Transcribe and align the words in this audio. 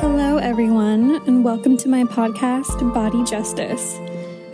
Hello, 0.00 0.36
everyone, 0.36 1.16
and 1.26 1.44
welcome 1.44 1.76
to 1.78 1.88
my 1.88 2.04
podcast, 2.04 2.94
Body 2.94 3.24
Justice. 3.24 3.98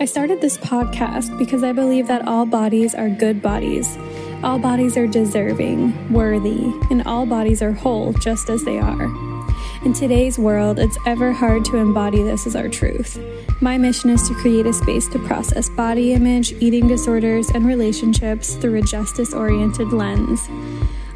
I 0.01 0.06
started 0.06 0.40
this 0.40 0.56
podcast 0.56 1.37
because 1.38 1.62
I 1.62 1.72
believe 1.72 2.06
that 2.06 2.27
all 2.27 2.46
bodies 2.46 2.95
are 2.95 3.11
good 3.11 3.43
bodies. 3.43 3.99
All 4.43 4.59
bodies 4.59 4.96
are 4.96 5.07
deserving, 5.07 6.11
worthy, 6.11 6.72
and 6.91 7.03
all 7.07 7.27
bodies 7.27 7.61
are 7.61 7.72
whole 7.72 8.15
just 8.15 8.49
as 8.49 8.64
they 8.64 8.79
are. 8.79 9.04
In 9.84 9.93
today's 9.93 10.38
world, 10.38 10.79
it's 10.79 10.96
ever 11.07 11.30
hard 11.30 11.66
to 11.66 11.76
embody 11.76 12.22
this 12.22 12.46
as 12.46 12.56
our 12.56 12.70
truth. 12.70 13.18
My 13.61 13.76
mission 13.76 14.08
is 14.08 14.26
to 14.29 14.34
create 14.36 14.64
a 14.64 14.72
space 14.72 15.08
to 15.08 15.18
process 15.18 15.68
body 15.68 16.14
image, 16.14 16.52
eating 16.54 16.88
disorders, 16.88 17.50
and 17.50 17.66
relationships 17.66 18.54
through 18.54 18.76
a 18.76 18.82
justice 18.82 19.34
oriented 19.34 19.92
lens. 19.92 20.48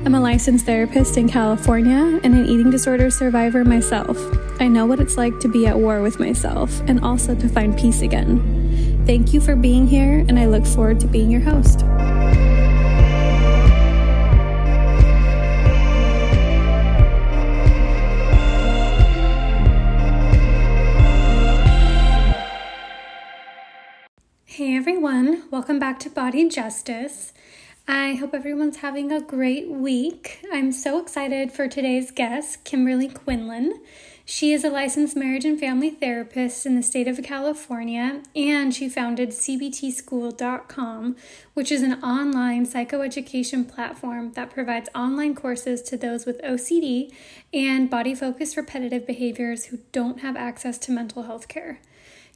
I'm 0.05 0.15
a 0.15 0.21
licensed 0.21 0.65
therapist 0.65 1.17
in 1.17 1.29
California 1.29 2.21
and 2.23 2.33
an 2.33 2.47
eating 2.47 2.71
disorder 2.71 3.11
survivor 3.11 3.65
myself. 3.65 4.17
I 4.61 4.69
know 4.69 4.87
what 4.87 5.01
it's 5.01 5.17
like 5.17 5.41
to 5.41 5.49
be 5.49 5.67
at 5.67 5.77
war 5.77 6.03
with 6.03 6.21
myself 6.21 6.81
and 6.87 7.01
also 7.01 7.35
to 7.35 7.49
find 7.49 7.77
peace 7.77 8.01
again. 8.01 9.03
Thank 9.07 9.35
you 9.35 9.41
for 9.41 9.57
being 9.57 9.89
here, 9.89 10.25
and 10.29 10.39
I 10.39 10.47
look 10.47 10.65
forward 10.65 11.01
to 11.01 11.09
being 11.09 11.33
your 11.33 11.41
host. 11.41 11.81
Hey 24.45 24.77
everyone, 24.77 25.43
welcome 25.51 25.79
back 25.79 25.99
to 26.01 26.11
Body 26.11 26.49
Justice. 26.49 27.33
I 27.91 28.17
hope 28.17 28.35
everyone's 28.35 28.77
having 28.77 29.11
a 29.11 29.19
great 29.19 29.71
week. 29.71 30.45
I'm 30.53 30.73
so 30.73 31.01
excited 31.01 31.51
for 31.51 31.69
today's 31.69 32.11
guest, 32.11 32.63
Kimberly 32.63 33.09
Quinlan. 33.09 33.81
She 34.27 34.53
is 34.53 34.63
a 34.63 34.69
licensed 34.69 35.17
marriage 35.17 35.47
and 35.47 35.59
family 35.59 35.89
therapist 35.89 36.67
in 36.67 36.77
the 36.77 36.83
state 36.83 37.09
of 37.09 37.23
California, 37.23 38.23
and 38.37 38.75
she 38.75 38.91
founded 38.91 39.31
CBTSchool.com, 39.31 41.17
which 41.55 41.73
is 41.73 41.81
an 41.81 41.95
online 42.05 42.67
psychoeducation 42.67 43.67
platform 43.67 44.33
that 44.33 44.51
provides 44.51 44.91
online 44.95 45.35
courses 45.35 45.81
to 45.81 45.97
those 45.97 46.27
with 46.27 46.43
OCD 46.43 47.11
and 47.55 47.89
body 47.89 48.15
focused 48.15 48.59
repetitive 48.59 49.07
behaviors 49.07 49.65
who 49.67 49.79
don't 49.93 50.21
have 50.21 50.37
access 50.37 50.77
to 50.77 50.93
mental 50.93 51.23
health 51.23 51.49
care. 51.49 51.81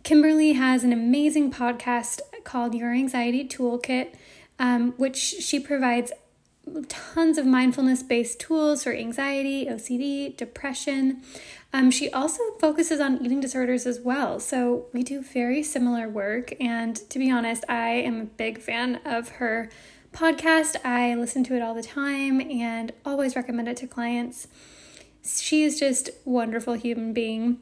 Kimberly 0.03 0.55
has 0.55 0.83
an 0.83 0.95
amazing 0.95 1.53
podcast 1.53 2.21
called 2.43 2.75
Your 2.75 2.93
Anxiety 2.93 3.47
Toolkit 3.47 4.15
um, 4.59 4.93
which 4.93 5.17
she 5.17 5.59
provides 5.59 6.13
tons 6.89 7.39
of 7.39 7.47
mindfulness 7.47 8.03
based 8.03 8.41
tools 8.41 8.85
for 8.85 8.93
anxiety, 8.93 9.67
OCD, 9.67 10.37
depression. 10.37 11.23
Um, 11.73 11.91
she 11.91 12.11
also 12.11 12.43
focuses 12.61 13.01
on 13.01 13.25
eating 13.25 13.41
disorders 13.41 13.87
as 13.87 14.01
well. 14.01 14.39
So 14.39 14.87
we 14.93 15.03
do 15.03 15.23
very 15.23 15.63
similar 15.63 16.09
work. 16.09 16.53
And 16.61 16.97
to 17.11 17.19
be 17.19 17.31
honest, 17.31 17.65
I 17.69 17.91
am 17.91 18.21
a 18.21 18.25
big 18.25 18.61
fan 18.61 19.01
of 19.05 19.31
her 19.31 19.71
podcast. 20.13 20.77
I 20.85 21.15
listen 21.15 21.43
to 21.45 21.57
it 21.57 21.63
all 21.63 21.75
the 21.75 21.83
time 21.83 22.41
and 22.41 22.93
always 23.05 23.35
recommend 23.35 23.69
it 23.69 23.79
to 23.79 23.87
clients. 23.87 24.47
She 25.25 25.65
is 25.65 25.79
just 25.79 26.11
wonderful 26.25 26.75
human 26.75 27.13
being 27.13 27.59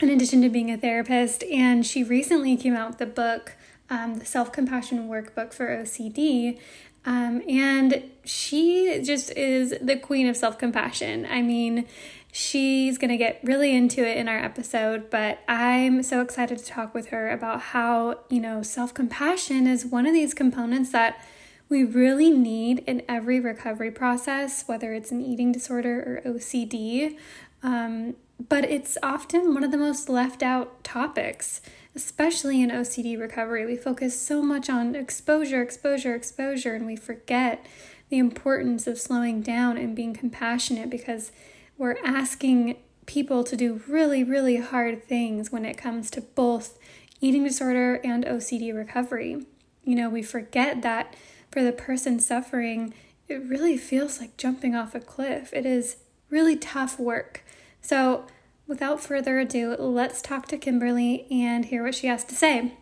in 0.00 0.08
addition 0.08 0.42
to 0.42 0.48
being 0.48 0.70
a 0.70 0.78
therapist. 0.78 1.44
And 1.44 1.86
she 1.86 2.02
recently 2.02 2.56
came 2.56 2.74
out 2.74 2.88
with 2.88 2.98
the 2.98 3.06
book 3.06 3.52
um, 3.94 4.18
the 4.18 4.24
Self 4.24 4.52
Compassion 4.52 5.08
Workbook 5.08 5.52
for 5.52 5.68
OCD. 5.68 6.58
Um, 7.06 7.42
and 7.48 8.10
she 8.24 9.00
just 9.02 9.30
is 9.32 9.74
the 9.80 9.96
queen 9.96 10.26
of 10.26 10.36
self 10.36 10.58
compassion. 10.58 11.26
I 11.30 11.42
mean, 11.42 11.86
she's 12.32 12.98
going 12.98 13.10
to 13.10 13.16
get 13.16 13.40
really 13.44 13.74
into 13.74 14.06
it 14.06 14.16
in 14.16 14.26
our 14.28 14.38
episode, 14.38 15.10
but 15.10 15.40
I'm 15.46 16.02
so 16.02 16.20
excited 16.22 16.58
to 16.58 16.64
talk 16.64 16.94
with 16.94 17.08
her 17.08 17.30
about 17.30 17.60
how, 17.60 18.20
you 18.30 18.40
know, 18.40 18.62
self 18.62 18.92
compassion 18.92 19.66
is 19.66 19.86
one 19.86 20.06
of 20.06 20.12
these 20.12 20.34
components 20.34 20.90
that 20.90 21.22
we 21.68 21.84
really 21.84 22.30
need 22.30 22.80
in 22.80 23.02
every 23.08 23.38
recovery 23.38 23.90
process, 23.90 24.64
whether 24.66 24.92
it's 24.92 25.10
an 25.10 25.22
eating 25.22 25.52
disorder 25.52 26.22
or 26.24 26.32
OCD. 26.32 27.16
Um, 27.62 28.16
but 28.48 28.64
it's 28.64 28.98
often 29.02 29.54
one 29.54 29.62
of 29.62 29.70
the 29.70 29.78
most 29.78 30.08
left 30.08 30.42
out 30.42 30.82
topics 30.82 31.60
especially 31.94 32.62
in 32.62 32.70
OCD 32.70 33.18
recovery, 33.18 33.64
we 33.64 33.76
focus 33.76 34.20
so 34.20 34.42
much 34.42 34.68
on 34.68 34.94
exposure, 34.94 35.62
exposure, 35.62 36.14
exposure, 36.14 36.74
and 36.74 36.86
we 36.86 36.96
forget 36.96 37.64
the 38.08 38.18
importance 38.18 38.86
of 38.86 38.98
slowing 38.98 39.40
down 39.40 39.76
and 39.76 39.96
being 39.96 40.14
compassionate 40.14 40.90
because 40.90 41.32
we're 41.78 41.96
asking 42.04 42.76
people 43.06 43.44
to 43.44 43.56
do 43.56 43.82
really, 43.86 44.24
really 44.24 44.56
hard 44.56 45.04
things 45.04 45.52
when 45.52 45.64
it 45.64 45.76
comes 45.76 46.10
to 46.10 46.20
both 46.20 46.78
eating 47.20 47.44
disorder 47.44 48.00
and 48.04 48.24
OCD 48.24 48.74
recovery. 48.74 49.44
You 49.84 49.94
know, 49.94 50.08
we 50.08 50.22
forget 50.22 50.82
that 50.82 51.14
for 51.50 51.62
the 51.62 51.72
person 51.72 52.18
suffering, 52.18 52.94
it 53.28 53.42
really 53.42 53.76
feels 53.76 54.20
like 54.20 54.36
jumping 54.36 54.74
off 54.74 54.94
a 54.94 55.00
cliff. 55.00 55.52
It 55.52 55.64
is 55.64 55.96
really 56.30 56.56
tough 56.56 56.98
work. 56.98 57.44
So, 57.80 58.26
without 58.66 59.00
further 59.00 59.38
ado, 59.38 59.76
let's 59.78 60.22
talk 60.22 60.46
to 60.48 60.58
Kimberly 60.58 61.26
and 61.30 61.66
hear 61.66 61.84
what 61.84 61.94
she 61.94 62.06
has 62.06 62.24
to 62.24 62.34
say. 62.34 62.74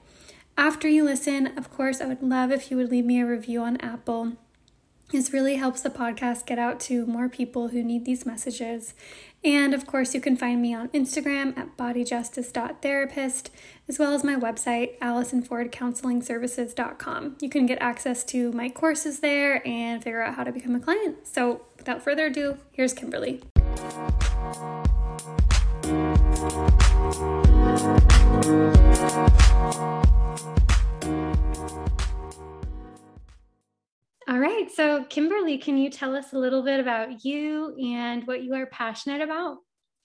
After 0.57 0.89
you 0.89 1.05
listen, 1.05 1.59
of 1.59 1.71
course, 1.71 2.01
I 2.01 2.07
would 2.07 2.23
love 2.23 2.51
if 2.51 2.71
you 2.71 2.77
would 2.77 2.91
leave 2.91 3.05
me 3.05 3.21
a 3.21 3.27
review 3.27 3.63
on 3.63 3.77
Apple. 3.79 4.35
This 5.13 5.33
really 5.33 5.57
helps 5.57 5.83
the 5.83 5.91
podcast 5.91 6.47
get 6.47 6.59
out 6.59 6.81
to 6.81 7.05
more 7.05 7.29
people 7.29 7.69
who 7.69 7.83
need 7.83 8.07
these 8.07 8.25
messages. 8.25 8.95
And 9.45 9.75
of 9.75 9.87
course, 9.87 10.15
you 10.15 10.23
can 10.23 10.39
find 10.39 10.63
me 10.63 10.75
on 10.75 10.89
Instagram 10.89 11.55
at 11.59 11.77
bodyjustice.therapist, 11.77 13.51
as 13.89 13.99
well 13.99 14.15
as 14.15 14.25
my 14.25 14.37
website, 14.37 14.99
AllisonFordCounselingServices.com. 15.01 17.37
You 17.41 17.51
can 17.51 17.67
get 17.67 17.77
access 17.83 18.25
to 18.25 18.53
my 18.53 18.71
courses 18.71 19.21
there 19.21 19.61
and 19.67 20.03
figure 20.03 20.23
out 20.23 20.37
how 20.37 20.45
to 20.45 20.53
become 20.53 20.75
a 20.75 20.81
client. 20.81 21.27
So, 21.27 21.67
without 21.77 22.03
further 22.03 22.25
ado, 22.27 22.57
here's 22.73 22.95
Kimberly. 22.95 23.43
All 26.43 26.49
right. 34.39 34.69
So, 34.75 35.05
Kimberly, 35.05 35.59
can 35.59 35.77
you 35.77 35.89
tell 35.89 36.17
us 36.17 36.33
a 36.33 36.39
little 36.39 36.65
bit 36.65 36.81
about 36.81 37.25
you 37.25 37.77
and 37.77 38.27
what 38.27 38.43
you 38.43 38.55
are 38.55 38.67
passionate 38.67 39.21
about? 39.21 39.59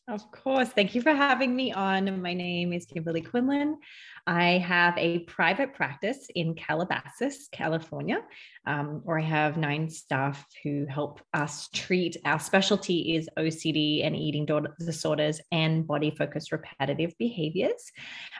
Of 0.09 0.31
course. 0.31 0.69
Thank 0.69 0.95
you 0.95 1.01
for 1.01 1.13
having 1.13 1.53
me 1.53 1.73
on. 1.73 2.21
My 2.21 2.33
name 2.33 2.71
is 2.71 2.85
Kimberly 2.85 3.19
Quinlan. 3.19 3.77
I 4.25 4.51
have 4.59 4.97
a 4.97 5.19
private 5.25 5.73
practice 5.73 6.29
in 6.33 6.55
Calabasas, 6.55 7.49
California, 7.51 8.21
um, 8.65 9.01
where 9.03 9.19
I 9.19 9.23
have 9.23 9.57
nine 9.57 9.89
staff 9.89 10.45
who 10.63 10.85
help 10.85 11.19
us 11.33 11.67
treat. 11.73 12.15
Our 12.23 12.39
specialty 12.39 13.17
is 13.17 13.27
OCD 13.37 14.05
and 14.05 14.15
eating 14.15 14.47
disorders 14.79 15.41
and 15.51 15.85
body 15.85 16.11
focused 16.11 16.53
repetitive 16.53 17.13
behaviors. 17.19 17.91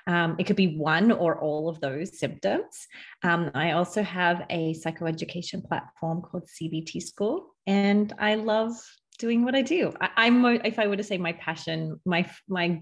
Um, 0.08 0.38
it 0.40 0.46
could 0.46 0.56
be 0.56 0.78
one 0.78 1.12
or 1.12 1.38
all 1.38 1.68
of 1.68 1.82
those 1.82 2.18
symptoms. 2.18 2.88
Um, 3.24 3.52
I 3.54 3.72
also 3.72 4.04
have 4.04 4.46
a 4.50 4.74
psychoeducation 4.76 5.68
platform 5.68 6.22
called 6.22 6.48
CBT 6.48 7.04
School, 7.04 7.56
and 7.66 8.14
I 8.20 8.36
love 8.36 8.72
doing 9.18 9.44
what 9.44 9.56
I 9.56 9.62
do. 9.62 9.94
I, 10.00 10.28
am 10.28 10.46
if 10.46 10.80
I 10.80 10.88
were 10.88 10.98
to 10.98 11.04
say 11.04 11.18
my 11.18 11.34
passion, 11.34 12.00
my 12.06 12.30
my 12.48 12.82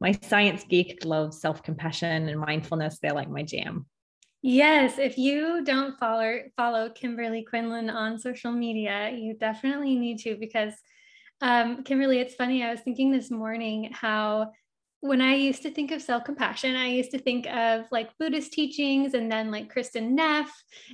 my 0.00 0.12
science 0.22 0.64
geek 0.68 1.04
loves 1.04 1.40
self-compassion 1.40 2.28
and 2.28 2.40
mindfulness. 2.40 2.98
They're 3.00 3.12
like 3.12 3.30
my 3.30 3.42
jam. 3.42 3.86
Yes, 4.42 4.98
if 4.98 5.16
you 5.16 5.64
don't 5.64 5.98
follow 5.98 6.40
follow 6.56 6.90
Kimberly 6.90 7.44
Quinlan 7.44 7.88
on 7.88 8.18
social 8.18 8.52
media, 8.52 9.10
you 9.10 9.34
definitely 9.34 9.96
need 9.96 10.18
to 10.20 10.36
because 10.36 10.74
um, 11.40 11.82
Kimberly, 11.82 12.20
it's 12.20 12.34
funny. 12.34 12.62
I 12.62 12.70
was 12.70 12.80
thinking 12.80 13.10
this 13.10 13.30
morning 13.30 13.90
how 13.92 14.52
when 15.04 15.20
I 15.20 15.34
used 15.34 15.60
to 15.64 15.70
think 15.70 15.90
of 15.90 16.00
self 16.00 16.24
compassion, 16.24 16.76
I 16.76 16.88
used 16.88 17.10
to 17.10 17.18
think 17.18 17.46
of 17.46 17.84
like 17.92 18.16
Buddhist 18.18 18.54
teachings 18.54 19.12
and 19.12 19.30
then 19.30 19.50
like 19.50 19.70
Kristin 19.70 20.12
Neff. 20.12 20.50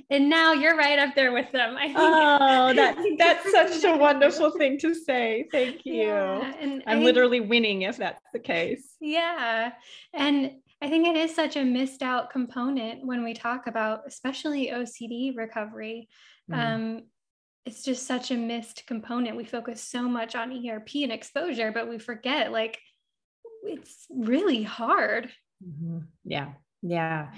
And 0.09 0.29
now 0.29 0.51
you're 0.51 0.75
right 0.75 0.99
up 0.99 1.15
there 1.15 1.31
with 1.31 1.49
them. 1.53 1.77
I 1.77 1.85
think. 1.85 1.97
Oh, 1.97 2.73
that's, 3.17 3.47
that's 3.49 3.51
such 3.51 3.85
a 3.85 3.95
wonderful 3.95 4.51
thing 4.51 4.77
to 4.79 4.93
say. 4.93 5.47
Thank 5.49 5.85
you. 5.85 6.07
Yeah, 6.07 6.53
and 6.59 6.83
I'm 6.87 7.05
literally 7.05 7.39
winning 7.39 7.83
if 7.83 7.95
that's 7.95 8.21
the 8.33 8.39
case. 8.39 8.97
Yeah. 8.99 9.71
And 10.13 10.51
I 10.81 10.89
think 10.89 11.07
it 11.07 11.15
is 11.15 11.33
such 11.33 11.55
a 11.55 11.63
missed 11.63 12.03
out 12.03 12.31
component 12.31 13.05
when 13.05 13.23
we 13.23 13.33
talk 13.33 13.67
about, 13.67 14.01
especially 14.05 14.71
OCD 14.73 15.37
recovery. 15.37 16.09
Mm. 16.51 16.57
Um, 16.57 17.01
it's 17.65 17.83
just 17.83 18.05
such 18.05 18.31
a 18.31 18.35
missed 18.35 18.85
component. 18.87 19.37
We 19.37 19.45
focus 19.45 19.81
so 19.81 20.01
much 20.01 20.35
on 20.35 20.51
ERP 20.51 20.95
and 20.95 21.13
exposure, 21.13 21.71
but 21.71 21.87
we 21.87 21.97
forget 21.97 22.51
like 22.51 22.77
it's 23.63 24.05
really 24.09 24.63
hard. 24.63 25.29
Mm-hmm. 25.65 25.99
Yeah. 26.25 26.53
Yeah. 26.81 27.29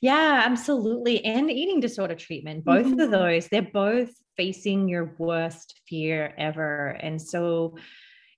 Yeah, 0.00 0.42
absolutely. 0.44 1.24
And 1.24 1.50
eating 1.50 1.80
disorder 1.80 2.16
treatment, 2.16 2.64
both 2.64 2.86
mm-hmm. 2.86 3.00
of 3.00 3.10
those, 3.10 3.48
they're 3.48 3.62
both 3.62 4.10
facing 4.36 4.88
your 4.88 5.14
worst 5.18 5.80
fear 5.88 6.34
ever. 6.36 6.98
And 7.00 7.20
so, 7.20 7.76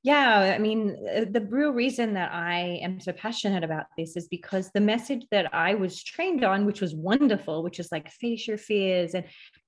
Yeah, 0.03 0.55
I 0.55 0.59
mean, 0.59 0.97
uh, 1.15 1.27
the 1.31 1.43
real 1.43 1.73
reason 1.73 2.15
that 2.15 2.33
I 2.33 2.81
am 2.83 3.01
so 3.01 3.13
passionate 3.13 3.65
about 3.65 3.87
this 3.99 4.17
is 4.17 4.29
because 4.29 4.71
the 4.71 4.81
message 4.81 5.27
that 5.31 5.55
I 5.55 5.75
was 5.75 6.03
trained 6.03 6.43
on, 6.43 6.65
which 6.65 6.81
was 6.81 6.95
wonderful, 6.95 7.63
which 7.63 7.79
is 7.79 7.93
like 7.93 8.11
face 8.11 8.49
your 8.49 8.57
fears 8.57 9.15
and 9.15 9.25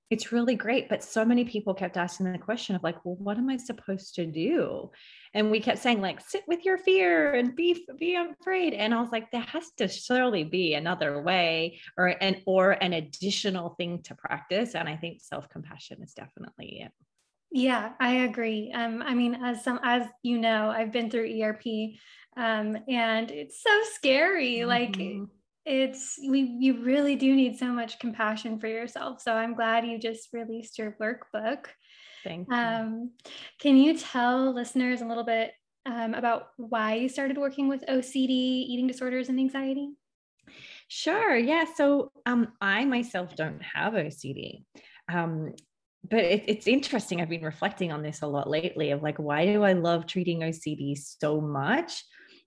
it's 0.09 0.31
really 0.31 0.55
great. 0.55 0.89
But 0.89 1.03
so 1.03 1.23
many 1.23 1.45
people 1.45 1.73
kept 1.73 1.97
asking 1.97 2.31
the 2.31 2.39
question 2.39 2.75
of 2.75 2.83
like, 2.83 3.03
well, 3.05 3.15
what 3.15 3.37
am 3.37 3.49
I 3.49 3.57
supposed 3.57 4.15
to 4.15 4.25
do? 4.25 4.89
And 5.33 5.49
we 5.49 5.59
kept 5.59 5.79
saying, 5.79 6.01
like, 6.01 6.21
sit 6.21 6.43
with 6.47 6.63
your 6.63 6.77
fear 6.77 7.33
and 7.33 7.55
be 7.55 7.85
be 7.97 8.15
afraid. 8.15 8.73
And 8.73 8.93
I 8.93 9.01
was 9.01 9.11
like, 9.11 9.31
there 9.31 9.41
has 9.41 9.71
to 9.77 9.87
surely 9.87 10.43
be 10.43 10.75
another 10.75 11.21
way 11.21 11.79
or 11.97 12.07
an 12.07 12.41
or 12.45 12.71
an 12.71 12.93
additional 12.93 13.75
thing 13.75 14.03
to 14.03 14.15
practice. 14.15 14.75
And 14.75 14.87
I 14.87 14.95
think 14.95 15.21
self-compassion 15.21 16.03
is 16.03 16.13
definitely 16.13 16.81
it. 16.81 16.91
Yeah, 17.51 17.91
I 17.99 18.13
agree. 18.25 18.71
Um, 18.73 19.03
I 19.03 19.13
mean, 19.13 19.35
as 19.35 19.63
some 19.63 19.79
as 19.83 20.07
you 20.23 20.39
know, 20.39 20.69
I've 20.69 20.91
been 20.91 21.09
through 21.09 21.41
ERP 21.41 21.65
um, 22.35 22.77
and 22.87 23.29
it's 23.29 23.61
so 23.61 23.81
scary. 23.93 24.57
Mm-hmm. 24.57 24.69
Like 24.69 25.29
it's 25.65 26.19
we 26.27 26.41
you 26.59 26.83
really 26.83 27.15
do 27.15 27.33
need 27.35 27.57
so 27.57 27.67
much 27.67 27.99
compassion 27.99 28.59
for 28.59 28.67
yourself 28.67 29.21
so 29.21 29.33
i'm 29.33 29.55
glad 29.55 29.85
you 29.85 29.97
just 29.97 30.27
released 30.33 30.77
your 30.77 30.97
workbook 31.01 31.67
thank 32.23 32.47
you. 32.49 32.55
Um, 32.55 33.11
can 33.59 33.77
you 33.77 33.97
tell 33.97 34.53
listeners 34.53 35.01
a 35.01 35.05
little 35.05 35.23
bit 35.23 35.51
um, 35.85 36.13
about 36.13 36.49
why 36.57 36.95
you 36.95 37.09
started 37.09 37.37
working 37.37 37.67
with 37.67 37.83
ocd 37.87 38.29
eating 38.29 38.87
disorders 38.87 39.29
and 39.29 39.39
anxiety? 39.39 39.89
Sure 40.87 41.35
yeah 41.35 41.65
so 41.75 42.11
um, 42.25 42.49
i 42.61 42.85
myself 42.85 43.35
don't 43.35 43.61
have 43.61 43.93
ocd 43.93 44.63
um, 45.11 45.53
but 46.09 46.19
it, 46.19 46.43
it's 46.47 46.67
interesting 46.67 47.21
i've 47.21 47.29
been 47.29 47.43
reflecting 47.43 47.91
on 47.91 48.01
this 48.03 48.21
a 48.21 48.27
lot 48.27 48.49
lately 48.49 48.91
of 48.91 49.01
like 49.01 49.17
why 49.17 49.45
do 49.45 49.63
i 49.63 49.73
love 49.73 50.05
treating 50.05 50.41
ocd 50.41 50.97
so 50.97 51.41
much 51.41 52.03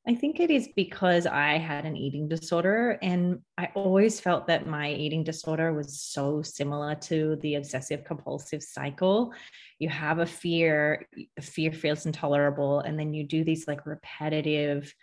I 0.08 0.14
think 0.14 0.38
it 0.38 0.52
is 0.52 0.68
because 0.76 1.26
I 1.26 1.58
had 1.58 1.84
an 1.84 1.96
eating 1.96 2.28
disorder 2.28 2.96
and 3.02 3.40
I 3.58 3.70
always 3.74 4.20
felt 4.20 4.46
that 4.46 4.68
my 4.68 4.92
eating 4.92 5.24
disorder 5.24 5.72
was 5.72 6.00
so 6.00 6.42
similar 6.42 6.94
to 6.94 7.36
the 7.42 7.56
obsessive 7.56 8.04
compulsive 8.04 8.62
cycle. 8.62 9.32
You 9.80 9.88
have 9.88 10.20
a 10.20 10.26
fear, 10.26 11.08
the 11.34 11.42
fear 11.42 11.72
feels 11.72 12.06
intolerable, 12.06 12.80
and 12.80 12.96
then 12.96 13.14
you 13.14 13.24
do 13.24 13.42
these 13.42 13.66
like 13.66 13.84
repetitive 13.84 14.94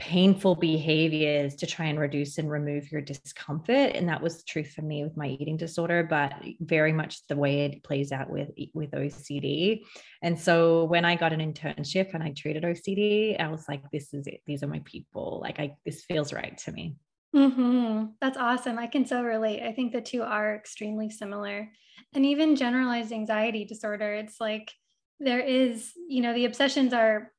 painful 0.00 0.54
behaviors 0.54 1.54
to 1.54 1.66
try 1.66 1.84
and 1.84 2.00
reduce 2.00 2.38
and 2.38 2.50
remove 2.50 2.90
your 2.90 3.02
discomfort 3.02 3.92
and 3.94 4.08
that 4.08 4.22
was 4.22 4.38
the 4.38 4.44
truth 4.44 4.72
for 4.72 4.80
me 4.80 5.04
with 5.04 5.14
my 5.14 5.26
eating 5.26 5.58
disorder 5.58 6.02
but 6.02 6.32
very 6.60 6.90
much 6.92 7.26
the 7.28 7.36
way 7.36 7.66
it 7.66 7.84
plays 7.84 8.10
out 8.10 8.30
with 8.30 8.48
with 8.72 8.90
OCD 8.92 9.82
and 10.22 10.40
so 10.40 10.84
when 10.84 11.04
I 11.04 11.16
got 11.16 11.34
an 11.34 11.40
internship 11.40 12.14
and 12.14 12.22
I 12.22 12.30
treated 12.30 12.62
OCD 12.62 13.38
I 13.38 13.48
was 13.48 13.68
like 13.68 13.82
this 13.92 14.14
is 14.14 14.26
it. 14.26 14.40
These 14.46 14.62
are 14.62 14.68
my 14.68 14.80
people. 14.86 15.38
Like 15.42 15.60
I 15.60 15.76
this 15.84 16.02
feels 16.04 16.32
right 16.32 16.56
to 16.58 16.72
me. 16.72 16.96
Mm-hmm. 17.36 18.06
that's 18.20 18.38
awesome. 18.38 18.78
I 18.78 18.86
can 18.86 19.04
so 19.04 19.22
relate. 19.22 19.62
I 19.62 19.72
think 19.72 19.92
the 19.92 20.00
two 20.00 20.22
are 20.22 20.56
extremely 20.56 21.10
similar. 21.10 21.70
And 22.14 22.24
even 22.24 22.56
generalized 22.56 23.12
anxiety 23.12 23.66
disorder 23.66 24.14
it's 24.14 24.40
like 24.40 24.72
there 25.18 25.40
is 25.40 25.92
you 26.08 26.22
know 26.22 26.32
the 26.32 26.46
obsessions 26.46 26.94
are 26.94 27.32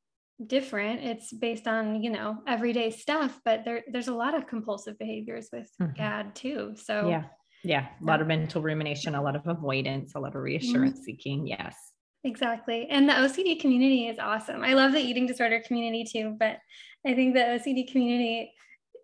different. 0.47 1.03
It's 1.03 1.31
based 1.31 1.67
on 1.67 2.01
you 2.01 2.09
know 2.09 2.37
everyday 2.47 2.91
stuff 2.91 3.39
but 3.45 3.63
there 3.65 3.83
there's 3.91 4.07
a 4.07 4.13
lot 4.13 4.35
of 4.35 4.47
compulsive 4.47 4.97
behaviors 4.97 5.49
with 5.51 5.69
mm-hmm. 5.81 5.93
gad 5.93 6.35
too 6.35 6.73
so 6.75 7.09
yeah. 7.09 7.23
Yeah. 7.63 7.87
A 8.01 8.05
lot 8.05 8.21
of 8.21 8.27
mental 8.27 8.61
rumination 8.61 9.13
a 9.15 9.21
lot 9.21 9.35
of 9.35 9.45
avoidance 9.45 10.13
a 10.15 10.19
lot 10.19 10.35
of 10.35 10.41
reassurance 10.41 10.95
mm-hmm. 10.95 11.03
seeking. 11.03 11.47
Yes. 11.47 11.75
Exactly. 12.23 12.87
And 12.89 13.07
the 13.07 13.13
ocd 13.13 13.59
community 13.59 14.07
is 14.07 14.19
awesome. 14.19 14.63
I 14.63 14.73
love 14.73 14.93
the 14.93 14.99
eating 14.99 15.27
disorder 15.27 15.61
community 15.65 16.05
too 16.05 16.35
but 16.39 16.57
i 17.05 17.13
think 17.13 17.33
the 17.33 17.39
ocd 17.39 17.91
community 17.91 18.51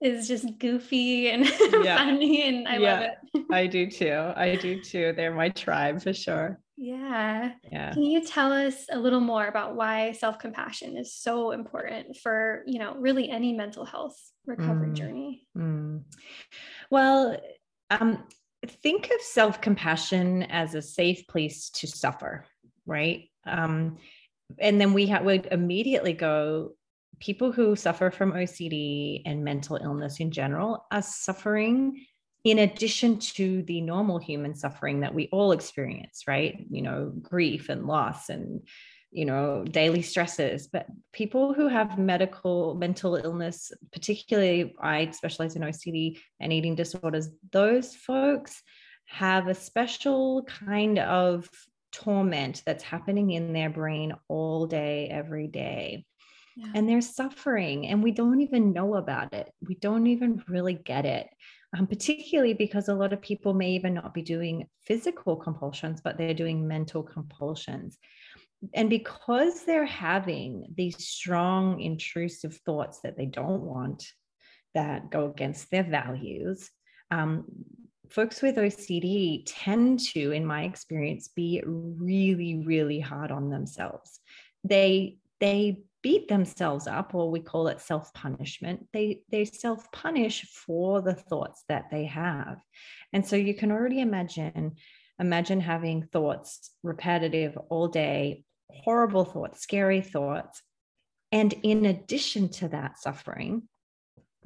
is 0.02 0.28
just 0.28 0.46
goofy 0.60 1.30
and 1.30 1.46
yeah. 1.84 1.98
funny 1.98 2.44
and 2.44 2.68
i 2.68 2.78
yeah, 2.78 2.94
love 2.94 3.02
it. 3.04 3.46
I 3.52 3.68
do 3.68 3.90
too. 3.90 4.32
I 4.36 4.56
do 4.56 4.82
too. 4.82 5.14
They're 5.16 5.34
my 5.34 5.50
tribe 5.50 6.02
for 6.02 6.14
sure 6.14 6.60
yeah. 6.78 7.54
Yeah. 7.72 7.94
Can 7.94 8.04
you 8.04 8.24
tell 8.24 8.54
us 8.54 8.86
a 8.92 9.00
little 9.00 9.20
more 9.20 9.48
about 9.48 9.76
why 9.76 10.12
self-compassion 10.12 10.96
is 10.96 11.14
so 11.14 11.52
important 11.52 12.18
for, 12.18 12.64
you 12.68 12.78
know, 12.78 12.96
really 12.96 13.30
any 13.30 13.54
mental 13.54 13.84
health 13.84 14.16
recovery 14.46 14.90
mm. 14.90 14.94
journey? 14.94 15.48
Mm. 15.58 16.04
Well, 16.92 17.38
um, 17.90 18.24
think 18.68 19.06
of 19.06 19.22
self-compassion 19.22 20.44
as 20.44 20.76
a 20.76 20.82
safe 20.82 21.26
place 21.28 21.72
to 21.72 21.88
suffer, 21.88 22.46
right? 22.86 23.30
Um, 23.46 23.98
and 24.60 24.80
then 24.80 24.94
we 24.94 25.08
ha- 25.08 25.22
would 25.22 25.48
immediately 25.52 26.14
go 26.14 26.74
people 27.20 27.52
who 27.52 27.76
suffer 27.76 28.12
from 28.12 28.34
OCD 28.34 29.24
and 29.26 29.44
mental 29.44 29.78
illness 29.78 30.20
in 30.20 30.30
general 30.30 30.86
are 30.92 31.02
suffering 31.02 32.06
in 32.44 32.60
addition 32.60 33.20
to 33.20 33.64
the 33.64 33.82
normal 33.82 34.20
human 34.20 34.56
suffering 34.56 35.02
that 35.02 35.14
we 35.14 35.28
all 35.32 35.52
experience, 35.52 36.24
right? 36.28 36.66
You 36.70 36.82
know, 36.82 37.12
grief 37.22 37.70
and 37.70 37.86
loss 37.86 38.30
and, 38.30 38.62
you 39.12 39.26
know, 39.26 39.64
daily 39.64 40.02
stresses. 40.02 40.68
But 40.68 40.86
people 41.14 41.54
who 41.54 41.68
have 41.68 41.98
medical, 41.98 42.76
mental 42.76 43.16
illness, 43.16 43.72
particularly 43.92 44.76
I 44.80 45.12
specialize 45.12 45.56
in 45.56 45.64
OCD 45.64 46.20
and 46.40 46.54
eating 46.54 46.76
disorders, 46.76 47.30
those 47.52 47.96
folks 47.96 48.62
have 49.08 49.48
a 49.48 49.56
special 49.56 50.44
kind 50.44 51.00
of 51.00 51.50
torment 51.92 52.62
that's 52.66 52.84
happening 52.84 53.32
in 53.32 53.54
their 53.54 53.70
brain 53.70 54.14
all 54.28 54.68
day, 54.68 55.08
every 55.08 55.48
day. 55.48 56.06
And 56.74 56.90
they're 56.90 57.02
suffering, 57.02 57.88
and 57.88 58.02
we 58.02 58.12
don't 58.12 58.42
even 58.42 58.74
know 58.74 58.96
about 58.96 59.34
it. 59.34 59.52
We 59.68 59.76
don't 59.76 60.08
even 60.08 60.44
really 60.48 60.74
get 60.74 61.06
it 61.06 61.28
um, 61.76 61.88
particularly 61.88 62.54
because 62.54 62.88
a 62.88 62.94
lot 62.94 63.14
of 63.14 63.22
people 63.22 63.54
may 63.54 63.72
even 63.72 63.94
not 63.94 64.14
be 64.14 64.22
doing 64.22 64.68
physical 64.86 65.36
compulsions, 65.36 66.02
but 66.02 66.18
they're 66.18 66.34
doing 66.34 66.68
mental 66.68 67.04
compulsions. 67.04 67.98
And 68.74 68.90
because 68.90 69.66
they're 69.66 69.86
having 69.86 70.74
these 70.76 70.98
strong, 71.08 71.80
intrusive 71.82 72.56
thoughts 72.66 73.02
that 73.02 73.18
they 73.18 73.26
don't 73.26 73.62
want, 73.62 74.06
that 74.74 75.10
go 75.10 75.30
against 75.30 75.70
their 75.70 75.84
values, 75.84 76.70
um, 77.12 77.46
folks 78.10 78.42
with 78.42 78.56
OCD 78.56 79.44
tend 79.46 80.00
to, 80.00 80.32
in 80.32 80.46
my 80.46 80.64
experience, 80.64 81.28
be 81.28 81.62
really, 81.66 82.64
really 82.66 83.00
hard 83.00 83.32
on 83.32 83.50
themselves. 83.50 84.20
They 84.64 85.18
they 85.40 85.82
beat 86.02 86.28
themselves 86.28 86.88
up 86.88 87.16
or 87.16 87.30
we 87.30 87.40
call 87.40 87.68
it 87.68 87.82
self-punishment 87.82 88.88
they 88.94 89.22
they 89.32 89.46
self-punish 89.46 90.44
for 90.44 91.02
the 91.02 91.16
thoughts 91.16 91.64
that 91.70 91.86
they 91.92 92.06
have. 92.06 92.60
And 93.14 93.26
so 93.26 93.36
you 93.36 93.54
can 93.54 93.72
already 93.72 94.02
imagine 94.02 94.76
imagine 95.20 95.60
having 95.60 96.04
thoughts 96.04 96.72
repetitive 96.84 97.58
all 97.70 97.88
day 97.88 98.44
horrible 98.70 99.26
thoughts 99.26 99.62
scary 99.62 100.02
thoughts. 100.02 100.62
And 101.32 101.54
in 101.64 101.86
addition 101.86 102.50
to 102.50 102.70
that 102.70 103.00
suffering 103.00 103.64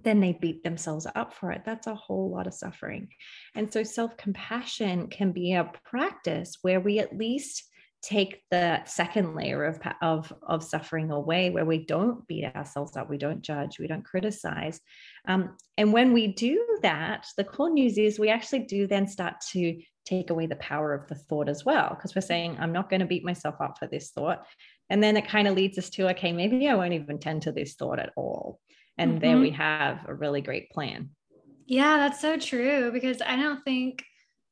then 0.04 0.20
they 0.20 0.34
beat 0.34 0.64
themselves 0.64 1.08
up 1.16 1.34
for 1.34 1.52
it. 1.52 1.64
That's 1.66 1.88
a 1.88 1.96
whole 1.96 2.32
lot 2.32 2.48
of 2.48 2.54
suffering. 2.54 3.10
And 3.56 3.72
so 3.72 3.84
self-compassion 3.84 5.08
can 5.08 5.32
be 5.32 5.54
a 5.54 5.72
practice 5.86 6.58
where 6.62 6.80
we 6.80 7.00
at 7.00 7.18
least 7.18 7.64
take 8.02 8.42
the 8.50 8.84
second 8.86 9.36
layer 9.36 9.64
of, 9.64 9.80
of, 10.02 10.34
of 10.42 10.64
suffering 10.64 11.12
away 11.12 11.52
where 11.52 11.66
we 11.66 11.86
don't 11.86 12.26
beat 12.28 12.46
ourselves 12.56 12.98
up 12.98 13.10
we 13.10 13.18
don't 13.18 13.42
judge 13.42 13.80
we 13.80 13.88
don't 13.88 14.06
criticize. 14.06 14.80
Um, 15.28 15.56
and 15.78 15.94
when 15.94 16.14
we 16.14 16.28
do 16.28 16.80
that 16.82 17.28
the 17.38 17.44
cool 17.44 17.70
news 17.70 17.98
is 17.98 18.18
we 18.18 18.30
actually 18.30 18.64
do 18.64 18.88
then 18.88 19.08
start 19.08 19.36
to 19.52 19.80
take 20.06 20.32
away 20.32 20.48
the 20.48 20.56
power 20.56 20.94
of 20.94 21.08
the 21.08 21.16
thought 21.16 21.48
as 21.48 21.64
well 21.64 21.90
because 21.90 22.16
we're 22.16 22.22
saying 22.22 22.58
i'm 22.60 22.74
not 22.74 22.90
going 22.90 23.02
to 23.02 23.06
beat 23.06 23.24
myself 23.24 23.56
up 23.62 23.78
for 23.78 23.88
this 23.88 24.10
thought. 24.10 24.46
And 24.90 25.02
then 25.02 25.16
it 25.16 25.28
kind 25.28 25.48
of 25.48 25.56
leads 25.56 25.78
us 25.78 25.90
to 25.92 26.10
okay 26.10 26.32
maybe 26.32 26.68
i 26.68 26.76
won't 26.76 26.94
even 26.94 27.20
tend 27.20 27.44
to 27.44 27.52
this 27.52 27.76
thought 27.76 28.00
at 28.00 28.14
all. 28.16 28.60
And 28.98 29.12
mm-hmm. 29.14 29.20
there 29.20 29.38
we 29.38 29.52
have 29.52 30.00
a 30.08 30.14
really 30.14 30.42
great 30.42 30.72
plan. 30.72 31.12
Yeah 31.68 31.98
that's 31.98 32.20
so 32.20 32.38
true 32.38 32.92
because 32.92 33.22
i 33.22 33.36
don't 33.36 33.64
think 33.64 34.04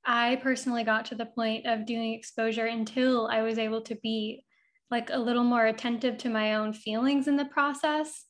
I 0.06 0.38
personally 0.38 0.84
got 0.84 1.06
to 1.06 1.16
the 1.16 1.26
point 1.26 1.66
of 1.66 1.86
doing 1.86 2.14
exposure 2.14 2.66
until 2.66 3.28
I 3.28 3.42
was 3.42 3.58
able 3.58 3.82
to 3.82 3.96
be 3.96 4.44
like 4.92 5.10
a 5.12 5.20
little 5.20 5.44
more 5.44 5.66
attentive 5.66 6.18
to 6.20 6.30
my 6.30 6.56
own 6.56 6.74
feelings 6.74 7.28
in 7.28 7.36
the 7.36 7.46
process 7.46 8.26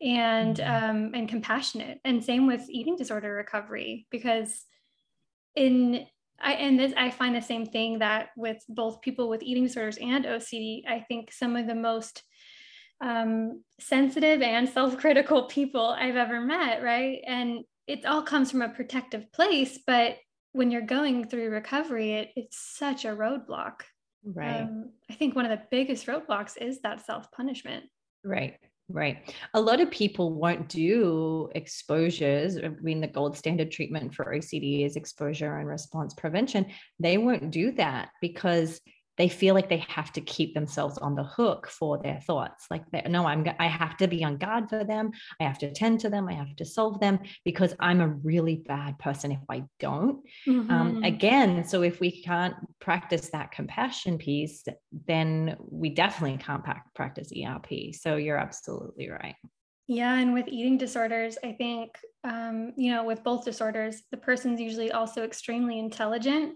and 0.00 0.56
mm-hmm. 0.56 0.90
um, 0.90 1.10
and 1.14 1.28
compassionate. 1.28 1.98
And 2.04 2.22
same 2.24 2.46
with 2.46 2.68
eating 2.68 2.96
disorder 2.96 3.34
recovery 3.34 4.06
because 4.10 4.64
in 5.56 6.06
I 6.40 6.52
and 6.54 6.78
this 6.78 6.92
I 6.96 7.10
find 7.10 7.34
the 7.34 7.42
same 7.42 7.66
thing 7.66 8.00
that 8.00 8.30
with 8.36 8.62
both 8.68 9.00
people 9.00 9.28
with 9.28 9.42
eating 9.42 9.64
disorders 9.64 9.98
and 9.98 10.24
OCD, 10.24 10.82
I 10.88 11.00
think 11.00 11.32
some 11.32 11.56
of 11.56 11.66
the 11.66 11.74
most 11.74 12.22
um, 13.00 13.62
sensitive 13.80 14.42
and 14.42 14.68
self-critical 14.74 15.44
people 15.44 15.86
I've 15.86 16.16
ever 16.16 16.40
met, 16.40 16.82
right? 16.82 17.20
And 17.26 17.64
it 17.86 18.04
all 18.04 18.22
comes 18.22 18.50
from 18.50 18.62
a 18.62 18.68
protective 18.68 19.30
place, 19.32 19.78
but 19.86 20.16
when 20.54 20.70
you're 20.70 20.82
going 20.82 21.28
through 21.28 21.50
recovery, 21.50 22.12
it, 22.12 22.30
it's 22.36 22.56
such 22.56 23.04
a 23.04 23.08
roadblock. 23.08 23.82
Right. 24.24 24.62
Um, 24.62 24.92
I 25.10 25.14
think 25.14 25.34
one 25.36 25.44
of 25.44 25.50
the 25.50 25.64
biggest 25.70 26.06
roadblocks 26.06 26.56
is 26.58 26.80
that 26.80 27.04
self 27.04 27.30
punishment. 27.32 27.84
Right. 28.24 28.56
Right. 28.88 29.34
A 29.54 29.60
lot 29.60 29.80
of 29.80 29.90
people 29.90 30.34
won't 30.34 30.68
do 30.68 31.48
exposures. 31.54 32.58
I 32.58 32.68
mean, 32.82 33.00
the 33.00 33.08
gold 33.08 33.36
standard 33.36 33.70
treatment 33.70 34.14
for 34.14 34.26
OCD 34.26 34.84
is 34.84 34.96
exposure 34.96 35.56
and 35.56 35.66
response 35.66 36.14
prevention. 36.14 36.66
They 37.00 37.16
won't 37.16 37.50
do 37.50 37.72
that 37.72 38.10
because 38.20 38.80
they 39.16 39.28
feel 39.28 39.54
like 39.54 39.68
they 39.68 39.84
have 39.88 40.12
to 40.12 40.20
keep 40.20 40.54
themselves 40.54 40.98
on 40.98 41.14
the 41.14 41.24
hook 41.24 41.68
for 41.68 41.98
their 41.98 42.20
thoughts. 42.20 42.66
Like 42.70 42.84
no 43.08 43.26
i'm 43.26 43.46
i 43.58 43.66
have 43.66 43.96
to 43.98 44.06
be 44.08 44.24
on 44.24 44.36
guard 44.36 44.68
for 44.68 44.84
them. 44.84 45.12
I 45.40 45.44
have 45.44 45.58
to 45.58 45.66
attend 45.66 46.00
to 46.00 46.10
them. 46.10 46.28
I 46.28 46.32
have 46.34 46.54
to 46.56 46.64
solve 46.64 47.00
them 47.00 47.18
because 47.44 47.74
i'm 47.80 48.00
a 48.00 48.08
really 48.08 48.56
bad 48.56 48.98
person 48.98 49.32
if 49.32 49.40
i 49.48 49.64
don't. 49.80 49.94
Um, 50.04 50.22
mm-hmm. 50.48 50.70
um, 50.70 51.04
again 51.04 51.64
so 51.64 51.82
if 51.82 52.00
we 52.00 52.22
can't 52.22 52.54
practice 52.80 53.30
that 53.30 53.50
compassion 53.52 54.18
piece 54.18 54.64
then 55.06 55.56
we 55.70 55.90
definitely 55.90 56.38
can't 56.38 56.64
practice 56.94 57.30
erp 57.32 57.66
so 57.94 58.16
you're 58.16 58.36
absolutely 58.36 59.08
right. 59.10 59.36
Yeah, 59.86 60.14
and 60.14 60.32
with 60.32 60.48
eating 60.48 60.78
disorders, 60.78 61.36
I 61.44 61.52
think, 61.52 61.98
um, 62.24 62.72
you 62.74 62.90
know, 62.90 63.04
with 63.04 63.22
both 63.22 63.44
disorders, 63.44 64.02
the 64.10 64.16
person's 64.16 64.58
usually 64.58 64.90
also 64.90 65.24
extremely 65.24 65.78
intelligent. 65.78 66.54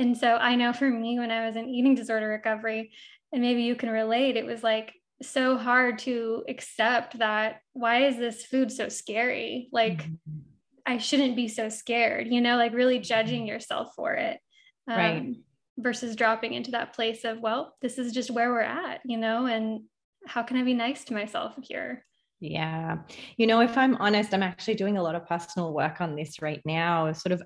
And 0.00 0.16
so 0.16 0.36
I 0.36 0.56
know 0.56 0.72
for 0.72 0.88
me, 0.88 1.18
when 1.18 1.30
I 1.30 1.46
was 1.46 1.56
in 1.56 1.68
eating 1.68 1.94
disorder 1.94 2.26
recovery, 2.26 2.92
and 3.32 3.42
maybe 3.42 3.62
you 3.62 3.76
can 3.76 3.90
relate, 3.90 4.36
it 4.38 4.46
was 4.46 4.62
like 4.62 4.94
so 5.20 5.58
hard 5.58 5.98
to 6.00 6.42
accept 6.48 7.18
that 7.18 7.60
why 7.74 8.06
is 8.06 8.16
this 8.16 8.46
food 8.46 8.72
so 8.72 8.88
scary? 8.88 9.68
Like, 9.72 9.98
mm-hmm. 9.98 10.38
I 10.86 10.96
shouldn't 10.96 11.36
be 11.36 11.48
so 11.48 11.68
scared, 11.68 12.28
you 12.28 12.40
know, 12.40 12.56
like 12.56 12.72
really 12.72 12.98
judging 12.98 13.42
mm-hmm. 13.42 13.48
yourself 13.48 13.92
for 13.94 14.14
it. 14.14 14.40
Um, 14.88 14.96
right. 14.96 15.36
Versus 15.76 16.16
dropping 16.16 16.54
into 16.54 16.70
that 16.70 16.94
place 16.94 17.24
of, 17.24 17.38
well, 17.40 17.76
this 17.82 17.98
is 17.98 18.12
just 18.12 18.30
where 18.30 18.50
we're 18.50 18.60
at, 18.60 19.00
you 19.04 19.18
know, 19.18 19.44
and 19.44 19.82
how 20.26 20.42
can 20.42 20.56
I 20.56 20.62
be 20.62 20.74
nice 20.74 21.04
to 21.04 21.14
myself 21.14 21.54
here? 21.62 22.06
Yeah. 22.40 23.00
You 23.36 23.46
know, 23.46 23.60
if 23.60 23.76
I'm 23.76 23.96
honest, 23.96 24.32
I'm 24.32 24.42
actually 24.42 24.76
doing 24.76 24.96
a 24.96 25.02
lot 25.02 25.14
of 25.14 25.26
personal 25.26 25.74
work 25.74 26.00
on 26.00 26.16
this 26.16 26.40
right 26.40 26.62
now, 26.64 27.12
sort 27.12 27.32
of 27.32 27.42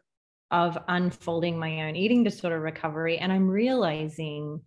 of 0.54 0.78
unfolding 0.87 1.58
my 1.58 1.82
own 1.82 1.96
eating 1.96 2.23
disorder 2.23 2.61
recovery. 2.61 3.18
And 3.18 3.32
I'm 3.32 3.49
realizing 3.49 4.61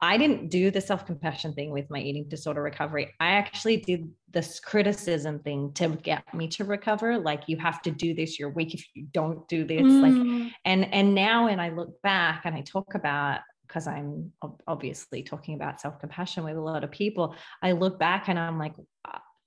I 0.00 0.16
didn't 0.16 0.50
do 0.50 0.70
the 0.70 0.80
self 0.80 1.04
compassion 1.04 1.52
thing 1.52 1.72
with 1.72 1.90
my 1.90 1.98
eating 1.98 2.28
disorder 2.28 2.62
recovery. 2.62 3.12
I 3.18 3.32
actually 3.32 3.78
did 3.78 4.08
this 4.30 4.60
criticism 4.60 5.40
thing 5.40 5.72
to 5.74 5.88
get 5.88 6.32
me 6.32 6.46
to 6.48 6.64
recover. 6.64 7.18
Like 7.18 7.42
you 7.48 7.56
have 7.56 7.82
to 7.82 7.90
do 7.90 8.14
this. 8.14 8.38
You're 8.38 8.50
weak 8.50 8.72
if 8.72 8.86
you 8.94 9.08
don't 9.12 9.46
do 9.48 9.64
this. 9.64 9.82
Mm. 9.82 10.02
Like, 10.02 10.52
and 10.64 10.94
and 10.94 11.12
now 11.12 11.46
when 11.46 11.58
I 11.58 11.70
look 11.70 12.00
back 12.02 12.42
and 12.44 12.54
I 12.54 12.60
talk 12.60 12.94
about 12.94 13.40
because 13.66 13.88
I'm 13.88 14.32
obviously 14.68 15.24
talking 15.24 15.56
about 15.56 15.80
self 15.80 15.98
compassion 15.98 16.44
with 16.44 16.56
a 16.56 16.60
lot 16.60 16.84
of 16.84 16.92
people, 16.92 17.34
I 17.60 17.72
look 17.72 17.98
back 17.98 18.28
and 18.28 18.38
I'm 18.38 18.60
like, 18.60 18.74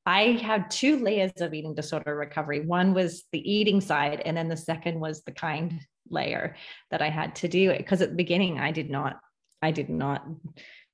I 0.05 0.39
had 0.41 0.71
two 0.71 0.97
layers 0.97 1.31
of 1.41 1.53
eating 1.53 1.75
disorder 1.75 2.15
recovery. 2.15 2.61
One 2.65 2.93
was 2.93 3.23
the 3.31 3.51
eating 3.51 3.81
side, 3.81 4.21
and 4.25 4.35
then 4.35 4.47
the 4.47 4.57
second 4.57 4.99
was 4.99 5.23
the 5.23 5.31
kind 5.31 5.79
layer 6.09 6.55
that 6.89 7.01
I 7.01 7.09
had 7.09 7.35
to 7.37 7.47
do 7.47 7.69
it. 7.69 7.77
Because 7.77 8.01
at 8.01 8.09
the 8.09 8.15
beginning, 8.15 8.59
I 8.59 8.71
did 8.71 8.89
not, 8.89 9.19
I 9.61 9.71
did 9.71 9.89
not 9.89 10.25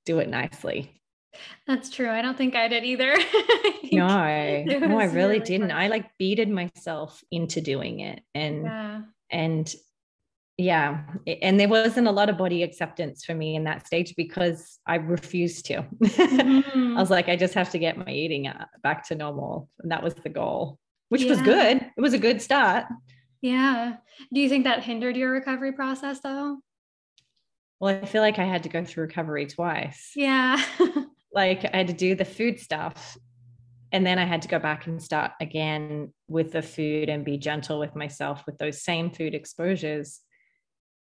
do 0.04 0.18
it 0.18 0.28
nicely. 0.28 1.00
That's 1.66 1.90
true. 1.90 2.10
I 2.10 2.22
don't 2.22 2.36
think 2.36 2.54
I 2.54 2.68
did 2.68 2.84
either. 2.84 3.14
no, 3.92 4.06
no, 4.08 4.16
I 4.16 4.64
really, 4.64 5.06
really 5.14 5.40
didn't. 5.40 5.70
Hard. 5.70 5.84
I 5.84 5.88
like 5.88 6.16
beated 6.18 6.48
myself 6.50 7.22
into 7.30 7.60
doing 7.60 8.00
it, 8.00 8.22
and 8.34 8.64
yeah. 8.64 9.00
and 9.30 9.74
yeah 10.58 11.02
and 11.40 11.58
there 11.58 11.68
wasn't 11.68 12.06
a 12.06 12.10
lot 12.10 12.28
of 12.28 12.36
body 12.36 12.64
acceptance 12.64 13.24
for 13.24 13.32
me 13.32 13.54
in 13.54 13.64
that 13.64 13.86
stage 13.86 14.14
because 14.16 14.80
i 14.86 14.96
refused 14.96 15.64
to. 15.66 15.86
Mm-hmm. 16.02 16.96
i 16.96 17.00
was 17.00 17.10
like 17.10 17.28
i 17.28 17.36
just 17.36 17.54
have 17.54 17.70
to 17.70 17.78
get 17.78 17.96
my 17.96 18.10
eating 18.10 18.48
uh, 18.48 18.66
back 18.82 19.06
to 19.08 19.14
normal. 19.14 19.68
And 19.80 19.90
that 19.92 20.02
was 20.02 20.14
the 20.14 20.28
goal 20.28 20.78
which 21.08 21.22
yeah. 21.22 21.30
was 21.30 21.40
good. 21.40 21.76
It 21.96 22.00
was 22.00 22.12
a 22.12 22.18
good 22.18 22.42
start. 22.42 22.84
Yeah. 23.40 23.96
Do 24.32 24.40
you 24.40 24.48
think 24.50 24.64
that 24.64 24.82
hindered 24.82 25.16
your 25.16 25.30
recovery 25.30 25.72
process 25.72 26.20
though? 26.20 26.58
Well 27.80 27.96
i 28.02 28.04
feel 28.04 28.22
like 28.22 28.38
i 28.38 28.44
had 28.44 28.64
to 28.64 28.68
go 28.68 28.84
through 28.84 29.04
recovery 29.04 29.46
twice. 29.46 30.12
Yeah. 30.14 30.62
Like 31.30 31.66
i 31.72 31.76
had 31.76 31.88
to 31.88 31.92
do 31.92 32.14
the 32.14 32.24
food 32.24 32.58
stuff 32.58 33.16
and 33.92 34.04
then 34.04 34.18
I 34.18 34.24
had 34.24 34.42
to 34.42 34.48
go 34.48 34.58
back 34.58 34.86
and 34.86 35.00
start 35.00 35.32
again 35.40 36.12
with 36.26 36.52
the 36.52 36.62
food 36.62 37.08
and 37.08 37.24
be 37.24 37.38
gentle 37.38 37.78
with 37.78 37.94
myself 37.94 38.44
with 38.46 38.58
those 38.58 38.82
same 38.82 39.10
food 39.10 39.34
exposures 39.34 40.20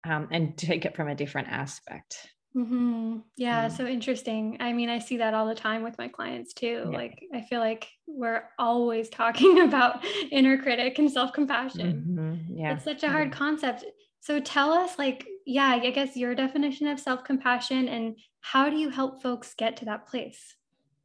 um, 0.05 0.27
and 0.31 0.57
take 0.57 0.85
it 0.85 0.95
from 0.95 1.07
a 1.07 1.15
different 1.15 1.49
aspect. 1.49 2.29
Mm-hmm. 2.55 3.17
Yeah, 3.35 3.67
mm. 3.67 3.71
so 3.75 3.85
interesting. 3.85 4.57
I 4.61 4.71
mean, 4.71 4.89
I 4.89 4.99
see 4.99 5.17
that 5.17 5.33
all 5.33 5.45
the 5.45 5.55
time 5.55 5.83
with 5.83 5.97
my 5.97 6.07
clients 6.07 6.53
too. 6.53 6.87
Yeah. 6.89 6.97
Like, 6.97 7.21
I 7.33 7.41
feel 7.41 7.59
like 7.59 7.89
we're 8.07 8.43
always 8.57 9.09
talking 9.21 9.61
about 9.61 10.03
inner 10.31 10.57
critic 10.57 10.97
and 10.99 11.11
self 11.11 11.33
compassion. 11.33 12.05
Mm-hmm. 12.07 12.57
Yeah, 12.57 12.75
it's 12.75 12.85
such 12.85 13.03
a 13.03 13.09
hard 13.09 13.31
concept. 13.31 13.83
So, 14.21 14.39
tell 14.39 14.71
us, 14.71 14.97
like, 14.97 15.27
yeah, 15.45 15.67
I 15.67 15.89
guess 15.89 16.15
your 16.15 16.33
definition 16.33 16.87
of 16.87 16.99
self 16.99 17.25
compassion 17.25 17.89
and 17.89 18.17
how 18.39 18.69
do 18.69 18.77
you 18.77 18.89
help 18.89 19.21
folks 19.21 19.53
get 19.53 19.77
to 19.77 19.85
that 19.85 20.07
place? 20.07 20.55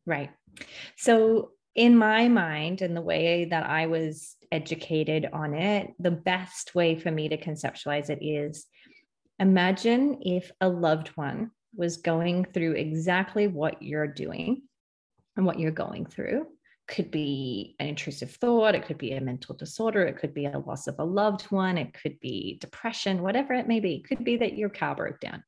Right. 0.06 0.30
So, 0.96 1.50
in 1.74 1.96
my 1.96 2.28
mind, 2.28 2.80
and 2.80 2.96
the 2.96 3.02
way 3.02 3.46
that 3.46 3.68
I 3.68 3.86
was 3.86 4.36
educated 4.52 5.28
on 5.32 5.54
it, 5.54 5.92
the 5.98 6.10
best 6.10 6.74
way 6.74 6.96
for 6.96 7.10
me 7.10 7.28
to 7.28 7.36
conceptualize 7.36 8.08
it 8.08 8.24
is 8.24 8.66
Imagine 9.40 10.18
if 10.20 10.52
a 10.60 10.68
loved 10.68 11.08
one 11.16 11.50
was 11.74 11.96
going 11.96 12.44
through 12.44 12.72
exactly 12.72 13.46
what 13.46 13.82
you're 13.82 14.06
doing 14.06 14.62
and 15.34 15.46
what 15.46 15.58
you're 15.58 15.70
going 15.70 16.04
through. 16.04 16.46
Could 16.86 17.10
be 17.10 17.74
an 17.78 17.86
intrusive 17.86 18.32
thought, 18.32 18.74
it 18.74 18.84
could 18.84 18.98
be 18.98 19.12
a 19.12 19.20
mental 19.20 19.54
disorder, 19.54 20.02
it 20.02 20.18
could 20.18 20.34
be 20.34 20.44
a 20.44 20.58
loss 20.58 20.88
of 20.88 20.98
a 20.98 21.04
loved 21.04 21.44
one, 21.44 21.78
it 21.78 21.94
could 21.94 22.20
be 22.20 22.58
depression, 22.60 23.22
whatever 23.22 23.54
it 23.54 23.66
may 23.66 23.80
be. 23.80 23.94
It 23.94 24.08
could 24.08 24.24
be 24.24 24.36
that 24.36 24.58
your 24.58 24.68
car 24.68 24.94
broke 24.94 25.20
down. 25.20 25.42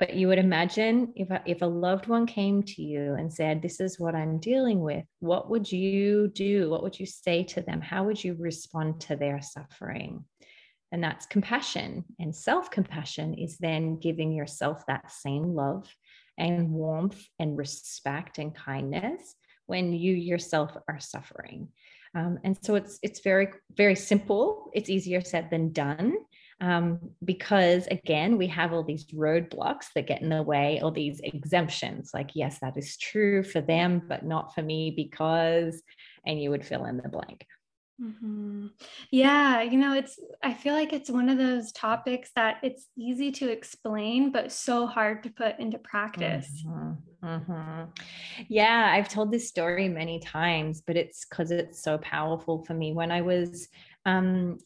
But 0.00 0.14
you 0.14 0.26
would 0.26 0.38
imagine 0.38 1.12
if 1.14 1.30
a, 1.30 1.40
if 1.46 1.62
a 1.62 1.66
loved 1.66 2.08
one 2.08 2.26
came 2.26 2.64
to 2.64 2.82
you 2.82 3.14
and 3.14 3.32
said, 3.32 3.62
This 3.62 3.78
is 3.78 4.00
what 4.00 4.16
I'm 4.16 4.38
dealing 4.38 4.80
with, 4.80 5.04
what 5.20 5.48
would 5.50 5.70
you 5.70 6.26
do? 6.34 6.68
What 6.68 6.82
would 6.82 6.98
you 6.98 7.06
say 7.06 7.44
to 7.44 7.60
them? 7.60 7.80
How 7.80 8.02
would 8.02 8.24
you 8.24 8.34
respond 8.34 9.02
to 9.02 9.14
their 9.14 9.40
suffering? 9.40 10.24
And 10.92 11.02
that's 11.02 11.26
compassion. 11.26 12.04
And 12.20 12.34
self 12.34 12.70
compassion 12.70 13.34
is 13.34 13.58
then 13.58 13.98
giving 13.98 14.30
yourself 14.32 14.84
that 14.86 15.10
same 15.10 15.54
love 15.54 15.88
and 16.38 16.70
warmth 16.70 17.20
and 17.38 17.56
respect 17.56 18.38
and 18.38 18.54
kindness 18.54 19.34
when 19.66 19.92
you 19.92 20.14
yourself 20.14 20.76
are 20.88 21.00
suffering. 21.00 21.68
Um, 22.14 22.38
and 22.44 22.56
so 22.62 22.74
it's 22.74 22.98
it's 23.02 23.20
very 23.20 23.48
very 23.74 23.94
simple. 23.94 24.70
It's 24.74 24.90
easier 24.90 25.22
said 25.22 25.48
than 25.50 25.72
done 25.72 26.14
um, 26.60 27.00
because 27.24 27.86
again 27.86 28.36
we 28.36 28.46
have 28.48 28.74
all 28.74 28.84
these 28.84 29.06
roadblocks 29.06 29.86
that 29.94 30.06
get 30.06 30.20
in 30.20 30.28
the 30.28 30.42
way 30.42 30.80
or 30.82 30.92
these 30.92 31.20
exemptions. 31.24 32.10
Like 32.12 32.32
yes, 32.34 32.58
that 32.60 32.76
is 32.76 32.98
true 32.98 33.42
for 33.42 33.62
them, 33.62 34.02
but 34.06 34.26
not 34.26 34.54
for 34.54 34.62
me 34.62 34.92
because, 34.94 35.82
and 36.26 36.40
you 36.40 36.50
would 36.50 36.66
fill 36.66 36.84
in 36.84 36.98
the 36.98 37.08
blank. 37.08 37.46
Mm-hmm. 38.02 38.66
Yeah, 39.10 39.62
you 39.62 39.78
know, 39.78 39.94
it's, 39.94 40.18
I 40.42 40.54
feel 40.54 40.74
like 40.74 40.92
it's 40.92 41.10
one 41.10 41.28
of 41.28 41.38
those 41.38 41.70
topics 41.72 42.30
that 42.34 42.56
it's 42.62 42.88
easy 42.96 43.30
to 43.32 43.50
explain, 43.50 44.32
but 44.32 44.50
so 44.50 44.86
hard 44.86 45.22
to 45.22 45.30
put 45.30 45.58
into 45.60 45.78
practice. 45.78 46.64
Mm-hmm. 46.66 47.26
Mm-hmm. 47.26 47.82
Yeah, 48.48 48.90
I've 48.92 49.08
told 49.08 49.30
this 49.30 49.48
story 49.48 49.88
many 49.88 50.18
times, 50.18 50.82
but 50.84 50.96
it's 50.96 51.24
because 51.24 51.52
it's 51.52 51.82
so 51.82 51.98
powerful 51.98 52.64
for 52.64 52.74
me. 52.74 52.92
When 52.92 53.12
I 53.12 53.20
was 53.20 53.68
um, 54.04 54.58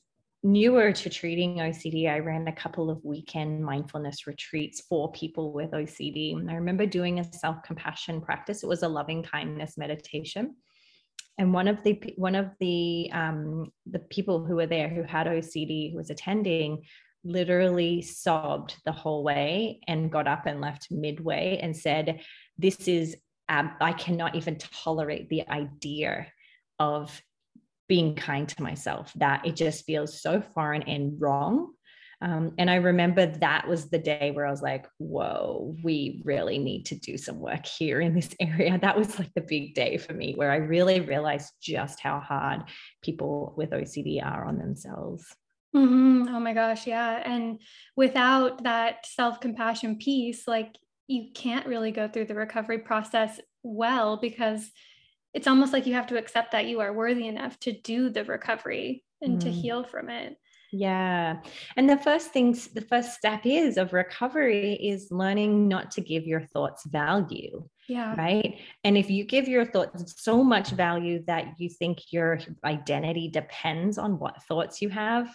newer 0.42 0.92
to 0.92 1.10
treating 1.10 1.56
OCD, 1.56 2.10
I 2.10 2.20
ran 2.20 2.48
a 2.48 2.52
couple 2.52 2.88
of 2.88 3.04
weekend 3.04 3.62
mindfulness 3.62 4.26
retreats 4.26 4.80
for 4.88 5.12
people 5.12 5.52
with 5.52 5.72
OCD. 5.72 6.34
And 6.34 6.50
I 6.50 6.54
remember 6.54 6.86
doing 6.86 7.18
a 7.18 7.32
self 7.34 7.62
compassion 7.62 8.22
practice, 8.22 8.62
it 8.62 8.68
was 8.68 8.82
a 8.82 8.88
loving 8.88 9.22
kindness 9.22 9.76
meditation 9.76 10.54
and 11.38 11.52
one 11.52 11.68
of 11.68 11.82
the 11.82 12.00
one 12.16 12.34
of 12.34 12.50
the 12.60 13.10
um, 13.12 13.70
the 13.90 13.98
people 13.98 14.44
who 14.44 14.56
were 14.56 14.66
there 14.66 14.88
who 14.88 15.02
had 15.02 15.26
OCD 15.26 15.90
who 15.90 15.96
was 15.98 16.10
attending 16.10 16.82
literally 17.24 18.02
sobbed 18.02 18.76
the 18.84 18.92
whole 18.92 19.24
way 19.24 19.80
and 19.88 20.12
got 20.12 20.28
up 20.28 20.46
and 20.46 20.60
left 20.60 20.90
midway 20.90 21.58
and 21.62 21.76
said, 21.76 22.20
"This 22.56 22.88
is 22.88 23.16
um, 23.48 23.72
I 23.80 23.92
cannot 23.92 24.34
even 24.34 24.56
tolerate 24.56 25.28
the 25.28 25.48
idea 25.48 26.26
of 26.78 27.20
being 27.88 28.16
kind 28.16 28.48
to 28.48 28.62
myself. 28.62 29.12
That 29.16 29.46
it 29.46 29.56
just 29.56 29.84
feels 29.84 30.20
so 30.20 30.40
foreign 30.40 30.82
and 30.82 31.20
wrong." 31.20 31.75
Um, 32.22 32.52
and 32.56 32.70
I 32.70 32.76
remember 32.76 33.26
that 33.26 33.68
was 33.68 33.90
the 33.90 33.98
day 33.98 34.30
where 34.30 34.46
I 34.46 34.50
was 34.50 34.62
like, 34.62 34.86
whoa, 34.98 35.74
we 35.84 36.22
really 36.24 36.58
need 36.58 36.86
to 36.86 36.94
do 36.94 37.18
some 37.18 37.40
work 37.40 37.66
here 37.66 38.00
in 38.00 38.14
this 38.14 38.34
area. 38.40 38.78
That 38.78 38.96
was 38.96 39.18
like 39.18 39.32
the 39.34 39.42
big 39.42 39.74
day 39.74 39.98
for 39.98 40.14
me 40.14 40.34
where 40.34 40.50
I 40.50 40.56
really 40.56 41.00
realized 41.00 41.52
just 41.60 42.00
how 42.00 42.20
hard 42.20 42.62
people 43.02 43.52
with 43.56 43.70
OCD 43.70 44.24
are 44.24 44.46
on 44.46 44.58
themselves. 44.58 45.26
Mm-hmm. 45.74 46.34
Oh 46.34 46.40
my 46.40 46.54
gosh, 46.54 46.86
yeah. 46.86 47.22
And 47.24 47.60
without 47.96 48.64
that 48.64 49.04
self 49.04 49.40
compassion 49.40 49.98
piece, 49.98 50.48
like 50.48 50.74
you 51.06 51.26
can't 51.34 51.66
really 51.66 51.90
go 51.90 52.08
through 52.08 52.24
the 52.26 52.34
recovery 52.34 52.78
process 52.78 53.40
well 53.62 54.16
because 54.16 54.70
it's 55.34 55.46
almost 55.46 55.72
like 55.72 55.86
you 55.86 55.92
have 55.92 56.06
to 56.06 56.18
accept 56.18 56.52
that 56.52 56.66
you 56.66 56.80
are 56.80 56.94
worthy 56.94 57.28
enough 57.28 57.58
to 57.60 57.78
do 57.78 58.08
the 58.08 58.24
recovery 58.24 59.04
and 59.20 59.38
mm. 59.38 59.40
to 59.42 59.50
heal 59.50 59.84
from 59.84 60.08
it. 60.08 60.38
Yeah. 60.76 61.38
And 61.76 61.88
the 61.88 61.96
first 61.96 62.32
things, 62.32 62.68
the 62.68 62.82
first 62.82 63.14
step 63.14 63.46
is 63.46 63.78
of 63.78 63.94
recovery 63.94 64.74
is 64.74 65.10
learning 65.10 65.68
not 65.68 65.90
to 65.92 66.02
give 66.02 66.26
your 66.26 66.42
thoughts 66.42 66.84
value. 66.84 67.66
Yeah. 67.88 68.14
Right. 68.14 68.58
And 68.84 68.98
if 68.98 69.08
you 69.08 69.24
give 69.24 69.48
your 69.48 69.64
thoughts 69.64 70.22
so 70.22 70.44
much 70.44 70.70
value 70.70 71.22
that 71.26 71.54
you 71.58 71.70
think 71.70 72.12
your 72.12 72.40
identity 72.64 73.28
depends 73.28 73.96
on 73.96 74.18
what 74.18 74.42
thoughts 74.42 74.82
you 74.82 74.90
have, 74.90 75.32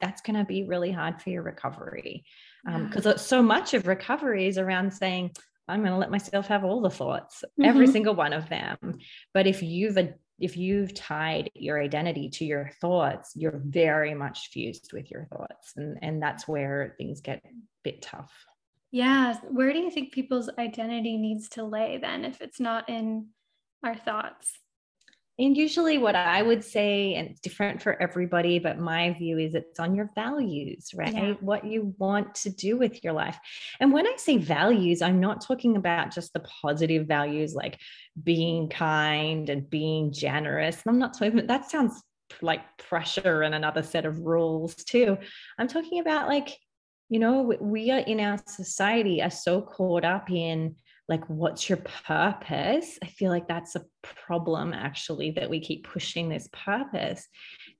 that's 0.00 0.20
going 0.20 0.38
to 0.38 0.44
be 0.44 0.64
really 0.64 0.92
hard 0.92 1.20
for 1.20 1.30
your 1.30 1.42
recovery. 1.42 2.24
Because 2.64 3.06
um, 3.06 3.18
so 3.18 3.42
much 3.42 3.74
of 3.74 3.88
recovery 3.88 4.46
is 4.46 4.58
around 4.58 4.92
saying, 4.92 5.32
I'm 5.66 5.80
going 5.80 5.92
to 5.92 5.98
let 5.98 6.10
myself 6.10 6.46
have 6.48 6.64
all 6.64 6.80
the 6.80 6.90
thoughts, 6.90 7.42
mm-hmm. 7.44 7.68
every 7.68 7.86
single 7.86 8.14
one 8.14 8.34
of 8.34 8.48
them. 8.48 8.98
But 9.34 9.46
if 9.46 9.62
you've 9.62 9.96
if 10.40 10.56
you've 10.56 10.94
tied 10.94 11.50
your 11.54 11.80
identity 11.80 12.30
to 12.30 12.44
your 12.44 12.70
thoughts, 12.80 13.32
you're 13.36 13.60
very 13.64 14.14
much 14.14 14.48
fused 14.50 14.92
with 14.92 15.10
your 15.10 15.26
thoughts, 15.26 15.74
and 15.76 15.98
and 16.02 16.22
that's 16.22 16.48
where 16.48 16.94
things 16.98 17.20
get 17.20 17.42
a 17.44 17.48
bit 17.84 18.02
tough. 18.02 18.32
Yeah, 18.90 19.36
where 19.48 19.72
do 19.72 19.78
you 19.78 19.90
think 19.90 20.12
people's 20.12 20.50
identity 20.58 21.16
needs 21.16 21.48
to 21.50 21.64
lay 21.64 21.98
then, 21.98 22.24
if 22.24 22.40
it's 22.40 22.58
not 22.58 22.88
in 22.88 23.28
our 23.84 23.94
thoughts? 23.94 24.52
And 25.40 25.56
usually, 25.56 25.96
what 25.96 26.14
I 26.14 26.42
would 26.42 26.62
say, 26.62 27.14
and 27.14 27.30
it's 27.30 27.40
different 27.40 27.80
for 27.80 28.00
everybody, 28.00 28.58
but 28.58 28.78
my 28.78 29.14
view 29.14 29.38
is 29.38 29.54
it's 29.54 29.80
on 29.80 29.94
your 29.94 30.10
values, 30.14 30.90
right? 30.94 31.14
Yeah. 31.14 31.32
What 31.40 31.64
you 31.64 31.94
want 31.98 32.34
to 32.36 32.50
do 32.50 32.76
with 32.76 33.02
your 33.02 33.14
life. 33.14 33.38
And 33.80 33.90
when 33.90 34.06
I 34.06 34.14
say 34.18 34.36
values, 34.36 35.00
I'm 35.00 35.18
not 35.18 35.40
talking 35.40 35.76
about 35.76 36.12
just 36.12 36.34
the 36.34 36.40
positive 36.40 37.06
values 37.06 37.54
like 37.54 37.78
being 38.22 38.68
kind 38.68 39.48
and 39.48 39.68
being 39.70 40.12
generous. 40.12 40.82
I'm 40.86 40.98
not 40.98 41.14
talking, 41.14 41.46
that 41.46 41.70
sounds 41.70 42.02
like 42.42 42.60
pressure 42.76 43.40
and 43.40 43.54
another 43.54 43.82
set 43.82 44.04
of 44.04 44.20
rules 44.20 44.74
too. 44.74 45.16
I'm 45.58 45.68
talking 45.68 46.00
about 46.00 46.28
like, 46.28 46.54
you 47.08 47.18
know, 47.18 47.54
we 47.60 47.90
are 47.90 48.00
in 48.00 48.20
our 48.20 48.38
society 48.46 49.22
are 49.22 49.30
so 49.30 49.62
caught 49.62 50.04
up 50.04 50.30
in 50.30 50.76
like 51.10 51.28
what's 51.28 51.68
your 51.68 51.78
purpose? 51.78 52.98
I 53.02 53.06
feel 53.06 53.30
like 53.30 53.48
that's 53.48 53.74
a 53.74 53.84
problem 54.02 54.72
actually 54.72 55.32
that 55.32 55.50
we 55.50 55.60
keep 55.60 55.86
pushing 55.86 56.28
this 56.28 56.48
purpose 56.52 57.26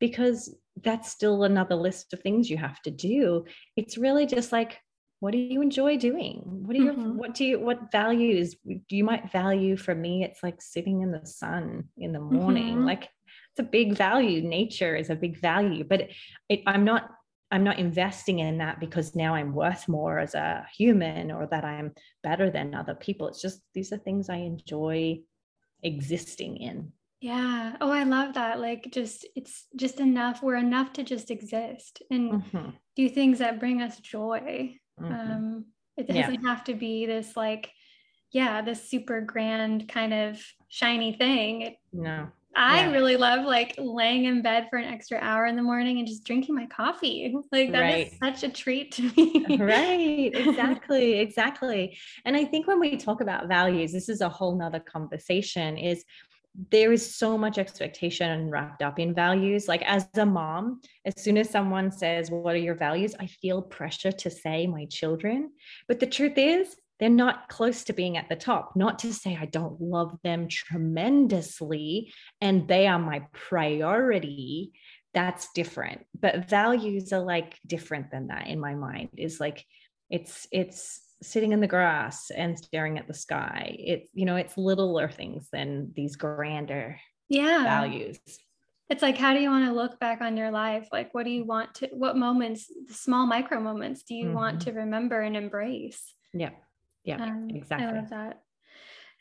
because 0.01 0.55
that's 0.83 1.11
still 1.11 1.45
another 1.45 1.77
list 1.77 2.13
of 2.13 2.21
things 2.21 2.51
you 2.51 2.57
have 2.57 2.83
to 2.83 2.91
do. 2.91 3.45
It's 3.77 3.97
really 3.97 4.27
just 4.27 4.53
like 4.53 4.79
what 5.21 5.33
do 5.33 5.39
you 5.39 5.61
enjoy 5.61 5.99
doing? 5.99 6.43
What 6.45 6.75
do 6.75 6.83
you 6.83 6.93
mm-hmm. 6.93 7.17
what 7.17 7.35
do 7.35 7.45
you 7.45 7.61
what 7.61 7.93
values 7.93 8.57
do 8.67 8.97
you 8.97 9.05
might 9.05 9.31
value 9.31 9.77
for 9.77 9.95
me? 9.95 10.25
It's 10.25 10.43
like 10.43 10.61
sitting 10.61 11.03
in 11.03 11.13
the 11.13 11.25
sun 11.25 11.85
in 11.97 12.13
the 12.13 12.21
morning. 12.21 12.77
Mm-hmm. 12.77 12.87
like 12.87 13.05
it's 13.53 13.61
a 13.61 13.63
big 13.63 13.97
value. 13.97 14.43
Nature 14.43 14.97
is 14.97 15.09
a 15.09 15.15
big 15.15 15.41
value 15.41 15.85
but 15.85 16.09
it, 16.49 16.63
i'm 16.67 16.85
not 16.85 17.11
I'm 17.51 17.65
not 17.65 17.79
investing 17.79 18.39
in 18.39 18.59
that 18.59 18.79
because 18.79 19.17
now 19.17 19.35
I'm 19.35 19.55
worth 19.55 19.89
more 19.89 20.19
as 20.19 20.35
a 20.35 20.67
human 20.77 21.31
or 21.33 21.47
that 21.47 21.65
I'm 21.65 21.93
better 22.23 22.49
than 22.51 22.75
other 22.75 22.95
people. 22.95 23.29
It's 23.29 23.43
just 23.43 23.61
these 23.75 23.93
are 23.93 23.99
things 23.99 24.29
I 24.29 24.37
enjoy 24.37 25.21
existing 25.83 26.59
in. 26.59 26.93
Yeah. 27.21 27.77
Oh, 27.81 27.91
I 27.91 28.05
love 28.05 28.35
that. 28.35 28.61
Like 28.61 28.89
just 28.93 29.27
it's 29.35 29.67
just 29.77 30.01
enough. 30.01 30.43
We're 30.43 30.57
enough 30.57 30.93
to 30.95 31.03
just 31.03 31.31
exist 31.31 32.03
and 32.11 32.33
mm-hmm. 32.33 32.71
do 32.97 33.09
things 33.09 33.41
that 33.41 33.61
bring 33.61 33.83
us 33.83 33.99
joy. 33.99 34.77
Mm-hmm. 35.01 35.13
Um 35.13 35.65
it 35.97 36.07
doesn't 36.07 36.43
yeah. 36.43 36.49
have 36.49 36.65
to 36.65 36.75
be 36.75 37.07
this 37.07 37.37
like 37.37 37.71
yeah, 38.33 38.63
this 38.63 38.89
super 38.89 39.21
grand 39.21 39.89
kind 39.89 40.15
of 40.15 40.41
shiny 40.69 41.13
thing. 41.13 41.63
It, 41.63 41.77
no. 41.93 42.29
I 42.57 42.81
yeah. 42.81 42.91
really 42.91 43.17
love 43.17 43.45
like 43.45 43.75
laying 43.79 44.25
in 44.25 44.43
bed 44.43 44.67
for 44.71 44.79
an 44.79 44.93
extra 44.93 45.19
hour 45.19 45.47
in 45.47 45.55
the 45.55 45.63
morning 45.63 45.99
and 45.99 46.07
just 46.07 46.25
drinking 46.25 46.55
my 46.55 46.67
coffee. 46.67 47.35
Like 47.53 47.73
that 47.73 47.81
right. 47.81 48.07
is 48.07 48.19
such 48.19 48.43
a 48.45 48.53
treat 48.53 48.93
to 48.93 49.03
me. 49.17 49.57
right. 49.61 50.33
Exactly. 50.51 51.19
exactly. 51.21 51.99
And 52.25 52.37
I 52.37 52.45
think 52.45 52.67
when 52.67 52.81
we 52.81 52.97
talk 52.97 53.21
about 53.21 53.49
values, 53.49 53.93
this 53.93 54.09
is 54.09 54.21
a 54.21 54.29
whole 54.29 54.57
nother 54.57 54.81
conversation 54.81 55.77
is 55.77 56.05
there 56.71 56.93
is 56.93 57.15
so 57.15 57.39
much 57.39 57.59
expectation 57.59 58.51
wrapped 58.51 58.83
up 58.83 58.99
in 58.99 59.15
values. 59.15 59.69
Like 59.69 59.83
as 59.83 60.09
a 60.15 60.27
mom, 60.27 60.81
as 61.05 61.15
soon 61.21 61.39
as 61.39 61.49
someone 61.49 61.91
says, 61.91 62.31
What 62.31 62.55
are 62.55 62.59
your 62.59 62.75
values? 62.75 63.15
I 63.19 63.27
feel 63.27 63.63
pressure 63.63 64.13
to 64.13 64.31
say 64.31 64.67
my 64.67 64.87
children. 64.87 65.53
But 65.89 66.01
the 66.01 66.07
truth 66.07 66.37
is, 66.37 66.77
they're 67.01 67.09
not 67.09 67.49
close 67.49 67.85
to 67.85 67.93
being 67.93 68.17
at 68.17 68.29
the 68.29 68.37
top. 68.37 68.77
Not 68.77 69.01
to 69.01 69.13
say 69.13 69.37
I 69.41 69.47
don't 69.47 69.81
love 69.81 70.19
them 70.23 70.49
tremendously 70.49 72.13
and 72.41 72.69
they 72.69 72.87
are 72.87 72.99
my 72.99 73.27
priority. 73.33 74.73
That's 75.15 75.49
different. 75.55 76.03
But 76.19 76.49
values 76.49 77.13
are 77.13 77.23
like 77.23 77.59
different 77.67 78.11
than 78.11 78.29
that 78.29 78.47
in 78.47 78.61
my 78.61 78.75
mind. 78.75 79.09
Is 79.17 79.41
like 79.41 79.65
it's 80.09 80.47
it's 80.53 81.01
sitting 81.23 81.53
in 81.53 81.61
the 81.61 81.67
grass 81.67 82.31
and 82.31 82.57
staring 82.57 82.99
at 82.99 83.09
the 83.09 83.15
sky. 83.15 83.77
It's 83.79 84.09
you 84.15 84.27
know, 84.27 84.37
it's 84.37 84.57
littler 84.57 85.09
things 85.09 85.49
than 85.53 85.93
these 85.97 86.17
grander 86.17 87.01
yeah 87.31 87.63
values 87.63 88.19
it's 88.91 89.03
like 89.03 89.17
how 89.17 89.33
do 89.33 89.41
you 89.41 89.49
want 89.49 89.65
to 89.65 89.73
look 89.73 89.99
back 90.01 90.21
on 90.21 90.37
your 90.37 90.51
life 90.51 90.89
like 90.93 91.15
what 91.15 91.25
do 91.25 91.31
you 91.31 91.45
want 91.45 91.73
to 91.75 91.89
what 91.93 92.17
moments 92.17 92.67
the 92.89 92.93
small 92.93 93.25
micro 93.25 93.61
moments 93.61 94.03
do 94.03 94.15
you 94.15 94.27
mm-hmm. 94.27 94.35
want 94.35 94.61
to 94.61 94.73
remember 94.73 95.21
and 95.21 95.37
embrace 95.37 96.13
yeah 96.35 96.51
yeah, 97.05 97.23
um, 97.23 97.49
exactly. 97.51 97.87
I 97.87 97.93
love 97.93 98.11
that. 98.11 98.43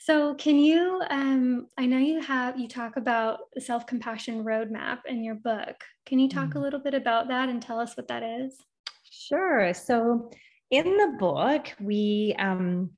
So, 0.02 0.34
can 0.36 0.58
you? 0.58 1.02
Um, 1.10 1.68
I 1.78 1.86
know 1.86 1.98
you 1.98 2.22
have 2.22 2.58
you 2.58 2.68
talk 2.68 2.96
about 2.96 3.40
the 3.54 3.62
self 3.62 3.86
compassion 3.86 4.44
roadmap 4.44 5.00
in 5.06 5.24
your 5.24 5.36
book. 5.36 5.76
Can 6.06 6.20
you 6.20 6.30
talk 6.30 6.50
mm. 6.50 6.56
a 6.56 6.60
little 6.60 6.80
bit 6.80 6.94
about 6.94 7.28
that 7.28 7.50
and 7.50 7.62
tell 7.62 7.80
us 7.80 7.98
what 7.98 8.08
that 8.08 8.24
is? 8.24 8.58
Sure. 9.04 9.74
So, 9.74 10.32
in 10.72 10.86
the 10.86 11.18
book, 11.20 11.74
we 11.82 12.34
um, 12.40 12.92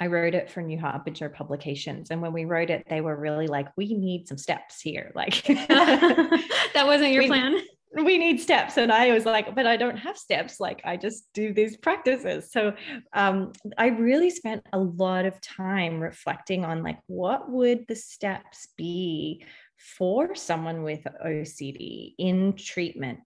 I 0.00 0.08
wrote 0.08 0.34
it 0.34 0.50
for 0.50 0.60
New 0.60 0.78
Harbinger 0.78 1.28
Publications, 1.28 2.10
and 2.10 2.20
when 2.20 2.32
we 2.32 2.44
wrote 2.44 2.70
it, 2.70 2.84
they 2.88 3.00
were 3.00 3.16
really 3.16 3.46
like, 3.46 3.68
"We 3.76 3.94
need 3.94 4.26
some 4.26 4.38
steps 4.38 4.80
here." 4.80 5.12
Like 5.14 5.42
that 5.44 6.84
wasn't 6.84 7.12
your 7.12 7.22
we, 7.24 7.28
plan 7.28 7.60
we 7.92 8.18
need 8.18 8.40
steps. 8.40 8.76
And 8.76 8.92
i 8.92 9.12
was 9.12 9.24
like 9.24 9.54
but 9.54 9.66
i 9.66 9.76
don't 9.76 9.96
have 9.96 10.16
steps. 10.18 10.60
Like 10.60 10.80
i 10.84 10.96
just 10.96 11.24
do 11.34 11.52
these 11.52 11.76
practices. 11.76 12.50
So 12.52 12.74
um, 13.12 13.52
i 13.76 13.86
really 13.86 14.30
spent 14.30 14.62
a 14.72 14.78
lot 14.78 15.24
of 15.26 15.40
time 15.40 16.00
reflecting 16.00 16.64
on 16.64 16.82
like 16.82 16.98
what 17.06 17.50
would 17.50 17.86
the 17.88 17.96
steps 17.96 18.68
be 18.76 19.44
for 19.76 20.34
someone 20.34 20.82
with 20.82 21.06
ocd 21.24 22.14
in 22.18 22.54
treatment? 22.54 23.20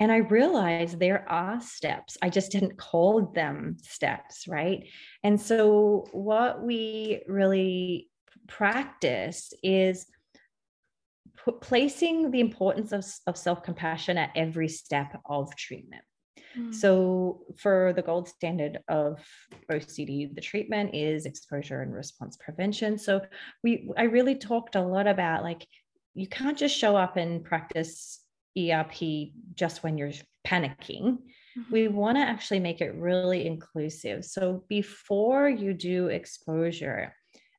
And 0.00 0.10
i 0.10 0.18
realized 0.18 0.98
there 0.98 1.28
are 1.30 1.60
steps. 1.60 2.16
I 2.22 2.28
just 2.28 2.52
didn't 2.52 2.76
call 2.76 3.32
them 3.34 3.76
steps 3.82 4.46
right? 4.48 4.84
And 5.22 5.40
so 5.40 6.06
what 6.12 6.62
we 6.62 7.22
really 7.26 8.08
practice 8.48 9.52
is 9.62 10.06
placing 11.60 12.30
the 12.30 12.40
importance 12.40 12.92
of, 12.92 13.04
of 13.26 13.36
self-compassion 13.36 14.16
at 14.18 14.30
every 14.36 14.68
step 14.68 15.20
of 15.26 15.54
treatment 15.56 16.02
mm. 16.56 16.74
so 16.74 17.40
for 17.58 17.92
the 17.94 18.02
gold 18.02 18.28
standard 18.28 18.78
of 18.88 19.18
ocd 19.70 20.34
the 20.34 20.40
treatment 20.40 20.94
is 20.94 21.26
exposure 21.26 21.82
and 21.82 21.92
response 21.92 22.36
prevention 22.36 22.98
so 22.98 23.20
we 23.64 23.90
i 23.96 24.02
really 24.02 24.34
talked 24.34 24.76
a 24.76 24.80
lot 24.80 25.06
about 25.06 25.42
like 25.42 25.66
you 26.14 26.26
can't 26.26 26.58
just 26.58 26.76
show 26.76 26.96
up 26.96 27.16
and 27.16 27.44
practice 27.44 28.20
erp 28.56 28.94
just 29.54 29.82
when 29.82 29.98
you're 29.98 30.12
panicking 30.46 31.18
Mm-hmm. 31.58 31.72
we 31.72 31.88
want 31.88 32.16
to 32.16 32.22
actually 32.22 32.60
make 32.60 32.80
it 32.80 32.94
really 32.94 33.46
inclusive. 33.46 34.24
So 34.24 34.64
before 34.68 35.50
you 35.50 35.74
do 35.74 36.06
exposure, 36.06 37.14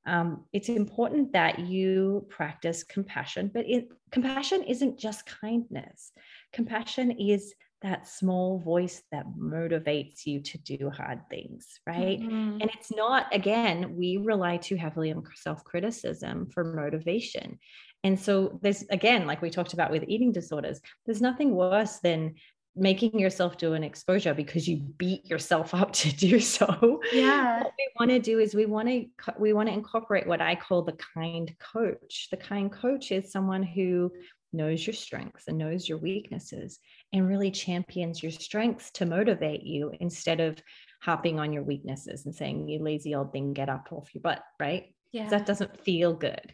um, 0.06 0.46
it's 0.52 0.70
important 0.70 1.34
that 1.34 1.60
you 1.60 2.26
practice 2.30 2.84
compassion, 2.84 3.50
but 3.54 3.66
it, 3.68 3.88
compassion 4.12 4.64
isn't 4.64 5.00
just 5.00 5.26
kindness. 5.26 6.12
Compassion 6.52 7.12
is 7.12 7.54
that 7.84 8.08
small 8.08 8.60
voice 8.60 9.04
that 9.12 9.26
motivates 9.38 10.26
you 10.26 10.40
to 10.42 10.58
do 10.60 10.90
hard 10.90 11.20
things, 11.30 11.68
right? 11.86 12.20
Mm-hmm. 12.20 12.62
And 12.62 12.70
it's 12.78 12.92
not, 12.96 13.28
again, 13.34 13.96
we 13.98 14.18
rely 14.18 14.58
too 14.58 14.78
heavily 14.78 15.12
on 15.12 15.24
self 15.36 15.64
criticism 15.66 16.50
for 16.50 16.64
motivation. 16.64 17.60
And 18.06 18.20
so 18.20 18.60
there's, 18.62 18.84
again, 18.90 19.28
like 19.28 19.42
we 19.42 19.50
talked 19.50 19.74
about 19.74 19.92
with 19.92 20.06
eating 20.08 20.32
disorders, 20.32 20.80
there's 21.06 21.22
nothing 21.22 21.56
worse 21.56 22.00
than 22.00 22.36
making 22.76 23.20
yourself 23.20 23.58
do 23.58 23.74
an 23.74 23.84
exposure 23.84 24.34
because 24.34 24.68
you 24.68 24.78
beat 24.78 25.30
yourself 25.30 25.74
up 25.74 25.92
to 26.02 26.12
do 26.16 26.40
so. 26.40 27.02
Yeah. 27.12 27.64
What 27.64 27.74
we 27.78 27.88
want 28.00 28.12
to 28.12 28.20
do 28.20 28.40
is 28.40 28.56
we 28.56 28.66
want 28.66 28.88
to 28.88 29.06
we 29.38 29.54
want 29.54 29.70
to 29.70 29.74
incorporate 29.74 30.28
what 30.28 30.42
I 30.42 30.56
call 30.56 30.82
the 30.82 30.98
kind 31.14 31.54
coach. 31.60 32.28
The 32.32 32.38
kind 32.38 32.72
coach 32.72 33.12
is 33.12 33.32
someone 33.32 33.64
who 33.64 34.12
knows 34.54 34.86
your 34.86 34.94
strengths 34.94 35.48
and 35.48 35.58
knows 35.58 35.90
your 35.90 35.98
weaknesses 35.98 36.80
and 37.12 37.28
really 37.28 37.52
champions 37.52 38.22
your 38.22 38.32
strengths 38.32 38.92
to 38.92 39.06
motivate 39.06 39.64
you 39.64 39.92
instead 40.00 40.40
of 40.40 40.58
harping 41.02 41.40
on 41.40 41.52
your 41.52 41.64
weaknesses 41.64 42.26
and 42.26 42.36
saying, 42.36 42.68
you 42.70 42.80
lazy 42.80 43.16
old 43.16 43.34
thing, 43.34 43.54
get 43.54 43.68
up 43.68 43.88
off 43.92 44.14
your 44.14 44.22
butt, 44.22 44.44
right? 44.60 44.94
Yeah. 45.12 45.28
That 45.30 45.46
doesn't 45.46 45.84
feel 45.84 46.14
good. 46.14 46.54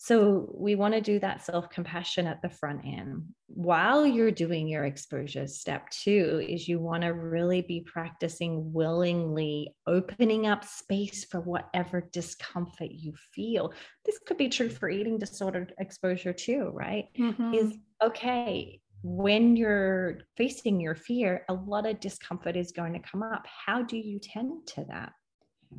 So 0.00 0.48
we 0.54 0.76
want 0.76 0.94
to 0.94 1.00
do 1.00 1.18
that 1.18 1.44
self 1.44 1.68
compassion 1.70 2.28
at 2.28 2.40
the 2.40 2.48
front 2.48 2.82
end. 2.84 3.24
While 3.48 4.06
you're 4.06 4.30
doing 4.30 4.68
your 4.68 4.84
exposure, 4.84 5.48
step 5.48 5.90
two 5.90 6.44
is 6.48 6.68
you 6.68 6.78
want 6.78 7.02
to 7.02 7.08
really 7.08 7.62
be 7.62 7.80
practicing 7.80 8.72
willingly 8.72 9.74
opening 9.88 10.46
up 10.46 10.64
space 10.64 11.24
for 11.24 11.40
whatever 11.40 12.08
discomfort 12.12 12.92
you 12.92 13.12
feel. 13.34 13.72
This 14.06 14.20
could 14.24 14.36
be 14.36 14.48
true 14.48 14.70
for 14.70 14.88
eating 14.88 15.18
disorder 15.18 15.66
exposure 15.80 16.32
too, 16.32 16.70
right? 16.72 17.06
Mm-hmm. 17.18 17.54
Is 17.54 17.74
okay. 18.00 18.80
When 19.02 19.56
you're 19.56 20.18
facing 20.36 20.80
your 20.80 20.94
fear, 20.94 21.44
a 21.48 21.54
lot 21.54 21.86
of 21.86 21.98
discomfort 21.98 22.56
is 22.56 22.70
going 22.70 22.92
to 22.92 23.00
come 23.00 23.24
up. 23.24 23.46
How 23.66 23.82
do 23.82 23.96
you 23.96 24.20
tend 24.20 24.66
to 24.68 24.84
that? 24.88 25.12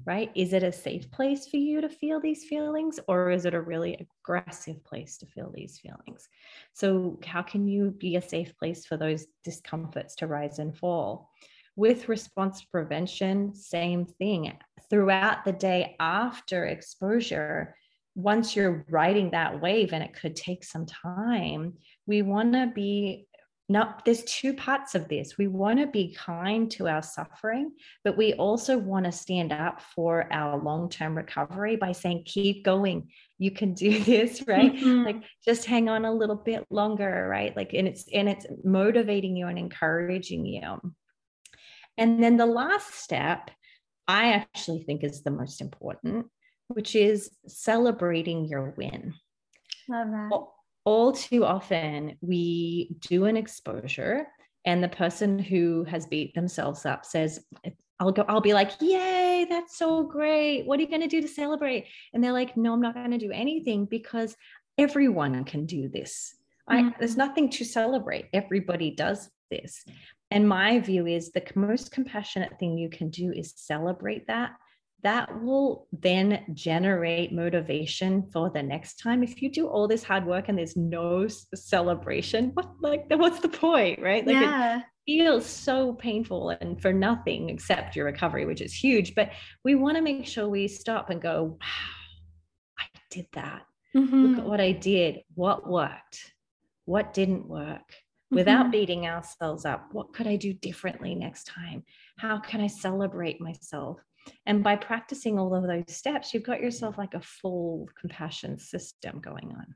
Right? 0.06 0.32
Is 0.36 0.54
it 0.54 0.64
a 0.64 0.72
safe 0.72 1.10
place 1.12 1.48
for 1.48 1.58
you 1.58 1.82
to 1.82 1.90
feel 1.90 2.20
these 2.20 2.46
feelings, 2.46 3.00
or 3.08 3.32
is 3.32 3.46
it 3.46 3.54
a 3.54 3.62
really 3.62 4.08
aggressive 4.24 4.84
place 4.84 5.18
to 5.18 5.26
feel 5.26 5.52
these 5.54 5.80
feelings? 5.80 6.28
So, 6.74 7.20
how 7.26 7.42
can 7.42 7.68
you 7.68 7.92
be 7.92 8.16
a 8.16 8.22
safe 8.22 8.58
place 8.58 8.86
for 8.86 8.98
those 8.98 9.28
discomforts 9.44 10.16
to 10.16 10.28
rise 10.28 10.60
and 10.60 10.78
fall? 10.78 11.32
With 11.76 12.10
response 12.10 12.64
prevention, 12.66 13.56
same 13.56 14.06
thing. 14.06 14.58
Throughout 14.90 15.46
the 15.46 15.54
day 15.54 15.96
after 16.00 16.66
exposure, 16.66 17.76
once 18.16 18.56
you're 18.56 18.86
riding 18.90 19.32
that 19.32 19.62
wave, 19.62 19.94
and 19.94 20.04
it 20.04 20.14
could 20.14 20.36
take 20.36 20.64
some 20.64 20.86
time, 20.86 21.74
we 22.06 22.22
want 22.22 22.54
to 22.54 22.68
be 22.76 23.29
now 23.70 23.98
there's 24.04 24.24
two 24.24 24.54
parts 24.56 24.96
of 24.96 25.08
this. 25.08 25.38
We 25.38 25.48
want 25.48 25.80
to 25.80 25.86
be 25.86 26.16
kind 26.18 26.70
to 26.72 26.88
our 26.88 27.04
suffering 27.04 27.72
but 28.04 28.18
we 28.18 28.34
also 28.34 28.78
want 28.78 29.06
to 29.06 29.12
stand 29.12 29.54
up 29.54 29.82
for 29.96 30.28
our 30.34 30.58
long-term 30.62 31.16
recovery 31.16 31.76
by 31.76 31.92
saying 31.92 32.24
keep 32.26 32.66
going. 32.66 33.10
You 33.38 33.52
can 33.52 33.76
do 33.76 34.00
this 34.04 34.44
right? 34.48 34.74
Mm-hmm. 34.74 35.06
like 35.06 35.24
just 35.46 35.66
hang 35.66 35.88
on 35.88 36.06
a 36.06 36.12
little 36.12 36.36
bit 36.36 36.66
longer 36.72 37.28
right? 37.30 37.56
Like 37.56 37.74
and 37.74 37.88
it's 37.88 38.06
and 38.12 38.28
it's 38.28 38.48
motivating 38.64 39.36
you 39.36 39.48
and 39.48 39.60
encouraging 39.60 40.46
you. 40.46 40.80
And 41.98 42.24
then 42.24 42.38
the 42.38 42.46
last 42.46 42.96
step 42.96 43.52
i 44.08 44.32
actually 44.32 44.82
think 44.82 45.04
is 45.04 45.22
the 45.22 45.30
most 45.30 45.62
important 45.62 46.26
which 46.70 46.96
is 46.96 47.32
celebrating 47.48 48.46
your 48.46 48.74
win. 48.78 49.14
Love 49.88 50.08
that 50.12 50.30
all 50.90 51.12
too 51.12 51.46
often 51.46 52.18
we 52.20 52.96
do 53.00 53.26
an 53.26 53.38
exposure 53.38 54.26
and 54.66 54.84
the 54.84 54.90
person 54.90 55.38
who 55.38 55.84
has 55.84 56.08
beat 56.08 56.34
themselves 56.34 56.84
up 56.84 57.06
says 57.06 57.46
I'll 58.00 58.12
go, 58.12 58.26
I'll 58.28 58.42
be 58.42 58.56
like, 58.56 58.72
yay, 58.82 59.46
that's 59.48 59.78
so 59.78 60.02
great. 60.02 60.66
What 60.66 60.80
are 60.80 60.82
you 60.82 60.90
going 60.90 61.02
to 61.02 61.08
do 61.08 61.22
to 61.22 61.28
celebrate? 61.28 61.86
And 62.12 62.24
they're 62.24 62.32
like, 62.32 62.58
no, 62.58 62.74
I'm 62.74 62.82
not 62.82 62.96
going 62.96 63.12
to 63.12 63.20
do 63.20 63.32
anything 63.32 63.86
because 63.86 64.36
everyone 64.80 65.44
can 65.44 65.68
do 65.68 65.90
this. 65.90 66.34
Mm-hmm. 66.68 66.88
I, 66.88 66.94
there's 66.98 67.18
nothing 67.18 67.52
to 67.52 67.66
celebrate. 67.66 68.26
Everybody 68.34 68.90
does 68.90 69.30
this. 69.52 69.86
And 70.32 70.50
my 70.50 70.80
view 70.80 71.06
is 71.06 71.32
the 71.32 71.44
most 71.54 71.92
compassionate 71.92 72.58
thing 72.58 72.80
you 72.80 72.90
can 72.90 73.10
do 73.10 73.32
is 73.32 73.54
celebrate 73.58 74.26
that 74.26 74.54
that 75.04 75.42
will 75.42 75.88
then 75.94 76.44
generate 76.54 77.32
motivation 77.32 78.24
for 78.34 78.50
the 78.50 78.62
next 78.62 78.96
time. 78.96 79.24
If 79.24 79.42
you 79.42 79.50
do 79.50 79.68
all 79.68 79.88
this 79.88 80.04
hard 80.04 80.26
work 80.26 80.50
and 80.50 80.58
there's 80.58 80.76
no 80.76 81.28
celebration 81.56 82.52
what 82.54 82.70
like 82.82 83.06
what's 83.10 83.40
the 83.40 83.50
point 83.50 84.02
right? 84.02 84.26
Like 84.26 84.36
yeah. 84.36 84.80
it 84.80 84.84
feels 85.06 85.46
so 85.46 85.94
painful 85.94 86.50
and 86.50 86.82
for 86.82 86.92
nothing 86.92 87.50
except 87.50 87.96
your 87.96 88.06
recovery 88.06 88.46
which 88.46 88.62
is 88.62 88.74
huge 88.74 89.16
but 89.16 89.32
we 89.64 89.76
want 89.76 89.98
to 89.98 90.04
make 90.04 90.26
sure 90.26 90.48
we 90.48 90.68
stop 90.68 91.10
and 91.10 91.22
go 91.22 91.58
wow 91.60 92.80
i 92.80 92.86
did 93.10 93.26
that. 93.34 93.64
Mm-hmm. 93.96 94.26
look 94.26 94.40
at 94.40 94.46
what 94.46 94.62
i 94.62 94.72
did. 94.72 95.20
What 95.34 95.70
worked? 95.70 96.34
What 96.86 97.14
didn't 97.14 97.48
work? 97.48 97.94
Without 98.32 98.64
mm-hmm. 98.64 98.72
beating 98.72 99.08
ourselves 99.08 99.66
up 99.66 99.88
what 99.92 100.14
could 100.14 100.28
i 100.28 100.36
do 100.36 100.54
differently 100.54 101.16
next 101.16 101.46
time? 101.46 101.84
How 102.18 102.38
can 102.40 102.60
i 102.60 102.68
celebrate 102.68 103.40
myself 103.40 104.00
and 104.46 104.64
by 104.64 104.76
practicing 104.76 105.38
all 105.38 105.56
of 105.56 105.68
those 105.68 105.96
steps, 105.96 106.34
you've 106.34 106.44
got 106.44 106.62
yourself 106.62 106.98
like 106.98 107.14
a 107.14 107.22
full 107.22 107.88
compassion 108.00 108.58
system 108.58 109.20
going 109.20 109.52
on. 109.52 109.76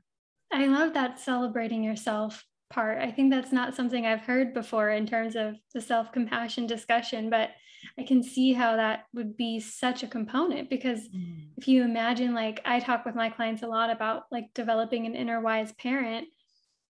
I 0.52 0.66
love 0.66 0.94
that 0.94 1.18
celebrating 1.18 1.82
yourself 1.82 2.44
part. 2.70 2.98
I 2.98 3.10
think 3.10 3.30
that's 3.30 3.52
not 3.52 3.74
something 3.74 4.06
I've 4.06 4.20
heard 4.20 4.54
before 4.54 4.90
in 4.90 5.06
terms 5.06 5.36
of 5.36 5.56
the 5.72 5.80
self 5.80 6.12
compassion 6.12 6.66
discussion, 6.66 7.30
but 7.30 7.50
I 7.98 8.02
can 8.02 8.22
see 8.22 8.52
how 8.52 8.76
that 8.76 9.04
would 9.12 9.36
be 9.36 9.60
such 9.60 10.02
a 10.02 10.08
component 10.08 10.70
because 10.70 11.00
mm. 11.08 11.48
if 11.56 11.68
you 11.68 11.82
imagine, 11.82 12.34
like, 12.34 12.60
I 12.64 12.80
talk 12.80 13.04
with 13.04 13.14
my 13.14 13.28
clients 13.28 13.62
a 13.62 13.66
lot 13.66 13.90
about 13.90 14.24
like 14.32 14.46
developing 14.54 15.06
an 15.06 15.14
inner 15.14 15.40
wise 15.40 15.72
parent 15.72 16.28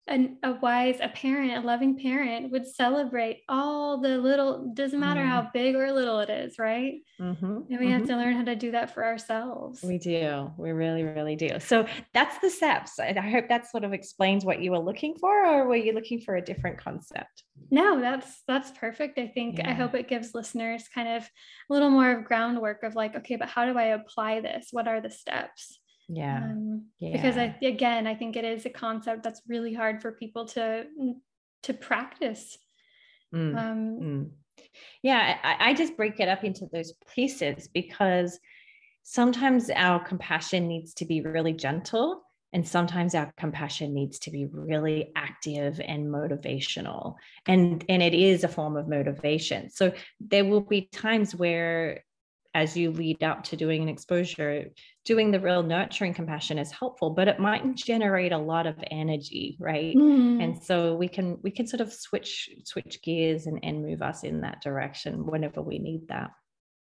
an, 0.06 0.36
a 0.42 0.52
wise 0.52 0.98
a 1.00 1.08
parent 1.08 1.52
a 1.52 1.66
loving 1.66 1.98
parent 1.98 2.50
would 2.52 2.66
celebrate 2.66 3.42
all 3.48 4.00
the 4.00 4.18
little 4.18 4.70
doesn't 4.74 5.00
matter 5.00 5.22
mm. 5.22 5.28
how 5.28 5.48
big 5.54 5.74
or 5.74 5.90
little 5.92 6.18
it 6.20 6.28
is 6.28 6.58
right 6.58 6.96
mm-hmm. 7.18 7.44
and 7.44 7.66
we 7.68 7.76
mm-hmm. 7.76 7.92
have 7.92 8.06
to 8.06 8.16
learn 8.16 8.36
how 8.36 8.44
to 8.44 8.54
do 8.54 8.70
that 8.70 8.92
for 8.92 9.02
ourselves 9.04 9.82
we 9.82 9.96
do 9.96 10.50
we 10.58 10.72
really 10.72 11.02
really 11.02 11.36
do 11.36 11.48
so 11.58 11.86
that's 12.12 12.38
the 12.38 12.50
steps 12.50 12.98
i 12.98 13.12
hope 13.12 13.48
that 13.48 13.70
sort 13.70 13.82
of 13.82 13.94
explains 13.94 14.44
what 14.44 14.60
you 14.60 14.70
were 14.70 14.78
looking 14.78 15.14
for 15.14 15.46
or 15.46 15.66
were 15.66 15.76
you 15.76 15.92
looking 15.94 16.20
for 16.20 16.36
a 16.36 16.42
different 16.42 16.76
concept 16.78 17.42
no 17.70 17.98
that's 17.98 18.42
that's 18.46 18.70
perfect 18.72 19.18
i 19.18 19.26
think 19.26 19.58
yeah. 19.58 19.70
i 19.70 19.72
hope 19.72 19.94
it 19.94 20.08
gives 20.08 20.34
listeners 20.34 20.84
kind 20.94 21.08
of 21.08 21.22
a 21.22 21.72
little 21.72 21.90
more 21.90 22.12
of 22.12 22.24
groundwork 22.24 22.82
of 22.82 22.94
like 22.94 23.16
okay 23.16 23.36
but 23.36 23.48
how 23.48 23.64
do 23.64 23.78
i 23.78 23.84
apply 23.84 24.40
this 24.40 24.68
what 24.70 24.86
are 24.86 25.00
the 25.00 25.10
steps 25.10 25.78
yeah. 26.08 26.36
Um, 26.36 26.86
yeah. 26.98 27.12
Because 27.12 27.36
I, 27.36 27.56
again, 27.62 28.06
I 28.06 28.14
think 28.14 28.36
it 28.36 28.44
is 28.44 28.66
a 28.66 28.70
concept 28.70 29.22
that's 29.22 29.42
really 29.48 29.72
hard 29.72 30.02
for 30.02 30.12
people 30.12 30.46
to 30.48 30.86
to 31.64 31.74
practice. 31.74 32.58
Mm. 33.34 33.58
Um, 33.58 34.00
mm. 34.00 34.30
Yeah, 35.02 35.38
I, 35.42 35.70
I 35.70 35.74
just 35.74 35.96
break 35.96 36.20
it 36.20 36.28
up 36.28 36.44
into 36.44 36.66
those 36.72 36.92
pieces 37.14 37.68
because 37.68 38.38
sometimes 39.02 39.70
our 39.70 40.02
compassion 40.02 40.68
needs 40.68 40.94
to 40.94 41.04
be 41.04 41.20
really 41.20 41.52
gentle 41.52 42.22
and 42.54 42.66
sometimes 42.66 43.16
our 43.16 43.32
compassion 43.36 43.92
needs 43.92 44.20
to 44.20 44.30
be 44.30 44.46
really 44.46 45.10
active 45.16 45.80
and 45.84 46.06
motivational 46.06 47.16
and 47.46 47.84
and 47.88 48.02
it 48.02 48.14
is 48.14 48.44
a 48.44 48.48
form 48.48 48.76
of 48.76 48.88
motivation 48.88 49.68
so 49.68 49.92
there 50.20 50.44
will 50.44 50.62
be 50.62 50.88
times 50.92 51.34
where 51.34 52.03
as 52.54 52.76
you 52.76 52.92
lead 52.92 53.22
up 53.22 53.42
to 53.44 53.56
doing 53.56 53.82
an 53.82 53.88
exposure, 53.88 54.70
doing 55.04 55.30
the 55.30 55.40
real 55.40 55.62
nurturing 55.62 56.14
compassion 56.14 56.58
is 56.58 56.70
helpful, 56.70 57.10
but 57.10 57.28
it 57.28 57.40
might 57.40 57.74
generate 57.74 58.32
a 58.32 58.38
lot 58.38 58.66
of 58.66 58.76
energy, 58.90 59.56
right? 59.58 59.96
Mm. 59.96 60.42
And 60.42 60.62
so 60.62 60.94
we 60.94 61.08
can 61.08 61.38
we 61.42 61.50
can 61.50 61.66
sort 61.66 61.80
of 61.80 61.92
switch 61.92 62.48
switch 62.64 63.02
gears 63.02 63.46
and, 63.46 63.58
and 63.64 63.82
move 63.82 64.02
us 64.02 64.22
in 64.22 64.40
that 64.42 64.62
direction 64.62 65.26
whenever 65.26 65.60
we 65.60 65.78
need 65.78 66.08
that. 66.08 66.30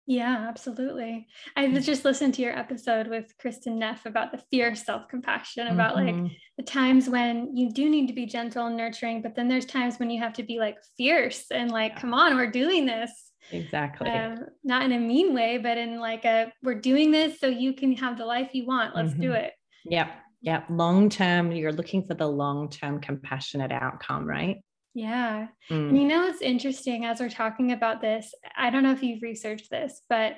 Yeah, 0.06 0.46
absolutely. 0.48 1.28
I 1.54 1.68
just 1.78 2.04
listened 2.04 2.34
to 2.34 2.42
your 2.42 2.58
episode 2.58 3.06
with 3.06 3.32
Kristin 3.42 3.76
Neff 3.76 4.04
about 4.04 4.32
the 4.32 4.42
fear 4.50 4.68
of 4.68 4.76
self 4.76 5.06
compassion, 5.08 5.68
about 5.68 5.96
mm-hmm. 5.96 6.24
like 6.24 6.32
the 6.58 6.64
times 6.64 7.08
when 7.08 7.56
you 7.56 7.72
do 7.72 7.88
need 7.88 8.08
to 8.08 8.12
be 8.12 8.26
gentle 8.26 8.66
and 8.66 8.76
nurturing, 8.76 9.22
but 9.22 9.36
then 9.36 9.46
there's 9.46 9.64
times 9.64 9.98
when 9.98 10.10
you 10.10 10.20
have 10.20 10.32
to 10.34 10.42
be 10.42 10.58
like 10.58 10.76
fierce 10.96 11.46
and 11.52 11.70
like, 11.70 12.00
come 12.00 12.14
on, 12.14 12.34
we're 12.34 12.50
doing 12.50 12.84
this. 12.84 13.21
Exactly. 13.50 14.08
Um, 14.08 14.46
not 14.64 14.82
in 14.82 14.92
a 14.92 14.98
mean 14.98 15.34
way, 15.34 15.58
but 15.58 15.76
in 15.78 15.98
like 15.98 16.24
a 16.24 16.52
we're 16.62 16.80
doing 16.80 17.10
this 17.10 17.40
so 17.40 17.48
you 17.48 17.72
can 17.72 17.94
have 17.96 18.16
the 18.16 18.24
life 18.24 18.50
you 18.52 18.66
want. 18.66 18.94
Let's 18.94 19.10
mm-hmm. 19.10 19.22
do 19.22 19.32
it. 19.32 19.52
Yep. 19.84 20.10
Yep. 20.42 20.64
Long 20.70 21.08
term, 21.08 21.52
you're 21.52 21.72
looking 21.72 22.04
for 22.04 22.14
the 22.14 22.26
long 22.26 22.68
term 22.68 23.00
compassionate 23.00 23.72
outcome, 23.72 24.26
right? 24.26 24.58
Yeah. 24.94 25.48
Mm. 25.70 25.88
And 25.88 25.98
you 25.98 26.06
know, 26.06 26.26
it's 26.26 26.42
interesting 26.42 27.04
as 27.04 27.20
we're 27.20 27.30
talking 27.30 27.72
about 27.72 28.00
this. 28.00 28.34
I 28.56 28.70
don't 28.70 28.82
know 28.82 28.92
if 28.92 29.02
you've 29.02 29.22
researched 29.22 29.70
this, 29.70 30.02
but 30.08 30.36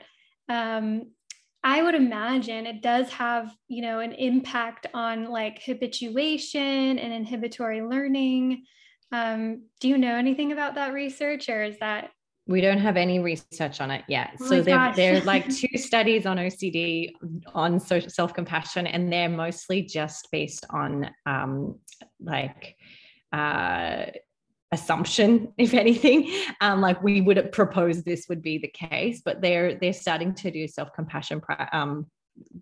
um, 0.49 1.11
I 1.63 1.83
would 1.83 1.95
imagine 1.95 2.67
it 2.67 2.83
does 2.83 3.11
have, 3.11 3.55
you 3.69 3.83
know, 3.83 4.01
an 4.01 4.13
impact 4.13 4.87
on 4.93 5.31
like 5.31 5.63
habituation 5.63 6.99
and 6.99 7.13
inhibitory 7.13 7.83
learning. 7.83 8.65
Um, 9.11 9.65
do 9.81 9.89
you 9.89 9.97
know 9.97 10.15
anything 10.15 10.53
about 10.53 10.75
that 10.75 10.93
research 10.93 11.49
or 11.49 11.63
is 11.63 11.79
that 11.79 12.11
we 12.47 12.61
don't 12.61 12.79
have 12.79 12.97
any 12.97 13.19
research 13.21 13.81
on 13.81 13.91
it 13.91 14.05
yet. 14.07 14.31
Oh 14.41 14.47
so 14.47 14.63
there, 14.63 14.93
there 14.95 15.17
are 15.17 15.21
like 15.21 15.49
two 15.55 15.79
studies 15.79 16.27
on 16.27 16.37
OCD 16.37 17.13
on 17.55 17.81
self-compassion, 17.81 18.87
and 18.87 19.13
they're 19.13 19.29
mostly 19.29 19.83
just 19.83 20.29
based 20.31 20.67
on 20.71 21.11
um, 21.25 21.79
like 22.21 22.77
uh, 23.33 24.07
assumption, 24.73 25.53
if 25.59 25.73
anything. 25.73 26.31
Um, 26.61 26.81
like 26.81 27.03
we 27.03 27.21
would 27.23 27.51
propose 27.53 28.03
this 28.03 28.27
would 28.29 28.43
be 28.43 28.59
the 28.59 28.69
case, 28.69 29.23
but 29.25 29.41
they're 29.41 29.77
they're 29.77 29.93
starting 29.93 30.35
to 30.35 30.51
do 30.51 30.69
self-compassion 30.69 31.41
um, 31.73 32.07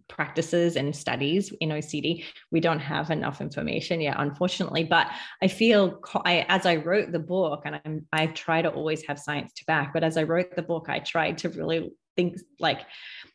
practices 0.08 0.76
and 0.76 0.94
studies 0.94 1.52
in 1.60 1.70
OCD. 1.70 2.24
We 2.50 2.60
don't 2.60 2.78
have 2.78 3.10
enough 3.10 3.40
information 3.40 4.00
yet, 4.00 4.16
unfortunately. 4.18 4.84
But 4.84 5.08
I 5.42 5.48
feel 5.48 6.00
I, 6.24 6.44
as 6.48 6.66
I 6.66 6.76
wrote 6.76 7.12
the 7.12 7.18
book, 7.18 7.62
and 7.64 7.80
I'm, 7.84 8.06
I 8.12 8.26
try 8.26 8.62
to 8.62 8.70
always 8.70 9.04
have 9.06 9.18
science 9.18 9.52
to 9.54 9.64
back, 9.64 9.92
but 9.92 10.04
as 10.04 10.16
I 10.16 10.24
wrote 10.24 10.54
the 10.54 10.62
book, 10.62 10.86
I 10.88 10.98
tried 10.98 11.38
to 11.38 11.48
really 11.50 11.92
think 12.16 12.38
like, 12.60 12.80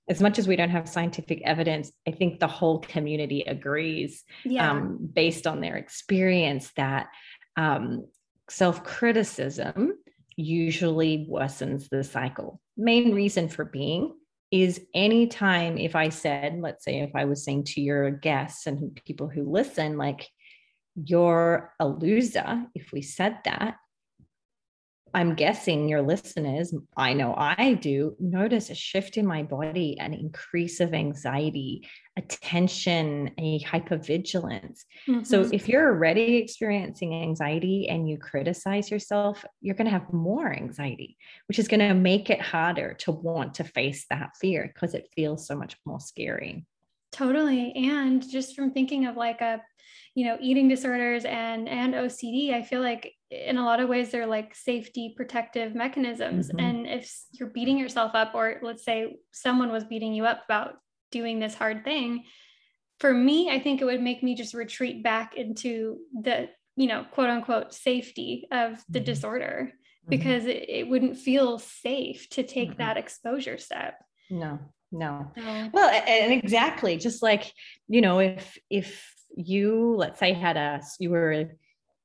as 0.08 0.21
much 0.21 0.39
as 0.39 0.47
we 0.47 0.56
don't 0.56 0.69
have 0.69 0.88
scientific 0.88 1.41
evidence, 1.43 1.91
I 2.08 2.12
think 2.12 2.39
the 2.39 2.47
whole 2.47 2.80
community 2.80 3.41
agrees, 3.41 4.23
yeah. 4.45 4.71
um, 4.71 4.97
based 5.13 5.47
on 5.47 5.62
their 5.62 5.76
experience, 5.78 6.71
that 6.78 7.08
um, 7.56 8.06
self 8.50 8.84
criticism 8.84 9.93
usually 10.36 11.28
worsens 11.30 11.89
the 11.89 12.04
cycle. 12.04 12.62
Main 12.78 13.13
reason 13.13 13.50
for 13.50 13.65
being 13.65 14.13
is 14.51 14.81
anytime 14.93 15.77
if 15.77 15.95
I 15.95 16.10
said, 16.10 16.60
let's 16.60 16.86
say, 16.86 16.99
if 16.99 17.15
I 17.15 17.25
was 17.25 17.43
saying 17.43 17.65
to 17.65 17.81
your 17.81 18.10
guests 18.12 18.67
and 18.67 18.99
people 19.05 19.27
who 19.27 19.51
listen, 19.51 19.97
like, 19.97 20.27
you're 20.95 21.73
a 21.79 21.88
loser, 21.88 22.65
if 22.73 22.91
we 22.91 23.01
said 23.01 23.38
that, 23.45 23.75
I'm 25.13 25.36
guessing 25.36 25.89
your 25.89 26.02
listeners, 26.02 26.74
I 26.96 27.13
know 27.13 27.34
I 27.36 27.74
do, 27.74 28.15
notice 28.20 28.70
a 28.70 28.76
shift 28.76 29.17
in 29.17 29.26
my 29.26 29.43
body, 29.43 29.98
an 30.00 30.13
increase 30.13 30.80
of 30.80 30.93
anxiety, 30.93 31.88
attention, 32.17 33.32
a 33.38 33.60
hypervigilance. 33.62 34.82
Mm-hmm. 35.08 35.24
So 35.24 35.50
if 35.52 35.67
you're 35.70 35.88
already 35.88 36.38
experiencing 36.38 37.13
anxiety 37.15 37.88
and 37.89 38.10
you 38.10 38.17
criticize 38.17 38.91
yourself, 38.91 39.43
you're 39.62 39.76
going 39.76 39.86
to 39.86 39.91
have 39.91 40.12
more 40.12 40.52
anxiety, 40.52 41.17
which 41.48 41.60
is 41.60 41.67
going 41.67 41.88
to 41.88 41.93
make 41.93 42.30
it 42.30 42.41
harder 42.41 42.93
to 43.00 43.12
want 43.12 43.56
to 43.56 43.63
face 43.63 44.06
that 44.10 44.32
fear 44.39 44.72
because 44.74 44.93
it 44.93 45.10
feels 45.15 45.48
so 45.48 45.56
much 45.56 45.78
more 45.86 46.00
scary. 46.00 46.65
Totally. 47.17 47.73
And 47.75 48.27
just 48.30 48.56
from 48.56 48.71
thinking 48.71 49.08
of 49.08 49.17
like 49.17 49.41
a 49.41 49.62
you 50.17 50.25
know 50.25 50.38
eating 50.41 50.67
disorders 50.67 51.25
and 51.25 51.69
and 51.69 51.93
ocd 51.93 52.51
i 52.51 52.63
feel 52.63 52.82
like 52.82 53.13
in 53.30 53.58
a 53.58 53.63
lot 53.63 53.80
of 53.80 53.88
ways 53.88 54.10
they're 54.10 54.25
like 54.25 54.56
safety 54.56 55.13
protective 55.15 55.75
mechanisms 55.75 56.47
mm-hmm. 56.47 56.60
and 56.60 56.88
if 56.88 57.13
you're 57.34 57.49
beating 57.49 57.77
yourself 57.77 58.15
up 58.15 58.34
or 58.34 58.56
let's 58.63 58.84
say 58.84 59.15
someone 59.32 59.71
was 59.71 59.84
beating 59.84 60.15
you 60.15 60.25
up 60.25 60.41
about 60.45 60.73
doing 61.12 61.39
this 61.39 61.53
hard 61.53 61.84
thing 61.84 62.23
for 62.99 63.13
me 63.13 63.51
i 63.51 63.60
think 63.60 63.80
it 63.80 63.86
would 63.86 64.01
make 64.01 64.23
me 64.23 64.34
just 64.34 64.56
retreat 64.56 65.03
back 65.03 65.36
into 65.36 65.97
the 66.23 66.49
you 66.75 66.88
know 66.88 67.06
quote 67.12 67.30
unquote 67.30 67.71
safety 67.71 68.47
of 68.51 68.84
the 68.89 68.97
mm-hmm. 68.97 69.06
disorder 69.06 69.69
mm-hmm. 69.69 70.10
because 70.10 70.45
it, 70.45 70.65
it, 70.67 70.89
wouldn't 70.89 71.15
feel 71.15 71.60
safe 71.60 72.27
to 72.30 72.41
take 72.41 72.69
mm-hmm. 72.69 72.80
that 72.80 72.97
exposure 72.97 73.60
step 73.60 73.99
no 74.32 74.58
no. 74.91 75.32
Well 75.73 75.89
and 75.89 76.34
exactly 76.34 76.97
just 76.97 77.21
like 77.21 77.52
you 77.88 78.02
know 78.02 78.19
if 78.19 78.58
if 78.69 79.13
you 79.36 79.95
let's 79.95 80.19
say 80.19 80.34
had 80.34 80.58
a 80.58 80.82
you 81.00 81.10
were 81.10 81.32
a 81.32 81.50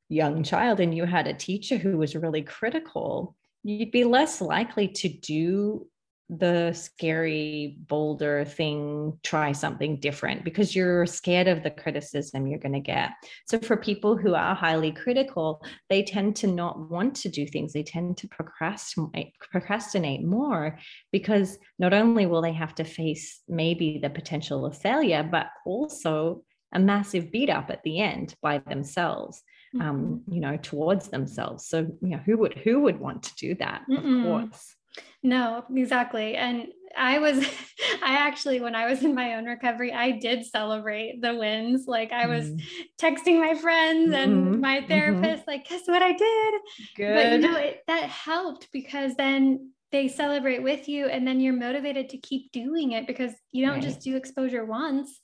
young 0.09 0.43
child 0.43 0.81
and 0.81 0.95
you 0.95 1.05
had 1.05 1.27
a 1.27 1.35
teacher 1.35 1.77
who 1.77 1.97
was 1.97 2.15
really 2.15 2.43
critical 2.43 3.35
you'd 3.63 3.91
be 3.91 4.05
less 4.05 4.41
likely 4.41 4.89
to 4.89 5.09
do 5.09 5.87
the 6.29 6.73
scary, 6.73 7.77
bolder 7.87 8.45
thing, 8.45 9.19
try 9.23 9.53
something 9.53 10.01
different 10.01 10.45
because 10.45 10.75
you're 10.75 11.05
scared 11.07 11.49
of 11.49 11.63
the 11.63 11.71
criticism 11.71 12.47
you're 12.47 12.59
going 12.59 12.73
to 12.73 12.81
get. 12.81 13.11
So, 13.47 13.59
for 13.59 13.77
people 13.77 14.17
who 14.17 14.35
are 14.35 14.55
highly 14.55 14.93
critical, 14.93 15.65
they 15.91 16.03
tend 16.03 16.37
to 16.37 16.47
not 16.47 16.91
want 16.91 17.17
to 17.17 17.29
do 17.29 17.47
things. 17.47 17.73
They 17.73 17.83
tend 17.83 18.17
to 18.19 18.29
procrastinate, 18.29 19.33
procrastinate 19.51 20.25
more 20.25 20.79
because 21.11 21.59
not 21.79 21.93
only 21.93 22.27
will 22.27 22.43
they 22.43 22.53
have 22.53 22.75
to 22.77 22.85
face 22.85 23.41
maybe 23.49 23.99
the 24.03 24.11
potential 24.11 24.65
of 24.65 24.79
failure, 24.79 25.29
but 25.29 25.49
also 25.67 26.43
a 26.75 26.79
massive 26.79 27.31
beat 27.31 27.51
up 27.51 27.71
at 27.71 27.83
the 27.83 28.01
end 28.01 28.35
by 28.41 28.59
themselves 28.59 29.43
um, 29.81 30.23
mm-hmm. 30.27 30.35
you 30.35 30.41
know 30.41 30.57
towards 30.57 31.09
themselves 31.09 31.67
so 31.67 31.87
you 32.01 32.09
know 32.09 32.21
who 32.25 32.37
would 32.39 32.55
who 32.55 32.81
would 32.81 32.99
want 32.99 33.23
to 33.23 33.35
do 33.37 33.55
that 33.57 33.83
Mm-mm. 33.91 34.21
of 34.21 34.51
course 34.51 34.75
no 35.23 35.65
exactly 35.75 36.35
and 36.35 36.69
i 36.97 37.19
was 37.19 37.39
i 38.03 38.15
actually 38.15 38.61
when 38.61 38.75
i 38.75 38.89
was 38.89 39.03
in 39.03 39.15
my 39.15 39.35
own 39.35 39.45
recovery 39.45 39.93
i 39.93 40.11
did 40.11 40.45
celebrate 40.45 41.21
the 41.21 41.35
wins 41.35 41.85
like 41.87 42.13
i 42.13 42.27
was 42.27 42.47
mm. 42.47 42.63
texting 43.01 43.39
my 43.39 43.55
friends 43.55 44.13
and 44.13 44.33
mm-hmm. 44.33 44.61
my 44.61 44.79
mm-hmm. 44.79 44.89
therapist 44.89 45.43
mm-hmm. 45.43 45.51
like 45.51 45.69
guess 45.69 45.83
what 45.87 46.03
i 46.03 46.13
did 46.13 46.55
good 46.97 47.15
but 47.15 47.33
you 47.33 47.39
know 47.39 47.57
it, 47.57 47.83
that 47.87 48.05
helped 48.05 48.69
because 48.73 49.15
then 49.15 49.71
they 49.93 50.09
celebrate 50.09 50.63
with 50.63 50.89
you 50.89 51.07
and 51.07 51.27
then 51.27 51.39
you're 51.39 51.53
motivated 51.53 52.09
to 52.09 52.19
keep 52.19 52.51
doing 52.51 52.93
it 52.93 53.07
because 53.07 53.33
you 53.53 53.65
don't 53.65 53.75
right. 53.75 53.83
just 53.83 54.01
do 54.01 54.17
exposure 54.17 54.65
once 54.65 55.21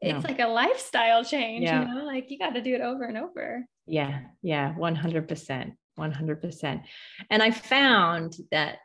it's 0.00 0.24
no. 0.24 0.28
like 0.28 0.40
a 0.40 0.46
lifestyle 0.46 1.24
change 1.24 1.64
yeah. 1.64 1.86
you 1.86 1.94
know 1.94 2.04
like 2.04 2.30
you 2.30 2.38
got 2.38 2.54
to 2.54 2.62
do 2.62 2.74
it 2.74 2.80
over 2.80 3.04
and 3.04 3.18
over 3.18 3.66
yeah 3.86 4.20
yeah 4.42 4.74
100% 4.74 5.72
100% 5.98 6.82
and 7.30 7.42
i 7.42 7.50
found 7.50 8.36
that 8.50 8.78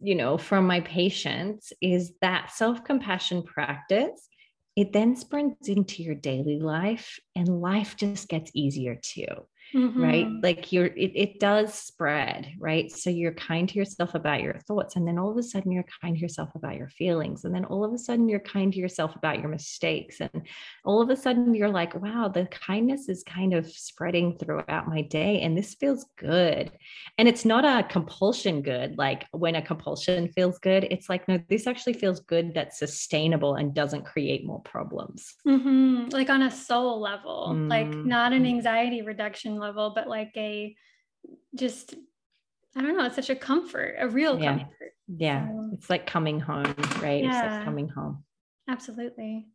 you 0.00 0.14
know 0.14 0.36
from 0.36 0.66
my 0.66 0.80
patients 0.80 1.72
is 1.80 2.12
that 2.20 2.50
self-compassion 2.50 3.42
practice 3.42 4.28
it 4.76 4.92
then 4.92 5.14
sprints 5.14 5.68
into 5.68 6.02
your 6.02 6.16
daily 6.16 6.58
life 6.58 7.18
and 7.36 7.48
life 7.48 7.96
just 7.96 8.28
gets 8.28 8.50
easier 8.54 8.98
too 9.00 9.46
mm-hmm. 9.74 10.02
right 10.02 10.28
like 10.42 10.72
you're 10.72 10.86
it, 10.86 11.12
it 11.14 11.40
does 11.40 11.74
spread 11.74 12.52
right 12.58 12.90
so 12.90 13.10
you're 13.10 13.34
kind 13.34 13.68
to 13.68 13.74
yourself 13.74 14.14
about 14.14 14.42
your 14.42 14.58
thoughts 14.60 14.96
and 14.96 15.06
then 15.06 15.18
all 15.18 15.30
of 15.30 15.36
a 15.36 15.42
sudden 15.42 15.72
you're 15.72 15.84
kind 16.00 16.16
to 16.16 16.20
yourself 16.20 16.50
about 16.54 16.76
your 16.76 16.88
feelings 16.88 17.44
and 17.44 17.54
then 17.54 17.64
all 17.64 17.84
of 17.84 17.92
a 17.92 17.98
sudden 17.98 18.28
you're 18.28 18.40
kind 18.40 18.72
to 18.72 18.78
yourself 18.78 19.14
about 19.16 19.40
your 19.40 19.48
mistakes 19.48 20.20
and 20.20 20.46
all 20.84 21.02
of 21.02 21.10
a 21.10 21.16
sudden 21.16 21.54
you're 21.54 21.68
like 21.68 21.94
wow 21.96 22.28
the 22.28 22.46
kindness 22.46 23.08
is 23.08 23.22
kind 23.24 23.52
of 23.52 23.68
spreading 23.70 24.38
throughout 24.38 24.88
my 24.88 25.02
day 25.02 25.40
and 25.40 25.56
this 25.56 25.74
feels 25.74 26.06
good 26.16 26.70
and 27.18 27.28
it's 27.28 27.44
not 27.44 27.64
a 27.64 27.86
compulsion 27.88 28.62
good 28.62 28.96
like 28.96 29.26
when 29.32 29.56
a 29.56 29.62
compulsion 29.62 30.28
feels 30.28 30.58
good 30.58 30.84
it's 30.90 31.08
like 31.08 31.26
no 31.28 31.38
this 31.48 31.66
actually 31.66 31.92
feels 31.92 32.20
good 32.20 32.52
that's 32.54 32.78
sustainable 32.78 33.54
and 33.54 33.74
doesn't 33.74 34.04
create 34.04 34.46
more 34.46 34.60
problems 34.60 35.34
mm-hmm. 35.46 36.08
like 36.10 36.30
on 36.30 36.42
a 36.42 36.50
soul 36.50 37.00
level 37.00 37.48
mm-hmm. 37.50 37.68
like 37.68 37.88
not 37.88 38.32
an 38.32 38.44
mm-hmm. 38.44 38.56
anxiety 38.56 39.02
reduction 39.02 39.58
level, 39.64 39.92
but 39.94 40.08
like 40.08 40.32
a 40.36 40.76
just 41.54 41.94
I 42.76 42.82
don't 42.82 42.96
know, 42.96 43.04
it's 43.06 43.14
such 43.14 43.30
a 43.30 43.36
comfort, 43.36 43.96
a 43.98 44.08
real 44.08 44.38
yeah. 44.38 44.58
comfort. 44.58 44.92
Yeah. 45.06 45.46
So, 45.46 45.70
it's 45.74 45.90
like 45.90 46.06
coming 46.06 46.40
home, 46.40 46.74
right? 47.00 47.22
Yeah. 47.22 47.44
It's 47.44 47.54
like 47.54 47.64
coming 47.64 47.88
home. 47.88 48.24
Absolutely. 48.68 49.46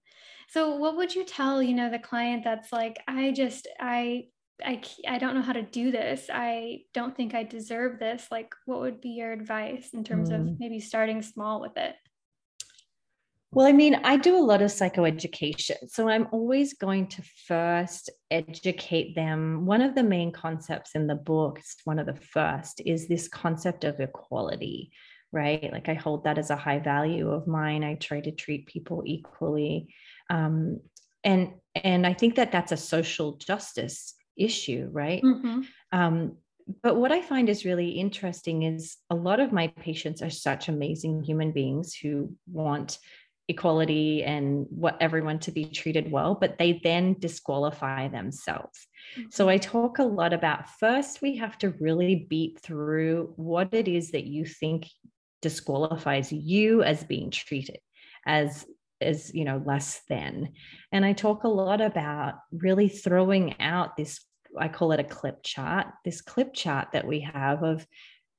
So 0.47 0.77
what 0.77 0.95
would 0.97 1.13
you 1.13 1.25
tell, 1.25 1.61
you 1.61 1.73
know, 1.73 1.89
the 1.89 1.99
client 1.99 2.43
that's 2.43 2.71
like, 2.71 2.97
I 3.07 3.31
just, 3.31 3.67
I, 3.79 4.27
I, 4.63 4.81
I 5.07 5.17
don't 5.17 5.35
know 5.35 5.41
how 5.41 5.53
to 5.53 5.61
do 5.61 5.91
this. 5.91 6.29
I 6.31 6.81
don't 6.93 7.15
think 7.15 7.35
I 7.35 7.43
deserve 7.43 7.99
this. 7.99 8.27
Like, 8.31 8.53
what 8.65 8.79
would 8.79 9.01
be 9.01 9.09
your 9.09 9.31
advice 9.31 9.89
in 9.93 10.03
terms 10.03 10.29
mm. 10.29 10.35
of 10.35 10.59
maybe 10.59 10.79
starting 10.79 11.21
small 11.21 11.61
with 11.61 11.77
it? 11.77 11.95
Well, 13.51 13.65
I 13.65 13.71
mean, 13.71 13.95
I 14.03 14.17
do 14.17 14.37
a 14.37 14.45
lot 14.45 14.61
of 14.61 14.69
psychoeducation. 14.69 15.89
So 15.89 16.07
I'm 16.07 16.27
always 16.31 16.73
going 16.75 17.07
to 17.07 17.23
first 17.47 18.11
educate 18.29 19.15
them. 19.15 19.65
One 19.65 19.81
of 19.81 19.95
the 19.95 20.03
main 20.03 20.31
concepts 20.31 20.91
in 20.93 21.07
the 21.07 21.15
book, 21.15 21.57
it's 21.57 21.77
one 21.83 21.97
of 21.97 22.05
the 22.05 22.15
first, 22.15 22.81
is 22.85 23.07
this 23.07 23.27
concept 23.27 23.85
of 23.85 23.99
equality, 23.99 24.91
right? 25.31 25.71
Like 25.71 25.89
I 25.89 25.95
hold 25.95 26.25
that 26.25 26.37
as 26.37 26.51
a 26.51 26.55
high 26.55 26.79
value 26.79 27.31
of 27.31 27.47
mine. 27.47 27.83
I 27.83 27.95
try 27.95 28.21
to 28.21 28.31
treat 28.31 28.67
people 28.67 29.03
equally. 29.05 29.93
Um, 30.29 30.79
and 31.23 31.53
and 31.75 32.05
I 32.05 32.13
think 32.13 32.35
that 32.35 32.51
that's 32.51 32.71
a 32.71 32.77
social 32.77 33.33
justice 33.33 34.13
issue, 34.37 34.89
right? 34.91 35.23
Mm-hmm. 35.23 35.61
Um, 35.91 36.37
but 36.83 36.95
what 36.97 37.11
I 37.11 37.21
find 37.21 37.49
is 37.49 37.65
really 37.65 37.89
interesting 37.89 38.63
is 38.63 38.97
a 39.09 39.15
lot 39.15 39.39
of 39.39 39.51
my 39.51 39.67
patients 39.67 40.21
are 40.21 40.29
such 40.29 40.69
amazing 40.69 41.23
human 41.23 41.51
beings 41.51 41.95
who 41.95 42.35
want 42.51 42.99
equality 43.49 44.23
and 44.23 44.65
what 44.69 44.97
everyone 45.01 45.39
to 45.39 45.51
be 45.51 45.65
treated 45.65 46.11
well, 46.11 46.35
but 46.35 46.57
they 46.57 46.79
then 46.83 47.15
disqualify 47.19 48.07
themselves. 48.07 48.87
Mm-hmm. 49.17 49.29
So 49.31 49.49
I 49.49 49.57
talk 49.57 49.99
a 49.99 50.03
lot 50.03 50.31
about 50.33 50.69
first, 50.79 51.21
we 51.21 51.37
have 51.37 51.57
to 51.59 51.73
really 51.79 52.27
beat 52.29 52.59
through 52.61 53.33
what 53.35 53.73
it 53.73 53.87
is 53.87 54.11
that 54.11 54.25
you 54.25 54.45
think 54.45 54.87
disqualifies 55.41 56.31
you 56.31 56.83
as 56.83 57.03
being 57.03 57.31
treated 57.31 57.79
as 58.25 58.65
as 59.01 59.33
you 59.33 59.45
know 59.45 59.63
less 59.65 60.01
than 60.09 60.49
and 60.91 61.05
i 61.05 61.13
talk 61.13 61.45
a 61.45 61.47
lot 61.47 61.79
about 61.79 62.33
really 62.51 62.89
throwing 62.89 63.57
out 63.61 63.95
this 63.95 64.19
i 64.59 64.67
call 64.67 64.91
it 64.91 64.99
a 64.99 65.03
clip 65.05 65.41
chart 65.41 65.87
this 66.03 66.19
clip 66.19 66.53
chart 66.53 66.89
that 66.91 67.07
we 67.07 67.21
have 67.21 67.63
of 67.63 67.87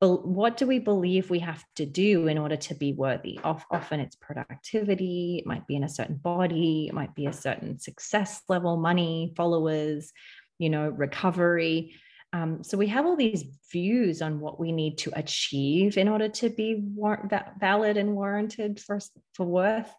what 0.01 0.57
do 0.57 0.67
we 0.67 0.79
believe 0.79 1.29
we 1.29 1.41
have 1.41 1.63
to 1.77 1.85
do 1.85 2.27
in 2.27 2.39
order 2.39 2.57
to 2.57 2.75
be 2.75 2.95
worthy? 2.95 3.39
Often 3.45 4.01
it's 4.01 4.17
productivity, 4.17 5.37
it 5.39 5.47
might 5.47 5.67
be 5.67 5.77
in 5.77 5.85
a 5.85 5.91
certain 5.91 6.17
body, 6.17 6.87
it 6.89 6.95
might 6.95 7.15
be 7.15 7.27
a 7.27 7.33
certain 7.33 7.79
success 7.79 8.41
level, 8.49 8.79
money, 8.79 9.35
followers, 9.37 10.11
you 10.59 10.71
know, 10.71 10.89
recovery. 10.89 11.95
Um, 12.33 12.65
so 12.65 12.79
we 12.79 12.87
have 12.87 13.05
all 13.05 13.17
these 13.17 13.45
views 13.71 14.23
on 14.23 14.41
what 14.41 14.59
we 14.59 14.73
need 14.73 14.97
to 14.99 15.13
achieve 15.15 15.99
in 15.99 16.09
order 16.09 16.29
to 16.29 16.49
be 16.49 16.77
war- 16.95 17.29
valid 17.59 17.99
and 17.99 18.15
warranted 18.15 18.81
for, 18.81 19.01
for 19.35 19.45
worth. 19.45 19.93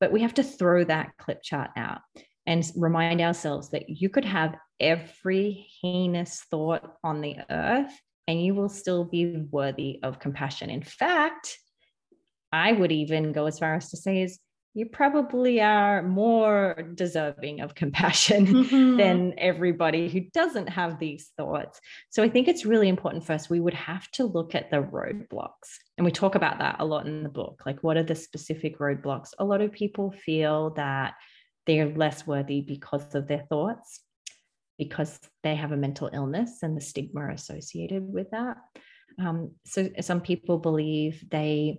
But 0.00 0.12
we 0.12 0.20
have 0.20 0.34
to 0.34 0.42
throw 0.42 0.84
that 0.84 1.12
clip 1.16 1.42
chart 1.42 1.70
out 1.76 2.00
and 2.44 2.68
remind 2.76 3.22
ourselves 3.22 3.70
that 3.70 3.88
you 3.88 4.10
could 4.10 4.26
have 4.26 4.56
every 4.78 5.66
heinous 5.80 6.42
thought 6.50 6.96
on 7.02 7.22
the 7.22 7.36
earth 7.48 7.98
and 8.26 8.42
you 8.42 8.54
will 8.54 8.68
still 8.68 9.04
be 9.04 9.36
worthy 9.50 10.00
of 10.02 10.18
compassion. 10.18 10.70
In 10.70 10.82
fact, 10.82 11.58
I 12.52 12.72
would 12.72 12.92
even 12.92 13.32
go 13.32 13.46
as 13.46 13.58
far 13.58 13.74
as 13.74 13.90
to 13.90 13.96
say 13.96 14.22
is 14.22 14.38
you 14.76 14.84
probably 14.84 15.58
are 15.62 16.02
more 16.02 16.90
deserving 16.94 17.62
of 17.62 17.74
compassion 17.74 18.46
mm-hmm. 18.46 18.98
than 18.98 19.32
everybody 19.38 20.06
who 20.10 20.20
doesn't 20.34 20.68
have 20.68 20.98
these 20.98 21.32
thoughts. 21.38 21.80
So 22.10 22.22
I 22.22 22.28
think 22.28 22.46
it's 22.46 22.66
really 22.66 22.90
important 22.90 23.24
for 23.24 23.32
us. 23.32 23.48
We 23.48 23.58
would 23.58 23.72
have 23.72 24.10
to 24.12 24.26
look 24.26 24.54
at 24.54 24.70
the 24.70 24.82
roadblocks. 24.82 25.78
And 25.96 26.04
we 26.04 26.10
talk 26.10 26.34
about 26.34 26.58
that 26.58 26.76
a 26.78 26.84
lot 26.84 27.06
in 27.06 27.22
the 27.22 27.30
book. 27.30 27.62
Like, 27.64 27.82
what 27.82 27.96
are 27.96 28.02
the 28.02 28.14
specific 28.14 28.78
roadblocks? 28.78 29.30
A 29.38 29.46
lot 29.46 29.62
of 29.62 29.72
people 29.72 30.12
feel 30.12 30.74
that 30.74 31.14
they're 31.66 31.94
less 31.96 32.26
worthy 32.26 32.60
because 32.60 33.14
of 33.14 33.28
their 33.28 33.46
thoughts, 33.48 34.00
because 34.78 35.18
they 35.42 35.54
have 35.54 35.72
a 35.72 35.76
mental 35.76 36.10
illness 36.12 36.62
and 36.62 36.76
the 36.76 36.80
stigma 36.80 37.30
associated 37.32 38.02
with 38.02 38.30
that. 38.30 38.56
Um, 39.18 39.52
so 39.64 39.88
some 40.00 40.20
people 40.20 40.58
believe 40.58 41.24
they 41.30 41.78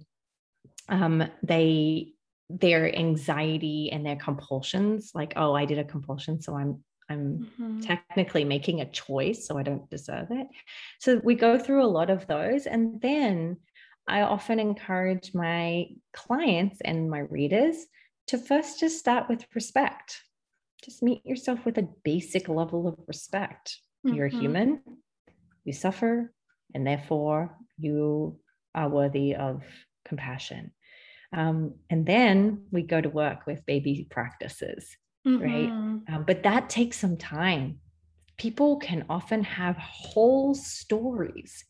um, 0.90 1.24
they 1.44 2.14
their 2.50 2.94
anxiety 2.96 3.92
and 3.92 4.06
their 4.06 4.16
compulsions 4.16 5.12
like 5.14 5.34
oh 5.36 5.54
i 5.54 5.66
did 5.66 5.80
a 5.80 5.84
compulsion 5.84 6.42
so 6.42 6.56
i'm 6.56 6.82
i'm 7.10 7.40
mm-hmm. 7.60 7.82
technically 7.82 8.46
making 8.46 8.80
a 8.80 8.90
choice 8.90 9.46
so 9.46 9.58
i 9.58 9.64
don't 9.64 9.90
deserve 9.90 10.28
it 10.32 10.48
so 11.00 11.20
we 11.24 11.36
go 11.36 11.60
through 11.60 11.84
a 11.84 11.86
lot 11.86 12.10
of 12.10 12.26
those 12.28 12.66
and 12.66 13.02
then 13.02 13.58
i 14.08 14.22
often 14.22 14.60
encourage 14.60 15.34
my 15.34 15.88
clients 16.14 16.80
and 16.86 17.10
my 17.10 17.20
readers 17.20 17.76
to 18.28 18.38
first 18.38 18.80
just 18.80 18.98
start 18.98 19.28
with 19.28 19.46
respect 19.54 20.22
just 20.84 21.04
meet 21.04 21.26
yourself 21.26 21.66
with 21.66 21.78
a 21.78 21.88
basic 22.04 22.48
level 22.48 22.88
of 22.88 22.96
respect 23.08 23.80
mm-hmm. 24.06 24.16
you're 24.16 24.28
human 24.28 24.82
you 25.64 25.74
suffer 25.74 26.32
and 26.74 26.86
therefore 26.86 27.56
you 27.78 28.40
are 28.76 28.90
worthy 28.90 29.36
of 29.36 29.64
compassion 30.06 30.72
um, 31.34 31.76
and 31.90 32.06
then 32.06 32.64
we 32.72 32.84
go 32.84 33.02
to 33.02 33.10
work 33.10 33.46
with 33.46 33.66
baby 33.66 34.08
practices, 34.10 34.96
mm-hmm. 35.28 35.44
right? 35.44 35.70
Um, 35.70 36.24
but 36.26 36.44
that 36.44 36.70
takes 36.70 36.98
some 36.98 37.18
time. 37.18 37.80
People 38.38 38.78
can 38.78 39.06
often 39.10 39.44
have 39.44 39.76
whole 39.78 40.54
stories 40.56 41.66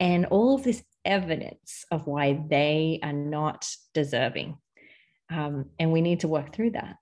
and 0.00 0.26
all 0.26 0.54
of 0.54 0.64
this 0.64 0.82
evidence 1.04 1.84
of 1.90 2.06
why 2.06 2.40
they 2.48 2.98
are 3.02 3.12
not 3.12 3.68
deserving. 3.94 4.56
Um, 5.30 5.66
and 5.78 5.92
we 5.92 6.00
need 6.00 6.20
to 6.20 6.28
work 6.28 6.54
through 6.54 6.70
that. 6.70 6.96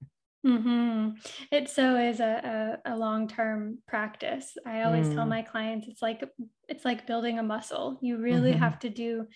Mm-hmm. 0.47 1.11
It 1.51 1.69
so 1.69 1.97
is 1.97 2.21
a, 2.21 2.79
a, 2.85 2.95
a 2.95 2.97
long-term 2.97 3.79
practice. 3.89 4.57
I 4.65 4.83
always 4.83 5.09
mm. 5.09 5.15
tell 5.15 5.27
my 5.27 5.43
clients 5.43 5.89
it's 5.89 6.03
like 6.03 6.23
it's 6.69 6.85
like 6.85 7.07
building 7.07 7.39
a 7.39 7.43
muscle. 7.43 7.99
You 8.01 8.19
really 8.19 8.53
mm-hmm. 8.53 8.61
have 8.61 8.79
to 8.81 8.89
do 8.89 9.27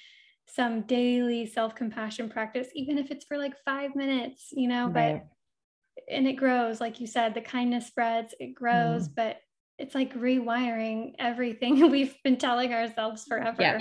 some 0.55 0.83
daily 0.83 1.47
self-compassion 1.47 2.29
practice 2.29 2.69
even 2.75 2.99
if 2.99 3.11
it's 3.11 3.25
for 3.25 3.39
like 3.39 3.55
five 3.65 3.95
minutes 3.95 4.49
you 4.53 4.69
know 4.69 4.89
right. 4.89 5.23
but 5.23 6.15
and 6.15 6.27
it 6.27 6.33
grows 6.33 6.81
like 6.81 7.01
you 7.01 7.07
said 7.07 7.35
the 7.35 7.41
kindness 7.41 7.87
spreads 7.87 8.35
it 8.41 8.55
grows 8.55 9.09
mm. 9.09 9.15
but 9.15 9.37
it's 9.79 9.95
like 9.95 10.13
rewiring 10.15 11.13
everything 11.19 11.91
we've 11.91 12.15
been 12.25 12.37
telling 12.37 12.73
ourselves 12.73 13.25
forever 13.29 13.57
yeah 13.61 13.81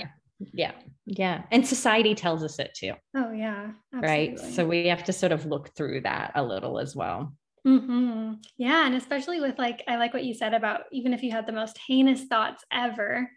yeah 0.52 0.72
yeah 1.06 1.42
and 1.50 1.66
society 1.66 2.14
tells 2.14 2.42
us 2.42 2.58
it 2.58 2.72
too 2.74 2.92
oh 3.16 3.32
yeah 3.32 3.70
absolutely. 3.94 4.08
right 4.08 4.38
so 4.38 4.66
we 4.66 4.86
have 4.86 5.04
to 5.04 5.12
sort 5.12 5.32
of 5.32 5.46
look 5.46 5.74
through 5.74 6.00
that 6.00 6.32
a 6.34 6.42
little 6.42 6.78
as 6.78 6.96
well 6.96 7.34
mm-hmm. 7.66 8.34
yeah 8.56 8.86
and 8.86 8.94
especially 8.94 9.40
with 9.40 9.58
like 9.58 9.82
i 9.86 9.96
like 9.96 10.14
what 10.14 10.24
you 10.24 10.34
said 10.34 10.54
about 10.54 10.82
even 10.92 11.12
if 11.12 11.22
you 11.22 11.30
had 11.30 11.46
the 11.46 11.52
most 11.52 11.78
heinous 11.86 12.24
thoughts 12.24 12.64
ever 12.72 13.30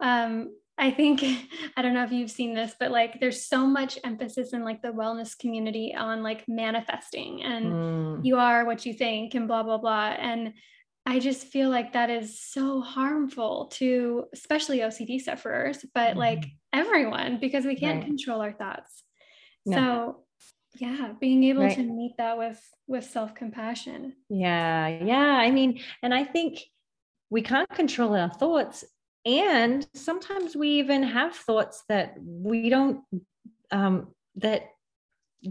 um 0.00 0.50
I 0.78 0.90
think 0.90 1.22
I 1.76 1.82
don't 1.82 1.94
know 1.94 2.04
if 2.04 2.12
you've 2.12 2.30
seen 2.30 2.54
this, 2.54 2.74
but 2.78 2.90
like 2.90 3.20
there's 3.20 3.46
so 3.46 3.66
much 3.66 3.98
emphasis 4.04 4.52
in 4.52 4.64
like 4.64 4.82
the 4.82 4.88
wellness 4.88 5.38
community 5.38 5.94
on 5.94 6.22
like 6.22 6.44
manifesting 6.48 7.42
and 7.42 7.66
mm. 7.66 8.24
you 8.24 8.36
are 8.36 8.64
what 8.64 8.84
you 8.86 8.94
think 8.94 9.34
and 9.34 9.46
blah 9.46 9.62
blah 9.62 9.78
blah. 9.78 10.16
And 10.18 10.54
I 11.04 11.18
just 11.18 11.48
feel 11.48 11.68
like 11.68 11.94
that 11.94 12.10
is 12.10 12.40
so 12.40 12.80
harmful 12.80 13.66
to 13.74 14.26
especially 14.32 14.78
OCD 14.78 15.20
sufferers, 15.20 15.84
but 15.94 16.14
mm. 16.14 16.18
like 16.18 16.44
everyone 16.72 17.38
because 17.40 17.64
we 17.64 17.76
can't 17.76 17.98
right. 17.98 18.06
control 18.06 18.40
our 18.40 18.52
thoughts. 18.52 19.02
No. 19.66 19.76
So 19.76 20.16
yeah, 20.78 21.12
being 21.20 21.44
able 21.44 21.64
right. 21.64 21.76
to 21.76 21.82
meet 21.82 22.14
that 22.18 22.38
with 22.38 22.60
with 22.86 23.04
self-compassion. 23.04 24.14
Yeah. 24.28 24.86
Yeah, 24.86 25.16
I 25.16 25.50
mean, 25.50 25.80
and 26.02 26.14
I 26.14 26.24
think 26.24 26.60
we 27.30 27.42
can't 27.42 27.68
control 27.70 28.14
our 28.14 28.30
thoughts 28.30 28.84
and 29.24 29.86
sometimes 29.94 30.56
we 30.56 30.68
even 30.80 31.02
have 31.02 31.34
thoughts 31.34 31.84
that 31.88 32.16
we 32.20 32.68
don't 32.68 33.02
um, 33.70 34.08
that 34.36 34.64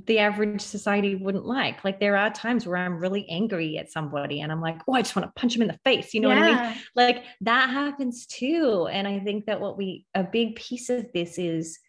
the 0.08 0.20
average 0.20 0.62
society 0.62 1.16
wouldn't 1.16 1.46
like. 1.46 1.84
Like 1.84 2.00
there 2.00 2.16
are 2.16 2.30
times 2.30 2.66
where 2.66 2.78
i'm 2.78 2.98
really 2.98 3.28
angry 3.30 3.78
at 3.78 3.92
somebody 3.92 4.42
and 4.42 4.52
i'm 4.52 4.62
like 4.62 4.80
oh 4.88 4.94
i 4.94 5.02
just 5.02 5.16
want 5.16 5.28
to 5.28 5.40
punch 5.40 5.56
him 5.56 5.62
in 5.62 5.68
the 5.68 5.80
face 5.84 6.14
you 6.14 6.22
know 6.22 6.30
yeah. 6.30 6.40
what 6.40 6.50
i 6.50 6.70
mean? 6.70 6.82
Like 6.96 7.24
that 7.42 7.70
happens 7.70 8.26
too 8.26 8.88
and 8.92 9.08
i 9.08 9.20
think 9.20 9.46
that 9.46 9.60
what 9.60 9.78
we 9.78 10.06
a 10.16 10.24
big 10.24 10.56
piece 10.56 10.90
of 10.90 11.08
this 11.14 11.38
is 11.38 11.80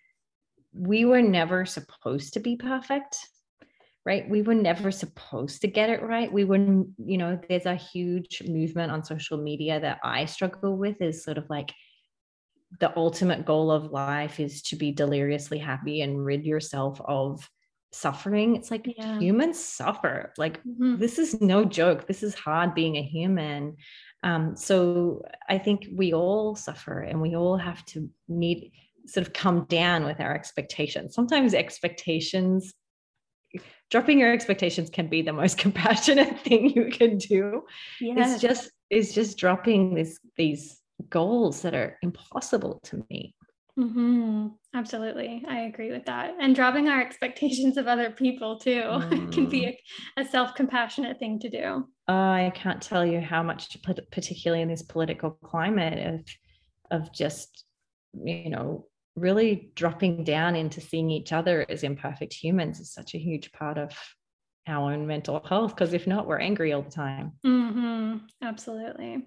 we 0.73 1.05
were 1.05 1.23
never 1.23 1.65
supposed 1.65 2.35
to 2.35 2.41
be 2.41 2.57
perfect 2.57 3.17
right? 4.05 4.29
We 4.29 4.43
were 4.43 4.55
never 4.55 4.91
supposed 4.91 5.61
to 5.61 5.69
get 5.69 5.89
it 5.89 6.03
right. 6.03 6.33
We 6.33 6.43
were 6.43 6.57
you 6.57 7.19
know 7.19 7.39
there's 7.49 7.67
a 7.67 7.77
huge 7.77 8.43
movement 8.47 8.91
on 8.91 9.05
social 9.05 9.39
media 9.39 9.79
that 9.81 10.01
i 10.03 10.25
struggle 10.25 10.77
with 10.77 11.01
is 11.01 11.23
sort 11.23 11.39
of 11.39 11.49
like 11.49 11.73
the 12.81 12.97
ultimate 12.97 13.45
goal 13.45 13.71
of 13.71 13.93
life 13.93 14.41
is 14.41 14.63
to 14.63 14.77
be 14.77 14.93
deliriously 14.93 15.59
happy 15.59 16.01
and 16.01 16.25
rid 16.25 16.45
yourself 16.45 17.01
of 17.05 17.49
suffering 17.93 18.57
it's 18.57 18.71
like 18.71 18.87
yeah. 18.97 19.19
humans 19.19 19.63
suffer 19.63 20.33
like 20.39 20.63
mm-hmm. 20.65 20.97
this 20.97 21.19
is 21.19 21.41
no 21.41 21.65
joke 21.65 22.07
this 22.07 22.23
is 22.23 22.35
hard 22.35 22.75
being 22.75 22.97
a 22.97 23.03
human 23.03 23.77
um, 24.23 24.57
so 24.57 25.23
i 25.49 25.59
think 25.59 25.87
we 25.95 26.15
all 26.15 26.57
suffer 26.57 27.01
and 27.01 27.21
we 27.21 27.37
all 27.37 27.57
have 27.57 27.85
to 27.85 28.09
need 28.29 28.73
sort 29.07 29.27
of 29.27 29.33
come 29.35 29.65
down 29.65 30.05
with 30.05 30.21
our 30.21 30.35
expectations 30.35 31.15
sometimes 31.15 31.53
expectations 31.53 32.73
dropping 33.91 34.19
your 34.19 34.33
expectations 34.33 34.89
can 34.89 35.09
be 35.09 35.21
the 35.21 35.33
most 35.33 35.59
compassionate 35.65 36.41
thing 36.41 36.71
you 36.71 36.89
can 36.91 37.19
do 37.19 37.63
yes. 38.01 38.33
it's 38.33 38.41
just 38.41 38.71
it's 38.89 39.13
just 39.13 39.37
dropping 39.37 39.95
this 39.95 40.19
these 40.37 40.81
goals 41.11 41.61
that 41.61 41.75
are 41.75 41.99
impossible 42.03 42.81
to 42.85 43.05
meet 43.11 43.35
mm-hmm. 43.79 44.49
absolutely 44.75 45.45
i 45.49 45.61
agree 45.61 45.91
with 45.91 46.05
that 46.05 46.35
and 46.41 46.55
dropping 46.55 46.89
our 46.89 47.01
expectations 47.07 47.77
of 47.77 47.87
other 47.87 48.11
people 48.11 48.59
too 48.59 48.83
mm. 48.83 49.33
can 49.33 49.49
be 49.49 49.63
mm. 49.63 49.75
a, 50.17 50.23
a, 50.23 50.25
self-compassionate 50.25 51.19
thing 51.19 51.39
to 51.39 51.49
do 51.49 51.87
i 52.09 52.53
can't 52.55 52.83
tell 52.83 53.05
you 53.05 53.21
how 53.21 53.43
much 53.43 53.77
particularly 54.11 54.63
in 54.63 54.69
this 54.69 54.83
political 54.83 55.31
climate 55.43 56.15
of 56.15 57.01
of 57.01 57.13
just 57.13 57.65
you 58.25 58.51
know 58.51 58.87
really 59.15 59.71
dropping 59.75 60.25
down 60.25 60.57
into 60.57 60.81
seeing 60.81 61.11
each 61.11 61.33
other 61.33 61.67
as 61.69 61.83
imperfect 61.83 62.33
humans 62.33 62.81
is 62.81 62.93
such 62.93 63.15
a 63.15 63.19
huge 63.19 63.53
part 63.53 63.77
of 63.77 63.93
our 64.67 64.93
own 64.93 65.07
mental 65.07 65.43
health 65.47 65.75
because 65.75 65.93
if 65.93 66.07
not 66.07 66.27
we're 66.27 66.39
angry 66.39 66.73
all 66.73 66.83
the 66.83 66.91
time 66.91 67.33
mm-hmm. 67.45 68.19
absolutely 68.43 69.23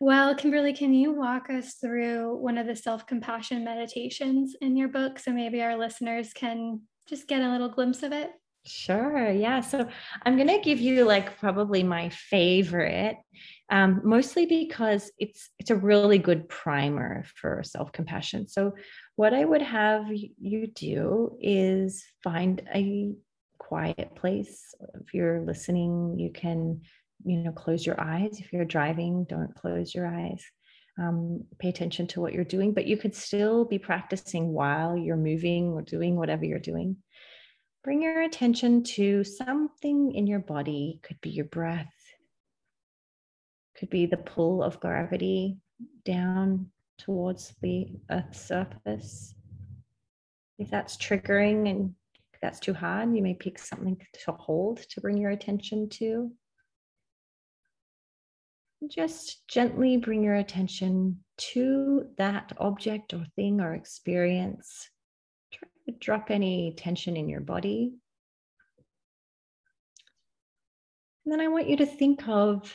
well 0.00 0.34
kimberley 0.34 0.72
can 0.72 0.92
you 0.92 1.12
walk 1.12 1.50
us 1.50 1.74
through 1.74 2.36
one 2.36 2.58
of 2.58 2.66
the 2.66 2.76
self-compassion 2.76 3.64
meditations 3.64 4.54
in 4.60 4.76
your 4.76 4.88
book 4.88 5.18
so 5.18 5.32
maybe 5.32 5.62
our 5.62 5.76
listeners 5.76 6.32
can 6.32 6.80
just 7.08 7.26
get 7.26 7.42
a 7.42 7.50
little 7.50 7.68
glimpse 7.68 8.02
of 8.02 8.12
it 8.12 8.30
Sure. 8.68 9.30
Yeah. 9.30 9.60
So 9.60 9.88
I'm 10.26 10.36
going 10.36 10.48
to 10.48 10.60
give 10.60 10.78
you 10.78 11.04
like 11.04 11.38
probably 11.38 11.82
my 11.82 12.10
favorite, 12.10 13.16
um, 13.70 14.02
mostly 14.04 14.44
because 14.44 15.10
it's 15.18 15.48
it's 15.58 15.70
a 15.70 15.76
really 15.76 16.18
good 16.18 16.48
primer 16.48 17.24
for 17.36 17.62
self 17.64 17.92
compassion. 17.92 18.46
So 18.46 18.74
what 19.16 19.32
I 19.32 19.44
would 19.44 19.62
have 19.62 20.06
you 20.10 20.66
do 20.66 21.38
is 21.40 22.04
find 22.22 22.60
a 22.74 23.12
quiet 23.58 24.14
place. 24.16 24.74
If 25.00 25.14
you're 25.14 25.40
listening, 25.40 26.18
you 26.18 26.30
can 26.30 26.82
you 27.24 27.38
know 27.38 27.52
close 27.52 27.84
your 27.84 28.00
eyes. 28.00 28.40
If 28.40 28.52
you're 28.52 28.64
driving, 28.64 29.24
don't 29.28 29.54
close 29.54 29.94
your 29.94 30.06
eyes. 30.06 30.44
Um, 30.98 31.44
pay 31.58 31.68
attention 31.68 32.08
to 32.08 32.20
what 32.20 32.32
you're 32.32 32.44
doing, 32.44 32.74
but 32.74 32.86
you 32.86 32.96
could 32.96 33.14
still 33.14 33.64
be 33.64 33.78
practicing 33.78 34.52
while 34.52 34.96
you're 34.96 35.16
moving 35.16 35.68
or 35.68 35.82
doing 35.82 36.16
whatever 36.16 36.44
you're 36.44 36.58
doing 36.58 36.96
bring 37.88 38.02
your 38.02 38.20
attention 38.20 38.82
to 38.82 39.24
something 39.24 40.12
in 40.14 40.26
your 40.26 40.40
body. 40.40 41.00
Could 41.02 41.20
be 41.22 41.30
your 41.30 41.46
breath, 41.46 41.94
could 43.74 43.90
be 43.90 44.04
the 44.04 44.18
pull 44.18 44.62
of 44.62 44.78
gravity 44.80 45.56
down 46.04 46.70
towards 46.98 47.54
the 47.62 47.86
earth's 48.10 48.40
surface. 48.40 49.34
If 50.58 50.70
that's 50.70 50.96
triggering 50.96 51.70
and 51.70 51.94
that's 52.42 52.60
too 52.60 52.74
hard, 52.74 53.16
you 53.16 53.22
may 53.22 53.34
pick 53.34 53.58
something 53.58 53.96
to 54.24 54.32
hold 54.32 54.78
to 54.90 55.00
bring 55.00 55.16
your 55.16 55.30
attention 55.30 55.88
to. 55.90 56.30
Just 58.86 59.46
gently 59.48 59.96
bring 59.96 60.22
your 60.22 60.36
attention 60.36 61.18
to 61.52 62.06
that 62.16 62.52
object 62.58 63.12
or 63.12 63.24
thing 63.34 63.60
or 63.60 63.74
experience. 63.74 64.88
Try 65.52 65.68
to 65.86 65.92
drop 65.98 66.30
any 66.30 66.74
tension 66.76 67.16
in 67.16 67.28
your 67.28 67.40
body. 67.40 67.94
And 71.24 71.32
then 71.32 71.40
I 71.40 71.48
want 71.48 71.68
you 71.68 71.76
to 71.78 71.86
think 71.86 72.26
of 72.28 72.72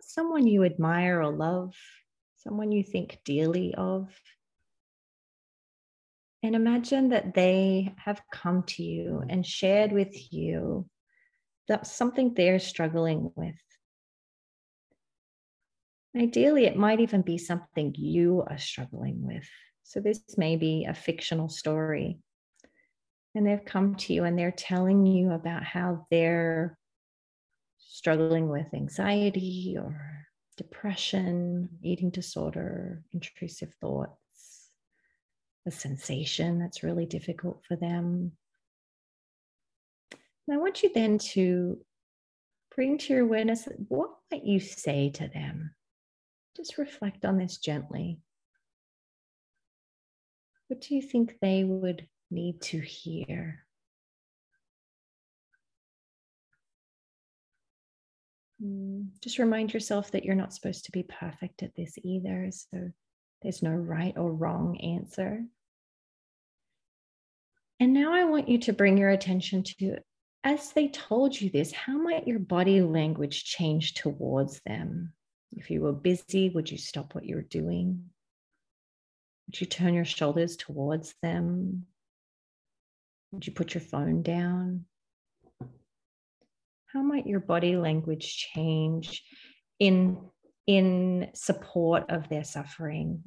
someone 0.00 0.46
you 0.46 0.64
admire 0.64 1.22
or 1.22 1.30
love, 1.30 1.74
someone 2.36 2.72
you 2.72 2.82
think 2.82 3.20
dearly 3.24 3.74
of. 3.74 4.08
And 6.42 6.54
imagine 6.54 7.08
that 7.10 7.32
they 7.32 7.94
have 7.96 8.20
come 8.30 8.64
to 8.64 8.82
you 8.82 9.22
and 9.28 9.46
shared 9.46 9.92
with 9.92 10.32
you 10.32 10.86
that 11.68 11.86
something 11.86 12.34
they're 12.34 12.58
struggling 12.58 13.30
with. 13.34 13.54
Ideally, 16.16 16.66
it 16.66 16.76
might 16.76 17.00
even 17.00 17.22
be 17.22 17.38
something 17.38 17.94
you 17.96 18.44
are 18.48 18.58
struggling 18.58 19.26
with. 19.26 19.48
So, 19.82 20.00
this 20.00 20.22
may 20.36 20.56
be 20.56 20.86
a 20.88 20.94
fictional 20.94 21.48
story. 21.48 22.18
And 23.34 23.46
they've 23.46 23.64
come 23.64 23.96
to 23.96 24.12
you 24.12 24.24
and 24.24 24.38
they're 24.38 24.52
telling 24.52 25.06
you 25.06 25.32
about 25.32 25.64
how 25.64 26.06
they're 26.10 26.78
struggling 27.78 28.48
with 28.48 28.72
anxiety 28.72 29.76
or 29.76 30.24
depression, 30.56 31.68
eating 31.82 32.10
disorder, 32.10 33.02
intrusive 33.12 33.74
thoughts, 33.80 34.70
a 35.66 35.70
sensation 35.70 36.58
that's 36.58 36.82
really 36.82 37.06
difficult 37.06 37.64
for 37.66 37.76
them. 37.76 38.32
And 40.46 40.54
I 40.54 40.58
want 40.58 40.82
you 40.82 40.92
then 40.94 41.18
to 41.32 41.78
bring 42.74 42.98
to 42.98 43.12
your 43.14 43.22
awareness 43.22 43.66
what 43.88 44.10
might 44.30 44.44
you 44.44 44.60
say 44.60 45.10
to 45.10 45.28
them? 45.28 45.74
Just 46.56 46.78
reflect 46.78 47.24
on 47.24 47.38
this 47.38 47.58
gently. 47.58 48.18
What 50.68 50.80
do 50.80 50.94
you 50.94 51.02
think 51.02 51.36
they 51.40 51.64
would 51.64 52.08
need 52.30 52.60
to 52.62 52.80
hear? 52.80 53.64
Mm, 58.62 59.08
just 59.20 59.38
remind 59.38 59.74
yourself 59.74 60.10
that 60.12 60.24
you're 60.24 60.34
not 60.34 60.54
supposed 60.54 60.84
to 60.86 60.92
be 60.92 61.02
perfect 61.02 61.62
at 61.62 61.74
this 61.74 61.98
either. 62.02 62.50
So 62.50 62.90
there's 63.42 63.62
no 63.62 63.72
right 63.72 64.16
or 64.16 64.32
wrong 64.32 64.78
answer. 64.80 65.44
And 67.80 67.92
now 67.92 68.14
I 68.14 68.24
want 68.24 68.48
you 68.48 68.58
to 68.60 68.72
bring 68.72 68.96
your 68.96 69.10
attention 69.10 69.64
to 69.64 69.98
as 70.44 70.72
they 70.72 70.88
told 70.88 71.40
you 71.40 71.50
this, 71.50 71.72
how 71.72 71.96
might 71.96 72.28
your 72.28 72.38
body 72.38 72.82
language 72.82 73.44
change 73.44 73.94
towards 73.94 74.60
them? 74.66 75.12
If 75.56 75.70
you 75.70 75.82
were 75.82 75.92
busy, 75.92 76.50
would 76.50 76.70
you 76.70 76.78
stop 76.78 77.14
what 77.14 77.24
you 77.24 77.36
were 77.36 77.42
doing? 77.42 78.10
Would 79.46 79.60
you 79.60 79.66
turn 79.66 79.94
your 79.94 80.04
shoulders 80.04 80.56
towards 80.56 81.14
them? 81.22 81.86
Would 83.32 83.46
you 83.46 83.52
put 83.52 83.74
your 83.74 83.82
phone 83.82 84.22
down? 84.22 84.86
how 86.94 87.02
might 87.02 87.26
your 87.26 87.40
body 87.40 87.76
language 87.76 88.48
change 88.54 89.24
in 89.78 90.16
in 90.66 91.28
support 91.34 92.04
of 92.08 92.28
their 92.28 92.44
suffering 92.44 93.22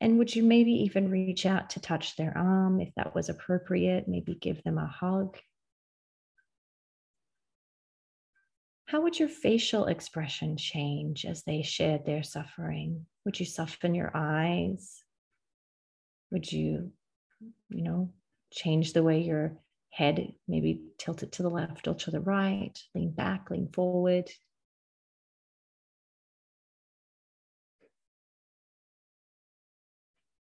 and 0.00 0.18
would 0.18 0.34
you 0.34 0.42
maybe 0.42 0.72
even 0.72 1.10
reach 1.10 1.46
out 1.46 1.70
to 1.70 1.80
touch 1.80 2.16
their 2.16 2.36
arm 2.36 2.80
if 2.80 2.90
that 2.96 3.14
was 3.14 3.28
appropriate 3.28 4.08
maybe 4.08 4.34
give 4.34 4.62
them 4.64 4.76
a 4.76 4.86
hug 4.86 5.38
how 8.90 9.00
would 9.00 9.18
your 9.18 9.28
facial 9.28 9.86
expression 9.86 10.56
change 10.56 11.24
as 11.24 11.42
they 11.44 11.62
shared 11.62 12.04
their 12.04 12.22
suffering 12.22 13.06
would 13.24 13.38
you 13.38 13.46
soften 13.46 13.94
your 13.94 14.10
eyes 14.14 15.04
would 16.30 16.50
you 16.50 16.90
you 17.68 17.82
know 17.82 18.10
change 18.52 18.92
the 18.92 19.02
way 19.02 19.20
your 19.20 19.56
head 19.90 20.32
maybe 20.48 20.80
tilt 20.98 21.22
it 21.22 21.32
to 21.32 21.42
the 21.42 21.50
left 21.50 21.88
or 21.88 21.94
to 21.94 22.10
the 22.10 22.20
right, 22.20 22.78
lean 22.94 23.10
back, 23.10 23.50
lean 23.50 23.68
forward. 23.68 24.30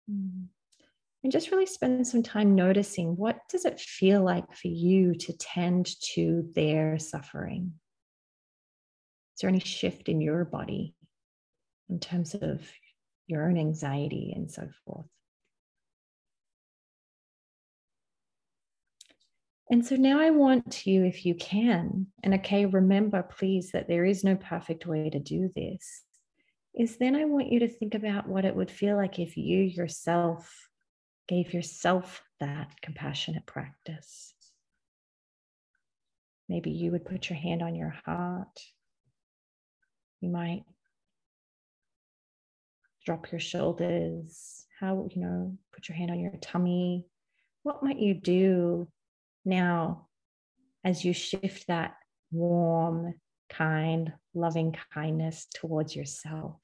Hmm. 0.09 0.45
And 1.23 1.31
just 1.31 1.51
really 1.51 1.65
spend 1.65 2.07
some 2.07 2.23
time 2.23 2.55
noticing 2.55 3.17
what 3.17 3.39
does 3.49 3.65
it 3.65 3.79
feel 3.79 4.23
like 4.23 4.53
for 4.53 4.67
you 4.69 5.15
to 5.15 5.33
tend 5.33 5.89
to 6.13 6.49
their 6.55 6.99
suffering? 6.99 7.73
Is 9.37 9.41
there 9.41 9.51
any 9.51 9.59
shift 9.59 10.09
in 10.09 10.19
your 10.19 10.45
body 10.45 10.95
in 11.89 11.99
terms 11.99 12.33
of 12.33 12.67
your 13.27 13.47
own 13.47 13.55
anxiety 13.55 14.33
and 14.35 14.49
so 14.49 14.67
forth? 14.83 15.05
And 19.69 19.85
so 19.85 19.95
now 19.95 20.19
I 20.19 20.31
want 20.31 20.87
you, 20.87 21.05
if 21.05 21.23
you 21.23 21.35
can, 21.35 22.07
and 22.23 22.33
okay, 22.33 22.65
remember 22.65 23.21
please 23.21 23.73
that 23.73 23.87
there 23.87 24.05
is 24.05 24.23
no 24.23 24.35
perfect 24.37 24.87
way 24.87 25.07
to 25.11 25.19
do 25.19 25.51
this, 25.55 26.01
is 26.73 26.97
then 26.97 27.15
I 27.15 27.25
want 27.25 27.51
you 27.51 27.59
to 27.59 27.67
think 27.67 27.93
about 27.93 28.27
what 28.27 28.43
it 28.43 28.55
would 28.55 28.71
feel 28.71 28.95
like 28.95 29.19
if 29.19 29.37
you 29.37 29.59
yourself 29.59 30.51
gave 31.27 31.53
yourself 31.53 32.23
that 32.39 32.71
compassionate 32.81 33.45
practice. 33.45 34.33
Maybe 36.49 36.71
you 36.71 36.91
would 36.93 37.05
put 37.05 37.29
your 37.29 37.37
hand 37.37 37.61
on 37.61 37.75
your 37.75 37.93
heart. 38.03 38.59
You 40.21 40.29
might 40.29 40.63
drop 43.05 43.31
your 43.31 43.39
shoulders. 43.39 44.65
How, 44.79 45.07
you 45.13 45.21
know, 45.21 45.57
put 45.73 45.89
your 45.89 45.97
hand 45.97 46.11
on 46.11 46.19
your 46.19 46.33
tummy. 46.41 47.05
What 47.63 47.81
might 47.83 47.99
you 47.99 48.13
do 48.13 48.87
now, 49.45 50.07
as 50.83 51.03
you 51.03 51.13
shift 51.13 51.67
that 51.67 51.95
warm, 52.31 53.15
kind, 53.49 54.13
loving 54.33 54.75
kindness 54.93 55.47
towards 55.53 55.95
yourself, 55.95 56.59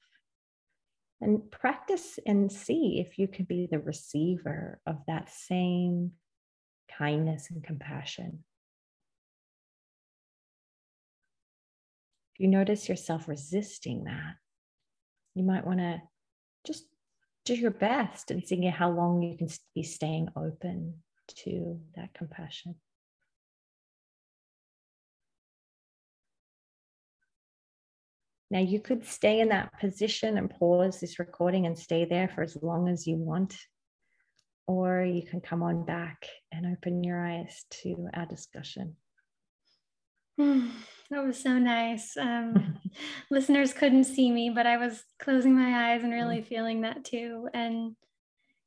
and 1.20 1.50
practice 1.50 2.18
and 2.26 2.52
see 2.52 3.04
if 3.04 3.18
you 3.18 3.26
can 3.26 3.46
be 3.46 3.66
the 3.70 3.78
receiver 3.78 4.80
of 4.86 4.98
that 5.06 5.30
same 5.30 6.12
kindness 6.98 7.48
and 7.50 7.64
compassion. 7.64 8.44
If 12.34 12.40
you 12.40 12.48
notice 12.48 12.88
yourself 12.88 13.28
resisting 13.28 14.04
that, 14.04 14.34
you 15.34 15.44
might 15.44 15.66
want 15.66 15.78
to 15.78 16.02
just 16.66 16.84
do 17.44 17.54
your 17.54 17.70
best 17.70 18.30
and 18.30 18.44
see 18.44 18.64
how 18.66 18.90
long 18.90 19.22
you 19.22 19.36
can 19.36 19.48
be 19.74 19.84
staying 19.84 20.28
open 20.36 20.94
to 21.44 21.80
that 21.94 22.12
compassion. 22.14 22.74
Now, 28.50 28.60
you 28.60 28.80
could 28.80 29.04
stay 29.04 29.40
in 29.40 29.48
that 29.48 29.78
position 29.80 30.38
and 30.38 30.50
pause 30.50 31.00
this 31.00 31.18
recording 31.18 31.66
and 31.66 31.78
stay 31.78 32.04
there 32.04 32.28
for 32.28 32.42
as 32.42 32.56
long 32.62 32.88
as 32.88 33.06
you 33.06 33.16
want. 33.16 33.56
Or 34.66 35.02
you 35.02 35.22
can 35.22 35.40
come 35.40 35.62
on 35.62 35.84
back 35.84 36.26
and 36.50 36.66
open 36.66 37.04
your 37.04 37.24
eyes 37.24 37.64
to 37.82 38.08
our 38.14 38.26
discussion. 38.26 38.96
That 41.14 41.24
was 41.24 41.40
so 41.40 41.58
nice. 41.60 42.16
Um, 42.16 42.74
listeners 43.30 43.72
couldn't 43.72 44.02
see 44.02 44.32
me, 44.32 44.50
but 44.50 44.66
I 44.66 44.78
was 44.78 45.04
closing 45.22 45.54
my 45.54 45.92
eyes 45.92 46.02
and 46.02 46.12
really 46.12 46.38
mm. 46.38 46.46
feeling 46.46 46.80
that 46.80 47.04
too. 47.04 47.48
And 47.54 47.94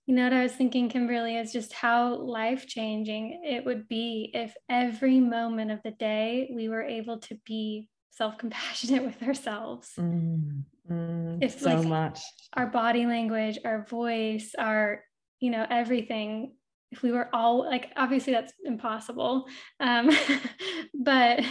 you 0.06 0.16
know 0.16 0.24
what 0.24 0.32
I 0.32 0.43
was 0.43 0.54
thinking, 0.54 0.88
Kimberley, 0.88 1.36
is 1.36 1.52
just 1.52 1.74
how 1.74 2.16
life 2.16 2.66
changing 2.66 3.41
it 3.43 3.66
would 3.66 3.89
be 3.89 4.32
if 4.34 4.56
every 4.70 5.20
moment 5.20 5.72
of 5.72 5.84
the 5.84 5.91
day 5.91 6.50
we 6.56 6.70
were 6.70 6.84
able 6.84 7.20
to 7.20 7.38
be 7.45 7.89
self 8.12 8.38
compassionate 8.38 9.04
with 9.06 9.22
ourselves. 9.24 9.91
Mm, 10.00 10.64
mm, 10.89 11.43
if 11.43 11.60
so 11.60 11.76
like, 11.76 11.86
much 11.86 12.22
our 12.54 12.68
body 12.68 13.06
language, 13.06 13.60
our 13.66 13.86
voice, 13.89 14.56
our, 14.58 15.04
you 15.41 15.52
know, 15.52 15.68
everything. 15.70 16.54
If 16.93 17.02
we 17.02 17.12
were 17.12 17.28
all 17.36 17.66
like, 17.66 17.91
obviously 17.98 18.32
that's 18.32 18.54
impossible, 18.64 19.48
um, 19.82 20.10
but 20.98 21.43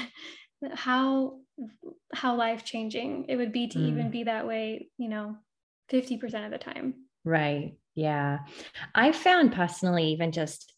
how 0.75 1.39
how 2.13 2.37
life 2.37 2.65
changing 2.65 3.27
it 3.29 3.37
would 3.37 3.53
be 3.53 3.69
to 3.69 3.79
mm. 3.79 3.89
even 3.89 4.11
be 4.11 4.25
that 4.25 4.47
way, 4.47 4.89
you 4.99 5.09
know, 5.09 5.37
fifty 5.89 6.17
percent 6.17 6.45
of 6.45 6.51
the 6.51 6.59
time. 6.59 6.95
Right. 7.25 7.77
Yeah. 7.95 8.41
I 8.95 9.13
found 9.13 9.53
personally, 9.53 10.13
even 10.13 10.33
just 10.33 10.73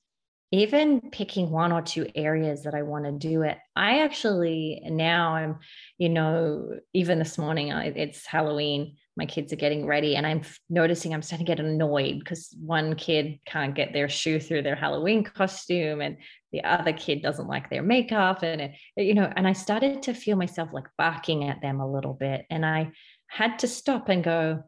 even 0.51 1.11
picking 1.11 1.51
one 1.51 1.73
or 1.73 1.83
two 1.83 2.07
areas 2.15 2.63
that 2.63 2.75
I 2.75 2.83
want 2.83 3.05
to 3.05 3.13
do 3.13 3.43
it, 3.43 3.59
I 3.77 4.01
actually 4.01 4.81
now 4.85 5.35
I'm, 5.35 5.59
you 5.99 6.09
know, 6.09 6.79
even 6.95 7.19
this 7.19 7.37
morning, 7.37 7.73
I, 7.73 7.87
it's 7.87 8.25
Halloween. 8.25 8.97
My 9.19 9.27
kids 9.27 9.53
are 9.53 9.57
getting 9.57 9.85
ready 9.85 10.15
and 10.15 10.25
I'm 10.25 10.43
noticing 10.71 11.13
I'm 11.13 11.23
starting 11.23 11.45
to 11.45 11.51
get 11.51 11.59
annoyed 11.59 12.21
because 12.21 12.55
one 12.65 12.95
kid 12.95 13.41
can't 13.45 13.75
get 13.75 13.93
their 13.93 14.09
shoe 14.09 14.39
through 14.39 14.63
their 14.63 14.77
Halloween 14.77 15.25
costume 15.25 16.01
and 16.01 16.19
the 16.53 16.63
other 16.63 16.93
kid 16.93 17.21
doesn't 17.21 17.49
like 17.49 17.69
their 17.69 17.83
makeup 17.83 18.45
and 18.45 18.61
it, 18.61 18.73
you 18.97 19.15
know 19.15 19.31
and 19.37 19.47
I 19.47 19.55
started 19.55 20.05
to 20.05 20.15
feel 20.15 20.37
myself 20.37 20.71
like 20.73 20.87
barking 20.97 21.49
at 21.49 21.61
them 21.61 21.81
a 21.81 21.93
little 21.93 22.15
bit 22.15 22.47
and 22.49 22.65
I 22.65 22.93
had 23.27 23.59
to 23.59 23.67
stop 23.67 24.09
and 24.09 24.23
go 24.23 24.63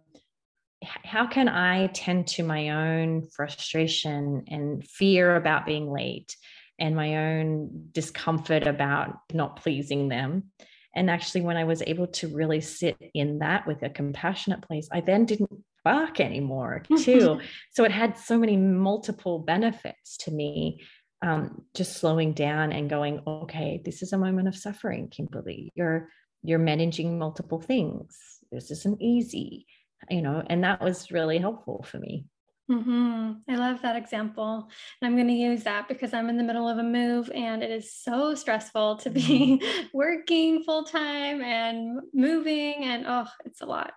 how 0.83 1.29
can 1.29 1.49
I 1.49 1.87
tend 1.89 2.27
to 2.29 2.43
my 2.43 2.71
own 2.71 3.29
frustration 3.29 4.45
and 4.49 4.85
fear 4.85 5.37
about 5.37 5.65
being 5.65 5.93
late 5.93 6.37
and 6.77 6.97
my 6.97 7.37
own 7.39 7.89
discomfort 7.93 8.67
about 8.67 9.17
not 9.33 9.63
pleasing 9.63 10.09
them 10.09 10.51
and 10.95 11.09
actually, 11.09 11.43
when 11.43 11.57
I 11.57 11.65
was 11.65 11.83
able 11.87 12.09
to 12.09 12.29
really 12.29 12.61
sit 12.61 12.97
in 13.15 13.39
that 13.39 13.67
with 13.67 13.83
a 13.83 13.91
compassionate 13.91 14.63
place, 14.63 14.89
I 14.91 15.01
then 15.01 15.25
didn't 15.25 15.51
bark 15.85 16.21
anymore, 16.21 16.83
too. 16.99 17.41
so 17.71 17.85
it 17.85 17.93
had 17.93 18.19
so 18.19 18.39
many 18.39 18.57
multiple 18.57 19.39
benefits 19.39 20.17
to 20.19 20.31
me. 20.31 20.83
Um, 21.23 21.63
just 21.75 21.99
slowing 21.99 22.33
down 22.33 22.73
and 22.73 22.89
going, 22.89 23.21
okay, 23.27 23.83
this 23.85 24.03
is 24.03 24.15
a 24.15 24.19
moment 24.19 24.49
of 24.49 24.57
suffering, 24.57 25.09
Kimberley. 25.09 25.71
You're 25.75 26.09
you're 26.43 26.59
managing 26.59 27.19
multiple 27.19 27.61
things. 27.61 28.17
This 28.51 28.71
isn't 28.71 29.03
easy, 29.03 29.67
you 30.09 30.23
know, 30.23 30.43
and 30.47 30.65
that 30.65 30.81
was 30.81 31.11
really 31.11 31.37
helpful 31.37 31.85
for 31.89 31.99
me. 31.99 32.25
Mm-hmm. 32.71 33.33
I 33.49 33.57
love 33.57 33.83
that 33.83 33.97
example. 33.97 34.69
And 35.01 35.09
I'm 35.09 35.17
going 35.17 35.29
to 35.29 35.35
use 35.35 35.65
that 35.65 35.89
because 35.89 36.15
I'm 36.15 36.29
in 36.29 36.37
the 36.37 36.45
middle 36.45 36.69
of 36.69 36.79
a 36.79 36.83
move 36.83 37.31
and 37.35 37.63
it 37.63 37.71
is 37.71 37.93
so 37.93 38.35
stressful 38.35 38.97
to 38.99 39.11
be 39.11 39.61
mm-hmm. 39.61 39.87
working 39.93 40.63
full 40.63 40.85
time 40.85 41.43
and 41.43 42.01
moving. 42.15 42.85
And 42.85 43.05
oh, 43.09 43.27
it's 43.45 43.61
a 43.61 43.67
lot. 43.67 43.93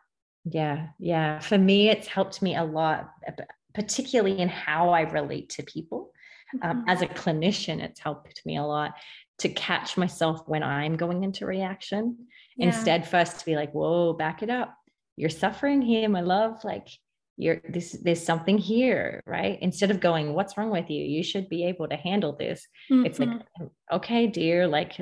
Yeah. 0.46 0.88
Yeah. 1.00 1.40
For 1.40 1.58
me, 1.58 1.90
it's 1.90 2.08
helped 2.08 2.42
me 2.42 2.56
a 2.56 2.64
lot, 2.64 3.12
particularly 3.76 4.40
in 4.40 4.50
how 4.50 4.90
I 4.90 5.02
relate 5.02 5.50
to 5.52 5.64
people. 5.64 6.12
Um, 6.62 6.80
mm-hmm. 6.80 6.90
as 6.90 7.02
a 7.02 7.08
clinician, 7.08 7.82
it's 7.82 8.00
helped 8.00 8.46
me 8.46 8.58
a 8.58 8.64
lot 8.64 8.94
to 9.40 9.50
catch 9.50 9.98
myself 9.98 10.42
when 10.48 10.64
I'm 10.64 10.98
going 10.98 11.24
into 11.24 11.46
reaction. 11.46 12.28
Yeah. 12.58 12.68
Instead, 12.68 13.08
first 13.08 13.40
to 13.40 13.46
be 13.46 13.56
like, 13.56 13.72
whoa, 13.72 14.14
back 14.14 14.44
it 14.44 14.50
up. 14.50 14.76
You're 15.16 15.30
suffering 15.30 15.82
here, 15.82 16.10
my 16.10 16.22
love. 16.22 16.64
Like, 16.64 16.88
you're 17.38 17.62
this 17.68 17.98
there's 18.04 18.24
something 18.24 18.58
here 18.58 19.22
right 19.26 19.58
instead 19.62 19.90
of 19.90 20.00
going 20.00 20.34
what's 20.34 20.58
wrong 20.58 20.70
with 20.70 20.90
you 20.90 21.04
you 21.04 21.24
should 21.24 21.50
be 21.50 21.66
able 21.66 21.88
to 21.88 21.96
handle 21.96 22.36
this 22.36 22.68
mm-hmm. 22.92 23.06
it's 23.06 23.20
like 23.20 23.30
mm-hmm. 23.30 23.66
okay 23.92 24.28
dear 24.28 24.68
like 24.68 25.02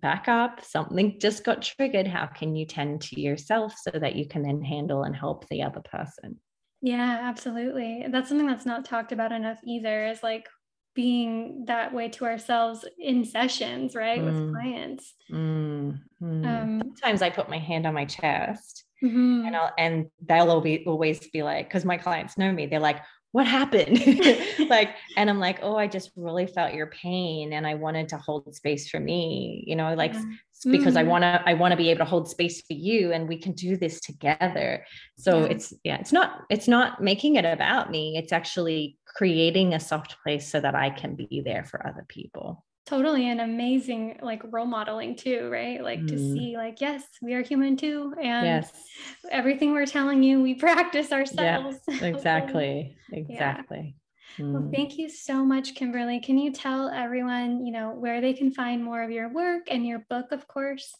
back 0.00 0.28
up 0.28 0.64
something 0.64 1.18
just 1.18 1.44
got 1.44 1.62
triggered 1.62 2.06
how 2.06 2.26
can 2.26 2.54
you 2.54 2.64
tend 2.64 3.00
to 3.00 3.20
yourself 3.20 3.74
so 3.76 3.90
that 3.98 4.16
you 4.16 4.26
can 4.26 4.42
then 4.42 4.62
handle 4.62 5.02
and 5.02 5.16
help 5.16 5.48
the 5.48 5.62
other 5.62 5.80
person 5.80 6.38
yeah 6.80 7.20
absolutely 7.22 8.04
that's 8.10 8.28
something 8.28 8.46
that's 8.46 8.66
not 8.66 8.84
talked 8.84 9.12
about 9.12 9.32
enough 9.32 9.58
either 9.64 10.06
is 10.06 10.22
like 10.22 10.48
being 10.94 11.64
that 11.66 11.94
way 11.94 12.08
to 12.08 12.24
ourselves 12.24 12.84
in 12.98 13.24
sessions 13.24 13.94
right 13.94 14.20
mm. 14.20 14.24
with 14.24 14.52
clients 14.52 15.14
mm. 15.30 15.98
Mm. 16.22 16.46
Um, 16.46 16.82
sometimes 16.82 17.22
i 17.22 17.30
put 17.30 17.48
my 17.48 17.58
hand 17.58 17.86
on 17.86 17.94
my 17.94 18.04
chest 18.04 18.84
Mm-hmm. 19.02 19.46
And, 19.46 19.56
I'll, 19.56 19.72
and 19.78 20.06
they'll 20.26 20.50
always, 20.50 20.82
always 20.86 21.18
be 21.28 21.42
like, 21.42 21.68
because 21.68 21.84
my 21.84 21.96
clients 21.96 22.38
know 22.38 22.52
me, 22.52 22.66
they're 22.66 22.80
like, 22.80 23.00
what 23.32 23.46
happened? 23.46 23.98
like, 24.68 24.90
and 25.16 25.28
I'm 25.30 25.40
like, 25.40 25.58
oh, 25.62 25.76
I 25.76 25.86
just 25.86 26.10
really 26.16 26.46
felt 26.46 26.74
your 26.74 26.88
pain 26.88 27.54
and 27.54 27.66
I 27.66 27.74
wanted 27.74 28.10
to 28.10 28.18
hold 28.18 28.54
space 28.54 28.90
for 28.90 29.00
me, 29.00 29.64
you 29.66 29.74
know, 29.74 29.94
like 29.94 30.14
because 30.70 30.96
I 30.96 31.00
mm-hmm. 31.00 31.10
want 31.10 31.22
to, 31.22 31.42
I 31.46 31.54
want 31.54 31.72
to 31.72 31.76
be 31.76 31.88
able 31.88 32.00
to 32.00 32.10
hold 32.10 32.28
space 32.28 32.60
for 32.60 32.74
you 32.74 33.12
and 33.12 33.26
we 33.26 33.38
can 33.38 33.52
do 33.52 33.76
this 33.76 34.00
together. 34.00 34.84
So 35.16 35.40
yeah. 35.40 35.46
it's, 35.46 35.74
yeah, 35.82 35.96
it's 35.98 36.12
not, 36.12 36.42
it's 36.50 36.68
not 36.68 37.02
making 37.02 37.36
it 37.36 37.46
about 37.46 37.90
me. 37.90 38.18
It's 38.18 38.32
actually 38.32 38.98
creating 39.06 39.74
a 39.74 39.80
soft 39.80 40.16
place 40.22 40.50
so 40.52 40.60
that 40.60 40.74
I 40.74 40.90
can 40.90 41.16
be 41.16 41.42
there 41.44 41.64
for 41.64 41.84
other 41.86 42.04
people 42.06 42.62
totally 42.86 43.28
an 43.28 43.40
amazing 43.40 44.18
like 44.22 44.42
role 44.50 44.66
modeling 44.66 45.14
too 45.14 45.48
right 45.50 45.82
like 45.82 46.00
mm. 46.00 46.08
to 46.08 46.18
see 46.18 46.56
like 46.56 46.80
yes 46.80 47.04
we 47.20 47.34
are 47.34 47.42
human 47.42 47.76
too 47.76 48.12
and 48.20 48.46
yes. 48.46 48.72
everything 49.30 49.72
we're 49.72 49.86
telling 49.86 50.22
you 50.22 50.42
we 50.42 50.54
practice 50.68 51.12
ourselves 51.12 51.78
yeah, 51.88 52.04
exactly 52.04 52.96
exactly 53.12 53.94
yeah. 54.36 54.44
mm. 54.44 54.52
well 54.52 54.70
thank 54.74 54.98
you 54.98 55.08
so 55.08 55.44
much 55.44 55.74
kimberley 55.74 56.18
can 56.18 56.36
you 56.36 56.52
tell 56.52 56.88
everyone 56.88 57.64
you 57.64 57.72
know 57.72 57.90
where 57.90 58.20
they 58.20 58.32
can 58.32 58.52
find 58.52 58.82
more 58.82 59.02
of 59.02 59.10
your 59.10 59.32
work 59.32 59.62
and 59.70 59.86
your 59.86 60.04
book 60.10 60.32
of 60.32 60.46
course 60.48 60.92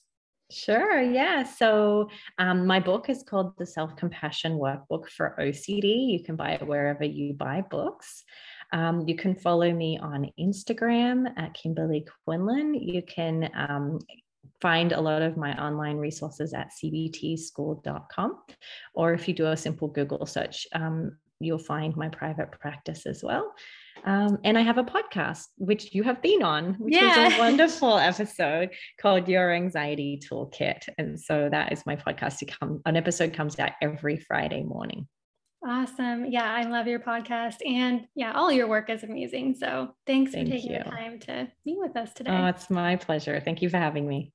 Sure. 0.51 1.01
Yeah. 1.01 1.45
So 1.45 2.11
um, 2.39 2.67
my 2.67 2.79
book 2.79 3.09
is 3.09 3.23
called 3.23 3.57
The 3.57 3.65
Self 3.65 3.97
Compassion 3.97 4.59
Workbook 4.59 5.09
for 5.09 5.35
OCD. 5.41 6.13
You 6.13 6.23
can 6.23 6.37
buy 6.37 6.51
it 6.51 6.67
wherever 6.67 7.05
you 7.05 7.33
buy 7.33 7.63
books. 7.63 8.23
Um, 8.73 9.07
you 9.07 9.15
can 9.15 9.35
follow 9.35 9.71
me 9.73 9.99
on 9.99 10.31
Instagram 10.41 11.33
at 11.37 11.55
Kimberley 11.55 12.07
Quinlan. 12.25 12.75
You 12.75 13.03
can 13.03 13.51
um, 13.55 13.99
find 14.61 14.93
a 14.93 15.01
lot 15.01 15.23
of 15.23 15.37
my 15.37 15.53
online 15.63 15.97
resources 15.97 16.55
at 16.55 16.71
cbtschool.com. 16.83 18.39
Or 18.95 19.13
if 19.13 19.29
you 19.29 19.35
do 19.35 19.47
a 19.47 19.57
simple 19.57 19.89
Google 19.89 20.25
search, 20.25 20.67
um, 20.75 21.19
you'll 21.41 21.59
find 21.59 21.97
my 21.97 22.09
private 22.09 22.53
practice 22.53 23.05
as 23.07 23.23
well. 23.23 23.53
Um, 24.05 24.39
and 24.45 24.57
I 24.57 24.63
have 24.63 24.79
a 24.79 24.85
podcast, 24.85 25.47
which 25.59 25.95
you 25.95 26.03
have 26.03 26.23
been 26.23 26.43
on, 26.43 26.75
which 26.75 26.95
yeah. 26.95 27.27
is 27.27 27.35
a 27.37 27.39
wonderful 27.39 27.99
episode 27.99 28.71
called 29.01 29.29
Your 29.29 29.53
Anxiety 29.53 30.21
Toolkit. 30.25 30.89
And 30.99 31.21
so 31.21 31.49
that 31.51 31.73
is 31.73 31.85
my 31.85 31.97
podcast 31.97 32.39
to 32.39 32.47
come. 32.47 32.81
An 32.87 32.97
episode 32.97 33.35
comes 33.35 33.59
out 33.59 33.73
every 33.83 34.17
Friday 34.17 34.63
morning. 34.63 35.07
Awesome. 35.65 36.27
Yeah, 36.27 36.53
I 36.53 36.65
love 36.65 36.87
your 36.89 36.99
podcast. 36.99 37.57
And 37.67 38.07
yeah, 38.15 38.33
all 38.33 38.51
your 38.51 38.67
work 38.67 38.91
is 38.91 39.05
amazing. 39.05 39.55
So 39.55 39.95
thanks 40.07 40.33
Thank 40.33 40.49
for 40.49 40.55
taking 40.55 40.73
you. 40.73 40.79
the 40.79 40.91
time 40.91 41.21
to 41.21 41.49
meet 41.65 41.79
with 41.79 41.97
us 41.97 42.13
today. 42.13 42.33
Oh, 42.33 42.47
it's 42.47 42.69
my 42.69 42.97
pleasure. 42.97 43.41
Thank 43.41 43.63
you 43.63 43.71
for 43.71 43.79
having 43.79 44.09
me. 44.09 44.33